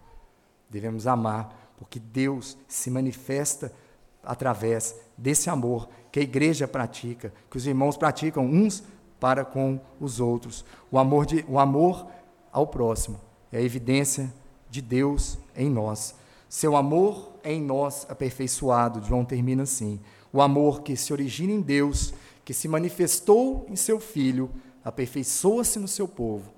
Devemos 0.71 1.09
amar, 1.09 1.73
porque 1.77 1.99
Deus 1.99 2.57
se 2.69 2.93
manifesta 2.93 3.73
através 4.23 4.95
desse 5.17 5.51
amor 5.51 5.89
que 6.13 6.21
a 6.21 6.23
igreja 6.23 6.69
pratica, 6.69 7.33
que 7.51 7.57
os 7.57 7.67
irmãos 7.67 7.97
praticam 7.97 8.47
uns 8.47 8.85
para 9.19 9.45
com 9.45 9.81
os 9.99 10.21
outros. 10.21 10.65
O 10.93 10.97
amor, 10.97 11.27
de, 11.27 11.45
o 11.49 11.59
amor 11.59 12.07
ao 12.53 12.65
próximo 12.65 13.27
é 13.53 13.59
a 13.59 13.63
evidência 13.63 14.33
de 14.71 14.81
Deus 14.81 15.39
em 15.57 15.71
nós. 15.71 16.15
Seu 16.49 16.77
amor 16.77 17.33
é 17.43 17.53
em 17.53 17.63
nós 17.63 18.07
aperfeiçoado. 18.09 19.03
João 19.03 19.25
termina 19.25 19.63
assim: 19.63 20.01
o 20.33 20.41
amor 20.41 20.83
que 20.83 20.97
se 20.97 21.13
origina 21.13 21.53
em 21.53 21.61
Deus, 21.61 22.13
que 22.45 22.55
se 22.55 22.69
manifestou 22.69 23.67
em 23.69 23.77
seu 23.77 24.01
Filho, 24.01 24.51
aperfeiçoa-se 24.85 25.79
no 25.79 25.89
seu 25.89 26.09
povo 26.09 26.53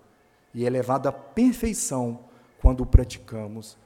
e 0.55 0.67
é 0.67 0.71
levado 0.71 1.09
à 1.09 1.13
perfeição 1.13 2.21
quando 2.61 2.83
o 2.83 2.87
praticamos 2.87 3.77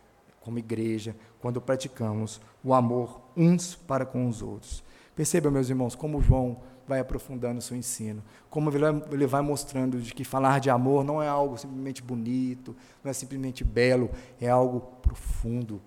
como 0.40 0.58
igreja, 0.58 1.16
quando 1.40 1.60
praticamos 1.60 2.40
o 2.62 2.74
amor 2.74 3.20
uns 3.34 3.74
para 3.74 4.04
com 4.04 4.28
os 4.28 4.42
outros. 4.42 4.84
Perceba, 5.16 5.50
meus 5.50 5.70
irmãos, 5.70 5.94
como 5.94 6.20
João 6.20 6.58
vai 6.86 7.00
aprofundando 7.00 7.58
o 7.58 7.62
seu 7.62 7.76
ensino, 7.76 8.22
como 8.50 8.70
ele 9.10 9.26
vai 9.26 9.42
mostrando 9.42 10.00
de 10.00 10.14
que 10.14 10.24
falar 10.24 10.60
de 10.60 10.70
amor 10.70 11.04
não 11.04 11.22
é 11.22 11.28
algo 11.28 11.56
simplesmente 11.56 12.02
bonito, 12.02 12.76
não 13.02 13.10
é 13.10 13.14
simplesmente 13.14 13.64
belo, 13.64 14.10
é 14.40 14.48
algo 14.48 14.80
profundo, 15.02 15.80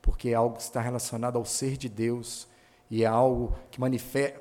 porque 0.00 0.30
é 0.30 0.34
algo 0.34 0.56
que 0.56 0.62
está 0.62 0.80
relacionado 0.80 1.36
ao 1.36 1.44
ser 1.44 1.76
de 1.76 1.88
Deus 1.88 2.48
e 2.90 3.04
é 3.04 3.06
algo 3.06 3.56
que 3.70 3.80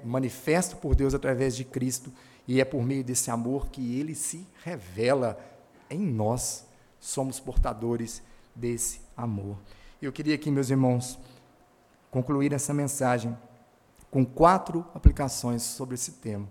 manifesta 0.04 0.76
por 0.76 0.96
Deus 0.96 1.14
através 1.14 1.56
de 1.56 1.64
Cristo 1.64 2.12
e 2.48 2.60
é 2.60 2.66
por 2.66 2.84
meio 2.84 3.04
desse 3.04 3.32
amor 3.32 3.70
que 3.70 4.00
ele 4.00 4.16
se 4.16 4.46
revela 4.64 5.40
em 5.90 6.00
nós. 6.00 6.66
Somos 7.00 7.40
portadores 7.40 8.22
desse 8.56 9.02
amor. 9.16 9.58
Eu 10.02 10.12
queria 10.12 10.36
aqui, 10.36 10.52
meus 10.52 10.70
irmãos, 10.70 11.18
concluir 12.10 12.52
essa 12.54 12.74
mensagem 12.74 13.38
com 14.12 14.26
quatro 14.26 14.86
aplicações 14.94 15.64
sobre 15.64 15.96
esse 15.96 16.12
tema. 16.12 16.48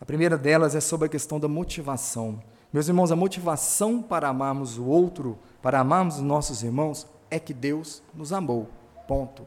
A 0.00 0.04
primeira 0.04 0.38
delas 0.38 0.76
é 0.76 0.80
sobre 0.80 1.06
a 1.06 1.10
questão 1.10 1.40
da 1.40 1.48
motivação. 1.48 2.40
Meus 2.72 2.86
irmãos, 2.86 3.10
a 3.10 3.16
motivação 3.16 4.00
para 4.00 4.28
amarmos 4.28 4.78
o 4.78 4.84
outro, 4.84 5.36
para 5.60 5.80
amarmos 5.80 6.16
os 6.16 6.22
nossos 6.22 6.62
irmãos, 6.62 7.06
é 7.28 7.40
que 7.40 7.52
Deus 7.52 8.00
nos 8.14 8.32
amou. 8.32 8.68
Ponto. 9.08 9.46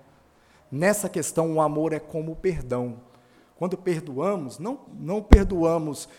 Nessa 0.69 1.07
questão, 1.07 1.53
o 1.53 1.61
amor 1.61 1.93
é 1.93 1.99
como 1.99 2.33
o 2.33 2.35
perdão. 2.35 2.97
Quando 3.57 3.77
perdoamos, 3.77 4.59
não, 4.59 4.79
não 4.93 5.21
perdoamos 5.21 6.09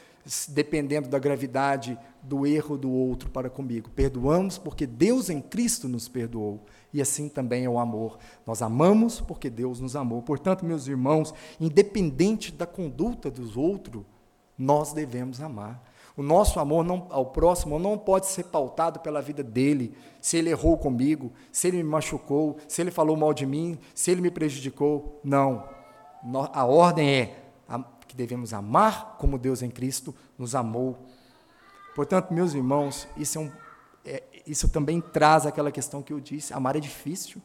dependendo 0.48 1.08
da 1.08 1.18
gravidade 1.18 1.98
do 2.22 2.46
erro 2.46 2.78
do 2.78 2.90
outro 2.90 3.30
para 3.30 3.50
comigo. 3.50 3.90
Perdoamos 3.90 4.56
porque 4.58 4.86
Deus 4.86 5.28
em 5.28 5.40
Cristo 5.40 5.88
nos 5.88 6.08
perdoou. 6.08 6.64
E 6.92 7.00
assim 7.00 7.28
também 7.28 7.64
é 7.64 7.68
o 7.68 7.78
amor. 7.78 8.18
Nós 8.46 8.62
amamos 8.62 9.20
porque 9.20 9.50
Deus 9.50 9.80
nos 9.80 9.96
amou. 9.96 10.22
Portanto, 10.22 10.64
meus 10.64 10.86
irmãos, 10.86 11.34
independente 11.60 12.52
da 12.52 12.66
conduta 12.66 13.30
dos 13.30 13.56
outros, 13.56 14.04
nós 14.56 14.92
devemos 14.92 15.40
amar. 15.40 15.82
O 16.16 16.22
nosso 16.22 16.60
amor 16.60 16.84
não, 16.84 17.06
ao 17.10 17.26
próximo 17.26 17.78
não 17.78 17.96
pode 17.96 18.26
ser 18.26 18.44
pautado 18.44 19.00
pela 19.00 19.22
vida 19.22 19.42
dele, 19.42 19.94
se 20.20 20.36
ele 20.36 20.50
errou 20.50 20.76
comigo, 20.76 21.32
se 21.50 21.68
ele 21.68 21.78
me 21.78 21.84
machucou, 21.84 22.58
se 22.68 22.82
ele 22.82 22.90
falou 22.90 23.16
mal 23.16 23.32
de 23.32 23.46
mim, 23.46 23.78
se 23.94 24.10
ele 24.10 24.20
me 24.20 24.30
prejudicou. 24.30 25.18
Não. 25.24 25.64
A 26.52 26.64
ordem 26.66 27.08
é 27.08 27.42
que 28.06 28.14
devemos 28.14 28.52
amar 28.52 29.16
como 29.18 29.38
Deus 29.38 29.62
em 29.62 29.70
Cristo 29.70 30.14
nos 30.36 30.54
amou. 30.54 30.98
Portanto, 31.94 32.32
meus 32.32 32.54
irmãos, 32.54 33.06
isso, 33.16 33.38
é 33.38 33.40
um, 33.40 33.52
é, 34.04 34.22
isso 34.46 34.68
também 34.68 35.00
traz 35.00 35.46
aquela 35.46 35.70
questão 35.70 36.02
que 36.02 36.12
eu 36.12 36.20
disse: 36.20 36.52
amar 36.54 36.76
é 36.76 36.80
difícil. 36.80 37.40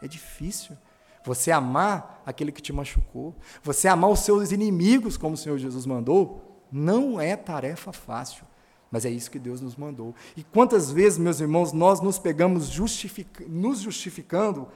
É 0.00 0.08
difícil. 0.08 0.76
Você 1.24 1.52
amar 1.52 2.20
aquele 2.26 2.50
que 2.50 2.60
te 2.60 2.72
machucou, 2.72 3.34
você 3.62 3.86
amar 3.86 4.10
os 4.10 4.20
seus 4.20 4.50
inimigos, 4.50 5.16
como 5.16 5.34
o 5.34 5.36
Senhor 5.36 5.56
Jesus 5.56 5.86
mandou, 5.86 6.64
não 6.70 7.20
é 7.20 7.36
tarefa 7.36 7.92
fácil. 7.92 8.44
Mas 8.90 9.06
é 9.06 9.10
isso 9.10 9.30
que 9.30 9.38
Deus 9.38 9.60
nos 9.60 9.76
mandou. 9.76 10.14
E 10.36 10.42
quantas 10.42 10.90
vezes, 10.90 11.18
meus 11.18 11.40
irmãos, 11.40 11.72
nós 11.72 12.00
nos 12.00 12.18
pegamos 12.18 12.66
justific... 12.66 13.46
nos 13.48 13.78
justificando 13.78 14.68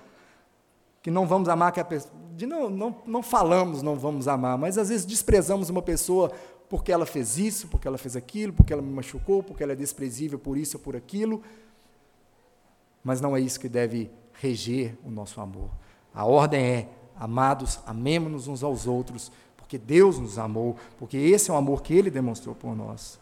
que 1.02 1.10
não 1.10 1.26
vamos 1.26 1.48
amar 1.48 1.70
que 1.70 1.80
a 1.80 1.84
pessoa. 1.84 2.14
De 2.34 2.46
não, 2.46 2.68
não, 2.68 2.96
não 3.06 3.22
falamos 3.22 3.80
não 3.82 3.96
vamos 3.96 4.26
amar, 4.28 4.58
mas 4.58 4.76
às 4.76 4.88
vezes 4.88 5.06
desprezamos 5.06 5.70
uma 5.70 5.80
pessoa 5.80 6.32
porque 6.68 6.92
ela 6.92 7.06
fez 7.06 7.38
isso, 7.38 7.68
porque 7.68 7.86
ela 7.86 7.98
fez 7.98 8.16
aquilo, 8.16 8.52
porque 8.52 8.72
ela 8.72 8.82
me 8.82 8.92
machucou, 8.92 9.42
porque 9.42 9.62
ela 9.62 9.72
é 9.72 9.76
desprezível 9.76 10.38
por 10.38 10.56
isso 10.56 10.76
ou 10.76 10.82
por 10.82 10.96
aquilo. 10.96 11.42
Mas 13.02 13.20
não 13.20 13.36
é 13.36 13.40
isso 13.40 13.60
que 13.60 13.68
deve 13.68 14.10
reger 14.40 14.96
o 15.04 15.10
nosso 15.10 15.40
amor. 15.40 15.70
A 16.12 16.24
ordem 16.24 16.60
é: 16.60 16.88
amados, 17.16 17.78
amemos-nos 17.86 18.48
uns 18.48 18.62
aos 18.62 18.86
outros, 18.86 19.30
porque 19.56 19.78
Deus 19.78 20.18
nos 20.18 20.38
amou, 20.38 20.76
porque 20.98 21.16
esse 21.16 21.50
é 21.50 21.54
o 21.54 21.56
amor 21.56 21.82
que 21.82 21.94
Ele 21.94 22.10
demonstrou 22.10 22.54
por 22.54 22.74
nós. 22.74 23.18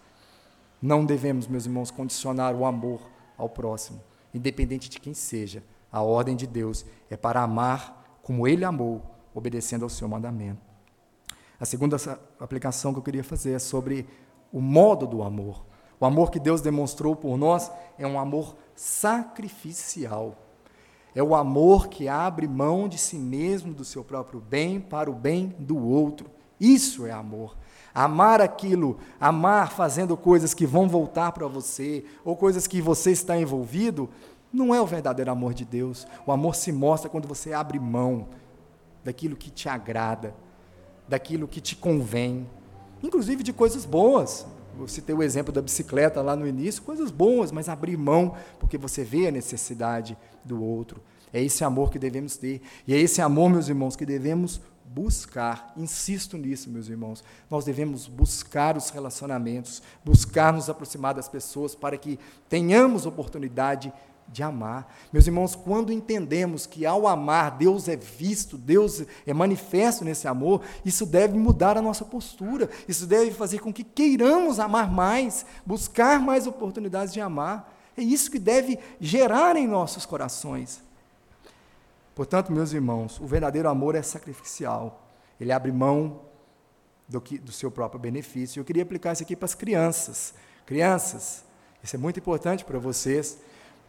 Não 0.81 1.05
devemos, 1.05 1.47
meus 1.47 1.67
irmãos, 1.67 1.91
condicionar 1.91 2.55
o 2.55 2.65
amor 2.65 3.01
ao 3.37 3.49
próximo, 3.49 4.01
independente 4.33 4.89
de 4.89 5.01
quem 5.01 5.15
seja 5.15 5.63
a 5.95 6.03
ordem 6.03 6.35
de 6.35 6.45
Deus 6.45 6.85
é 7.09 7.17
para 7.17 7.41
amar 7.41 8.19
como 8.21 8.49
Ele 8.49 8.65
amou, 8.65 9.01
obedecendo 9.33 9.85
ao 9.85 9.89
seu 9.89 10.09
mandamento. 10.09 10.74
A 11.65 11.67
segunda 11.67 11.97
aplicação 12.39 12.93
que 12.93 12.99
eu 12.99 13.03
queria 13.03 13.25
fazer 13.25 13.53
é 13.53 13.59
sobre 13.59 14.07
o 14.53 14.61
modo 14.61 15.07
do 15.07 15.23
amor. 15.23 15.65
O 15.99 16.05
amor 16.05 16.31
que 16.31 16.39
Deus 16.39 16.61
demonstrou 16.61 17.17
por 17.17 17.39
nós 17.39 17.73
é 17.97 18.07
um 18.07 18.21
amor 18.21 18.55
sacrificial. 18.77 20.37
É 21.15 21.23
o 21.23 21.35
amor 21.35 21.89
que 21.89 22.07
abre 22.07 22.47
mão 22.47 22.87
de 22.87 22.99
si 22.99 23.17
mesmo, 23.17 23.73
do 23.73 23.83
seu 23.83 24.05
próprio 24.05 24.41
bem, 24.41 24.79
para 24.79 25.11
o 25.11 25.15
bem 25.15 25.57
do 25.59 25.83
outro. 25.83 26.27
Isso 26.61 27.07
é 27.07 27.13
amor. 27.13 27.57
Amar 27.95 28.43
aquilo, 28.43 28.99
amar 29.19 29.73
fazendo 29.73 30.19
coisas 30.19 30.53
que 30.53 30.67
vão 30.67 30.87
voltar 30.87 31.33
para 31.33 31.47
você, 31.47 32.05
ou 32.27 32.37
coisas 32.37 32.67
que 32.67 32.83
você 32.83 33.11
está 33.11 33.39
envolvido, 33.39 34.11
não 34.53 34.75
é 34.75 34.83
o 34.83 34.87
verdadeiro 34.87 35.31
amor 35.31 35.55
de 35.55 35.65
Deus. 35.65 36.07
O 36.27 36.31
amor 36.31 36.57
se 36.57 36.71
mostra 36.71 37.09
quando 37.09 37.27
você 37.27 37.55
abre 37.55 37.79
mão 37.79 38.29
daquilo 39.03 39.35
que 39.35 39.51
te 39.51 39.67
agrada, 39.67 40.35
daquilo 41.09 41.49
que 41.49 41.61
te 41.61 41.77
convém, 41.77 42.47
inclusive 43.03 43.43
de 43.43 43.53
coisas 43.53 43.85
boas. 43.85 44.47
Você 44.77 45.01
tem 45.01 45.15
o 45.15 45.23
exemplo 45.23 45.53
da 45.53 45.63
bicicleta 45.63 46.21
lá 46.21 46.35
no 46.35 46.47
início, 46.47 46.83
coisas 46.83 47.11
boas, 47.11 47.53
mas 47.53 47.69
abrir 47.69 47.97
mão 47.97 48.35
porque 48.59 48.77
você 48.77 49.05
vê 49.05 49.29
a 49.29 49.31
necessidade 49.31 50.17
do 50.45 50.63
outro. 50.63 51.01
É 51.33 51.43
esse 51.43 51.65
amor 51.65 51.91
que 51.91 51.99
devemos 51.99 52.37
ter. 52.37 52.61
E 52.87 52.95
é 52.95 52.99
esse 52.99 53.21
amor, 53.21 53.51
meus 53.51 53.69
irmãos, 53.69 53.97
que 53.97 54.07
devemos 54.07 54.61
buscar. 54.85 55.73
Insisto 55.77 56.37
nisso, 56.37 56.71
meus 56.71 56.89
irmãos. 56.89 57.25
Nós 57.51 57.65
devemos 57.65 58.07
buscar 58.07 58.77
os 58.77 58.91
relacionamentos, 58.91 59.83
buscar 60.05 60.53
nos 60.53 60.69
aproximar 60.69 61.15
das 61.15 61.29
pessoas 61.29 61.75
para 61.75 61.97
que 61.97 62.19
tenhamos 62.49 63.07
oportunidade 63.07 63.89
de 63.89 64.14
amar. 64.43 64.93
Meus 65.13 65.27
irmãos, 65.27 65.55
quando 65.55 65.93
entendemos 65.93 66.67
que 66.67 66.85
ao 66.85 67.07
amar 67.07 67.53
Deus 67.53 67.89
é 67.89 67.97
visto, 67.97 68.57
Deus 68.59 69.05
é 69.27 69.33
manifesto 69.33 70.05
nesse 70.05 70.27
amor, 70.27 70.63
isso 70.85 71.07
deve 71.07 71.39
mudar 71.39 71.77
a 71.77 71.83
nossa 71.83 72.05
postura, 72.05 72.69
isso 72.89 73.07
deve 73.07 73.31
fazer 73.31 73.61
com 73.61 73.73
que 73.73 73.85
queiramos 73.85 74.59
amar 74.59 74.91
mais, 74.91 75.47
buscar 75.65 76.21
mais 76.21 76.47
oportunidades 76.47 77.13
de 77.13 77.21
amar. 77.21 77.73
É 77.97 78.03
isso 78.03 78.31
que 78.31 78.39
deve 78.39 78.79
gerar 79.01 79.57
em 79.57 79.67
nossos 79.67 80.05
corações. 80.05 80.83
Portanto, 82.15 82.53
meus 82.53 82.73
irmãos, 82.73 83.21
o 83.21 83.27
verdadeiro 83.27 83.69
amor 83.69 83.95
é 83.95 84.03
sacrificial. 84.03 85.09
Ele 85.41 85.53
abre 85.53 85.73
mão 85.73 86.21
do, 87.09 87.21
que, 87.21 87.39
do 87.39 87.53
seu 87.53 87.71
próprio 87.71 88.01
benefício. 88.01 88.61
Eu 88.61 88.65
queria 88.65 88.83
aplicar 88.83 89.13
isso 89.13 89.23
aqui 89.23 89.35
para 89.37 89.47
as 89.47 89.55
crianças. 89.55 90.35
Crianças, 90.65 91.45
isso 91.83 91.97
é 91.97 91.99
muito 91.99 92.19
importante 92.19 92.65
para 92.65 92.79
vocês. 92.79 93.39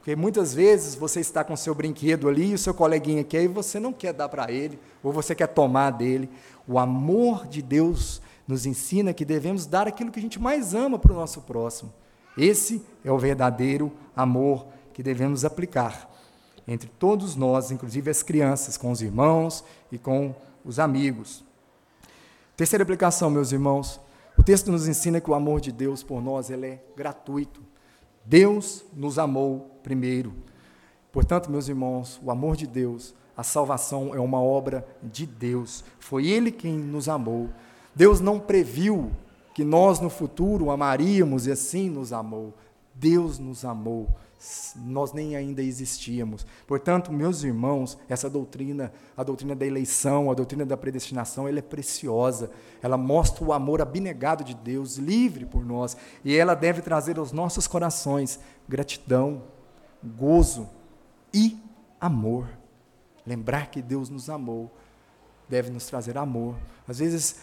Porque 0.05 0.15
muitas 0.15 0.53
vezes 0.53 0.93
você 0.93 1.19
está 1.19 1.43
com 1.43 1.55
seu 1.55 1.73
brinquedo 1.73 2.29
ali 2.29 2.51
e 2.51 2.53
o 2.53 2.59
seu 2.59 2.75
coleguinha 2.75 3.23
quer 3.23 3.41
e 3.41 3.47
você 3.47 3.79
não 3.79 3.91
quer 3.91 4.13
dar 4.13 4.29
para 4.29 4.51
ele, 4.51 4.79
ou 5.01 5.11
você 5.11 5.33
quer 5.33 5.47
tomar 5.47 5.89
dele. 5.89 6.29
O 6.67 6.77
amor 6.77 7.47
de 7.47 7.59
Deus 7.59 8.21
nos 8.47 8.67
ensina 8.67 9.15
que 9.15 9.25
devemos 9.25 9.65
dar 9.65 9.87
aquilo 9.87 10.11
que 10.11 10.19
a 10.19 10.21
gente 10.21 10.39
mais 10.39 10.75
ama 10.75 10.99
para 10.99 11.11
o 11.11 11.15
nosso 11.15 11.41
próximo. 11.41 11.91
Esse 12.37 12.85
é 13.03 13.11
o 13.11 13.17
verdadeiro 13.17 13.91
amor 14.15 14.67
que 14.93 15.01
devemos 15.01 15.43
aplicar 15.43 16.07
entre 16.67 16.87
todos 16.99 17.35
nós, 17.35 17.71
inclusive 17.71 18.11
as 18.11 18.21
crianças, 18.21 18.77
com 18.77 18.91
os 18.91 19.01
irmãos 19.01 19.63
e 19.91 19.97
com 19.97 20.35
os 20.63 20.77
amigos. 20.77 21.43
Terceira 22.55 22.83
aplicação, 22.83 23.31
meus 23.31 23.51
irmãos, 23.51 23.99
o 24.37 24.43
texto 24.43 24.71
nos 24.71 24.87
ensina 24.87 25.19
que 25.19 25.31
o 25.31 25.33
amor 25.33 25.59
de 25.59 25.71
Deus 25.71 26.03
por 26.03 26.21
nós 26.21 26.51
ele 26.51 26.67
é 26.67 26.83
gratuito. 26.95 27.63
Deus 28.23 28.85
nos 28.93 29.17
amou 29.17 29.74
primeiro. 29.85 30.33
Portanto, 31.11 31.51
meus 31.51 31.69
irmãos, 31.69 32.19
o 32.23 32.31
amor 32.31 32.55
de 32.55 32.65
Deus, 32.65 33.13
a 33.37 33.43
salvação 33.43 34.15
é 34.15 34.19
uma 34.19 34.41
obra 34.41 34.83
de 35.03 35.27
Deus. 35.27 35.83
Foi 35.99 36.25
Ele 36.25 36.51
quem 36.51 36.73
nos 36.75 37.07
amou. 37.07 37.51
Deus 37.93 38.19
não 38.19 38.39
previu 38.39 39.11
que 39.53 39.63
nós 39.63 39.99
no 39.99 40.09
futuro 40.09 40.71
amaríamos 40.71 41.45
e 41.45 41.51
assim 41.51 41.87
nos 41.87 42.11
amou. 42.11 42.51
Deus 42.95 43.37
nos 43.37 43.63
amou 43.63 44.09
nós 44.75 45.13
nem 45.13 45.35
ainda 45.35 45.61
existíamos. 45.61 46.45
Portanto, 46.67 47.11
meus 47.11 47.43
irmãos, 47.43 47.97
essa 48.07 48.29
doutrina, 48.29 48.91
a 49.15 49.23
doutrina 49.23 49.55
da 49.55 49.65
eleição, 49.65 50.29
a 50.29 50.33
doutrina 50.33 50.65
da 50.65 50.77
predestinação, 50.77 51.47
ela 51.47 51.59
é 51.59 51.63
preciosa. 51.63 52.51
Ela 52.81 52.97
mostra 52.97 53.43
o 53.43 53.53
amor 53.53 53.81
abnegado 53.81 54.43
de 54.43 54.53
Deus, 54.53 54.97
livre 54.97 55.45
por 55.45 55.65
nós, 55.65 55.97
e 56.23 56.35
ela 56.35 56.53
deve 56.53 56.81
trazer 56.81 57.17
aos 57.17 57.31
nossos 57.31 57.67
corações 57.67 58.39
gratidão, 58.67 59.43
gozo 60.05 60.69
e 61.33 61.57
amor. 61.99 62.47
Lembrar 63.25 63.71
que 63.71 63.81
Deus 63.81 64.09
nos 64.09 64.29
amou 64.29 64.71
deve 65.47 65.69
nos 65.69 65.85
trazer 65.85 66.17
amor. 66.17 66.55
Às 66.87 66.99
vezes 66.99 67.37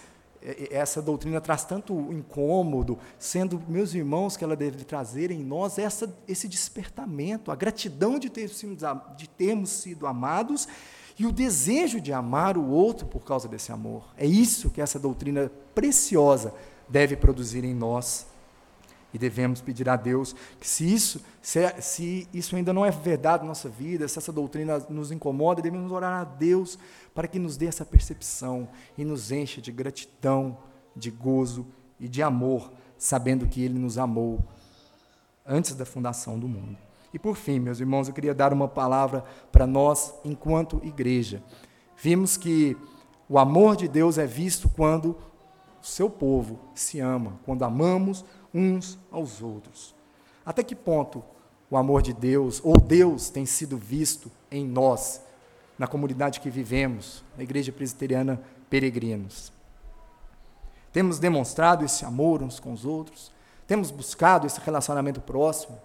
essa 0.71 1.01
doutrina 1.01 1.41
traz 1.41 1.65
tanto 1.65 1.95
incômodo, 2.13 2.99
sendo 3.19 3.63
meus 3.69 3.95
irmãos 3.95 4.37
que 4.37 4.43
ela 4.43 4.57
deve 4.57 4.85
trazer 4.85 5.31
em 5.31 5.43
nós 5.43 5.79
essa, 5.79 6.13
esse 6.27 6.49
despertamento, 6.49 7.53
a 7.53 7.55
gratidão 7.55 8.19
de, 8.19 8.29
ter, 8.29 8.51
de 9.17 9.29
termos 9.29 9.71
sido 9.71 10.07
amados 10.07 10.67
e 11.19 11.27
o 11.27 11.33
desejo 11.33 12.01
de 12.01 12.13
amar 12.13 12.59
o 12.59 12.69
outro 12.71 13.07
por 13.07 13.25
causa 13.25 13.47
desse 13.47 13.71
amor. 13.71 14.13
É 14.17 14.27
isso 14.27 14.71
que 14.71 14.81
essa 14.81 14.99
doutrina 14.99 15.51
preciosa 15.75 16.53
deve 16.89 17.17
produzir 17.17 17.65
em 17.65 17.75
nós. 17.75 18.27
E 19.13 19.19
devemos 19.19 19.61
pedir 19.61 19.89
a 19.89 19.97
Deus 19.97 20.35
que, 20.59 20.67
se 20.67 20.93
isso, 20.93 21.21
se, 21.41 21.61
se, 21.81 22.29
isso 22.33 22.57
ainda 22.57 22.73
não 22.73 22.85
é 22.85 22.91
verdade 22.91 23.43
na 23.43 23.49
nossa 23.49 23.69
vida, 23.69 24.09
se 24.09 24.19
essa 24.19 24.33
doutrina 24.33 24.79
nos 24.89 25.13
incomoda, 25.13 25.61
devemos 25.61 25.93
orar 25.93 26.21
a 26.21 26.25
Deus 26.25 26.79
para 27.15 27.29
que 27.29 27.39
nos 27.39 27.57
dê 27.57 27.67
essa 27.67 27.85
percepção 27.85 28.69
e 28.97 29.05
nos 29.05 29.31
encha 29.31 29.61
de 29.61 29.71
gratidão, 29.71 30.57
de 30.97 31.11
gozo 31.11 31.67
e 32.01 32.09
de 32.09 32.23
amor, 32.23 32.73
sabendo 32.97 33.47
que 33.47 33.63
Ele 33.63 33.79
nos 33.79 33.99
amou 33.99 34.43
antes 35.47 35.75
da 35.75 35.85
fundação 35.85 36.39
do 36.39 36.49
mundo. 36.49 36.79
E 37.13 37.19
por 37.19 37.37
fim, 37.37 37.59
meus 37.59 37.81
irmãos, 37.81 38.09
eu 38.09 38.15
queria 38.15 38.35
dar 38.35 38.53
uma 38.53 38.67
palavra 38.67 39.25
para 39.51 39.67
nós 39.67 40.15
enquanto 40.25 40.81
igreja. 40.83 41.43
Vimos 41.97 42.37
que 42.37 42.77
o 43.29 43.39
amor 43.39 43.77
de 43.77 43.87
Deus 43.87 44.19
é 44.19 44.27
visto 44.27 44.69
quando 44.69 45.17
o 45.83 45.87
seu 45.87 46.09
povo 46.09 46.59
se 46.75 47.01
ama, 47.01 47.39
quando 47.45 47.65
amamos 47.65 48.25
uns 48.55 48.99
aos 49.11 49.43
outros. 49.43 49.95
Até 50.45 50.63
que 50.63 50.75
ponto 50.75 51.23
o 51.71 51.77
amor 51.77 52.03
de 52.03 52.13
Deus, 52.13 52.61
ou 52.63 52.79
Deus, 52.79 53.31
tem 53.31 53.47
sido 53.47 53.79
visto 53.79 54.31
em 54.51 54.67
nós, 54.67 55.23
na 55.79 55.87
comunidade 55.87 56.41
que 56.41 56.51
vivemos, 56.51 57.25
na 57.37 57.43
Igreja 57.43 57.73
Presbiteriana 57.73 58.41
Peregrinos? 58.69 59.53
Temos 60.93 61.19
demonstrado 61.19 61.85
esse 61.85 62.05
amor 62.05 62.43
uns 62.43 62.61
com 62.61 62.73
os 62.73 62.85
outros? 62.85 63.33
Temos 63.67 63.91
buscado 63.91 64.47
esse 64.47 64.61
relacionamento 64.61 65.21
próximo? 65.21 65.79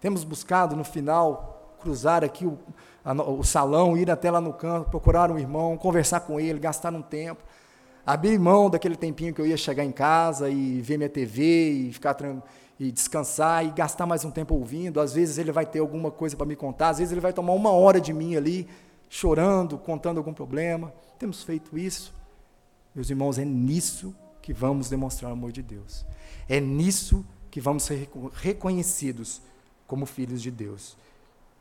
Temos 0.00 0.24
buscado, 0.24 0.74
no 0.74 0.82
final, 0.82 1.76
cruzar 1.80 2.24
aqui 2.24 2.44
o, 2.44 2.58
a, 3.04 3.12
o 3.12 3.44
salão, 3.44 3.96
ir 3.96 4.10
até 4.10 4.30
lá 4.30 4.40
no 4.40 4.52
canto, 4.52 4.90
procurar 4.90 5.30
um 5.30 5.38
irmão, 5.38 5.76
conversar 5.76 6.20
com 6.20 6.40
ele, 6.40 6.58
gastar 6.58 6.92
um 6.92 7.02
tempo, 7.02 7.42
abrir 8.08 8.38
mão 8.38 8.70
daquele 8.70 8.96
tempinho 8.96 9.34
que 9.34 9.40
eu 9.40 9.46
ia 9.46 9.56
chegar 9.58 9.84
em 9.84 9.92
casa 9.92 10.48
e 10.48 10.80
ver 10.80 10.96
minha 10.96 11.10
TV 11.10 11.70
e 11.72 11.92
ficar 11.92 12.16
e 12.80 12.90
descansar 12.90 13.66
e 13.66 13.70
gastar 13.70 14.06
mais 14.06 14.24
um 14.24 14.30
tempo 14.30 14.54
ouvindo. 14.54 14.98
Às 14.98 15.12
vezes 15.12 15.36
ele 15.36 15.52
vai 15.52 15.66
ter 15.66 15.80
alguma 15.80 16.10
coisa 16.10 16.34
para 16.34 16.46
me 16.46 16.56
contar, 16.56 16.88
às 16.88 16.98
vezes 16.98 17.12
ele 17.12 17.20
vai 17.20 17.34
tomar 17.34 17.52
uma 17.52 17.70
hora 17.70 18.00
de 18.00 18.14
mim 18.14 18.34
ali, 18.34 18.66
chorando, 19.10 19.76
contando 19.76 20.16
algum 20.16 20.32
problema. 20.32 20.90
Temos 21.18 21.42
feito 21.42 21.76
isso. 21.76 22.14
Meus 22.94 23.10
irmãos, 23.10 23.38
é 23.38 23.44
nisso 23.44 24.14
que 24.40 24.54
vamos 24.54 24.88
demonstrar 24.88 25.30
o 25.30 25.34
amor 25.34 25.52
de 25.52 25.62
Deus. 25.62 26.06
É 26.48 26.58
nisso 26.58 27.26
que 27.50 27.60
vamos 27.60 27.82
ser 27.82 28.08
reconhecidos 28.32 29.42
como 29.86 30.06
filhos 30.06 30.40
de 30.40 30.50
Deus. 30.50 30.96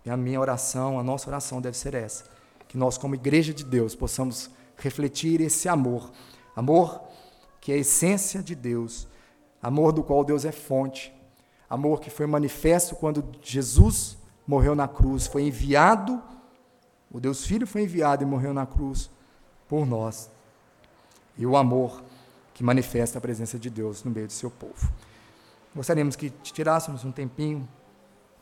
E 0.05 0.09
a 0.09 0.15
minha 0.15 0.39
oração, 0.39 0.97
a 0.97 1.03
nossa 1.03 1.29
oração 1.29 1.59
deve 1.59 1.75
ser 1.75 1.93
essa: 1.93 2.23
que 2.69 2.77
nós, 2.77 2.97
como 2.97 3.15
igreja 3.15 3.53
de 3.53 3.65
Deus, 3.65 3.93
possamos 3.95 4.49
refletir 4.77 5.41
esse 5.41 5.67
amor 5.67 6.09
Amor 6.57 7.03
que 7.61 7.71
é 7.71 7.75
a 7.75 7.77
essência 7.77 8.41
de 8.41 8.55
Deus, 8.55 9.07
amor 9.61 9.91
do 9.91 10.03
qual 10.03 10.23
Deus 10.23 10.43
é 10.43 10.51
fonte, 10.51 11.13
amor 11.69 12.01
que 12.01 12.09
foi 12.09 12.25
manifesto 12.25 12.95
quando 12.95 13.23
Jesus 13.43 14.17
morreu 14.47 14.73
na 14.73 14.87
cruz, 14.87 15.27
foi 15.27 15.43
enviado, 15.43 16.19
o 17.11 17.19
Deus 17.19 17.45
Filho 17.45 17.67
foi 17.67 17.83
enviado 17.83 18.23
e 18.23 18.25
morreu 18.25 18.55
na 18.55 18.65
cruz 18.65 19.07
por 19.69 19.85
nós. 19.85 20.31
E 21.37 21.45
o 21.45 21.55
amor 21.55 22.03
que 22.55 22.63
manifesta 22.63 23.19
a 23.19 23.21
presença 23.21 23.59
de 23.59 23.69
Deus 23.69 24.03
no 24.03 24.09
meio 24.09 24.25
do 24.25 24.33
seu 24.33 24.49
povo. 24.49 24.91
Gostaríamos 25.75 26.15
que 26.15 26.31
tirássemos 26.41 27.05
um 27.05 27.11
tempinho 27.11 27.69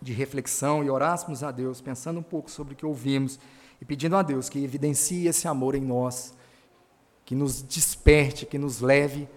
de 0.02 0.14
reflexão 0.14 0.86
e 0.86 0.90
orássemos 0.90 1.44
a 1.44 1.52
Deus, 1.52 1.82
pensando 1.82 2.22
um 2.22 2.24
pouco 2.24 2.50
sobre 2.50 2.76
o 2.76 2.78
que 2.78 2.86
ouvimos 2.86 3.38
e 3.82 3.84
pedindo 3.84 4.16
a 4.16 4.22
Deus 4.22 4.48
que 4.48 4.64
evidencie 4.64 5.28
esse 5.28 5.50
amor 5.50 5.76
em 5.76 5.82
nós 5.82 6.34
que 7.26 7.34
nos 7.34 7.62
desperte, 7.62 8.46
que 8.46 8.58
nos 8.58 8.80
leve 8.80 9.28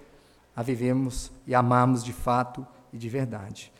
a 0.54 0.62
vivermos 0.62 1.32
e 1.46 1.54
amarmos 1.54 2.04
de 2.04 2.12
fato 2.12 2.66
e 2.92 2.98
de 2.98 3.08
verdade. 3.08 3.72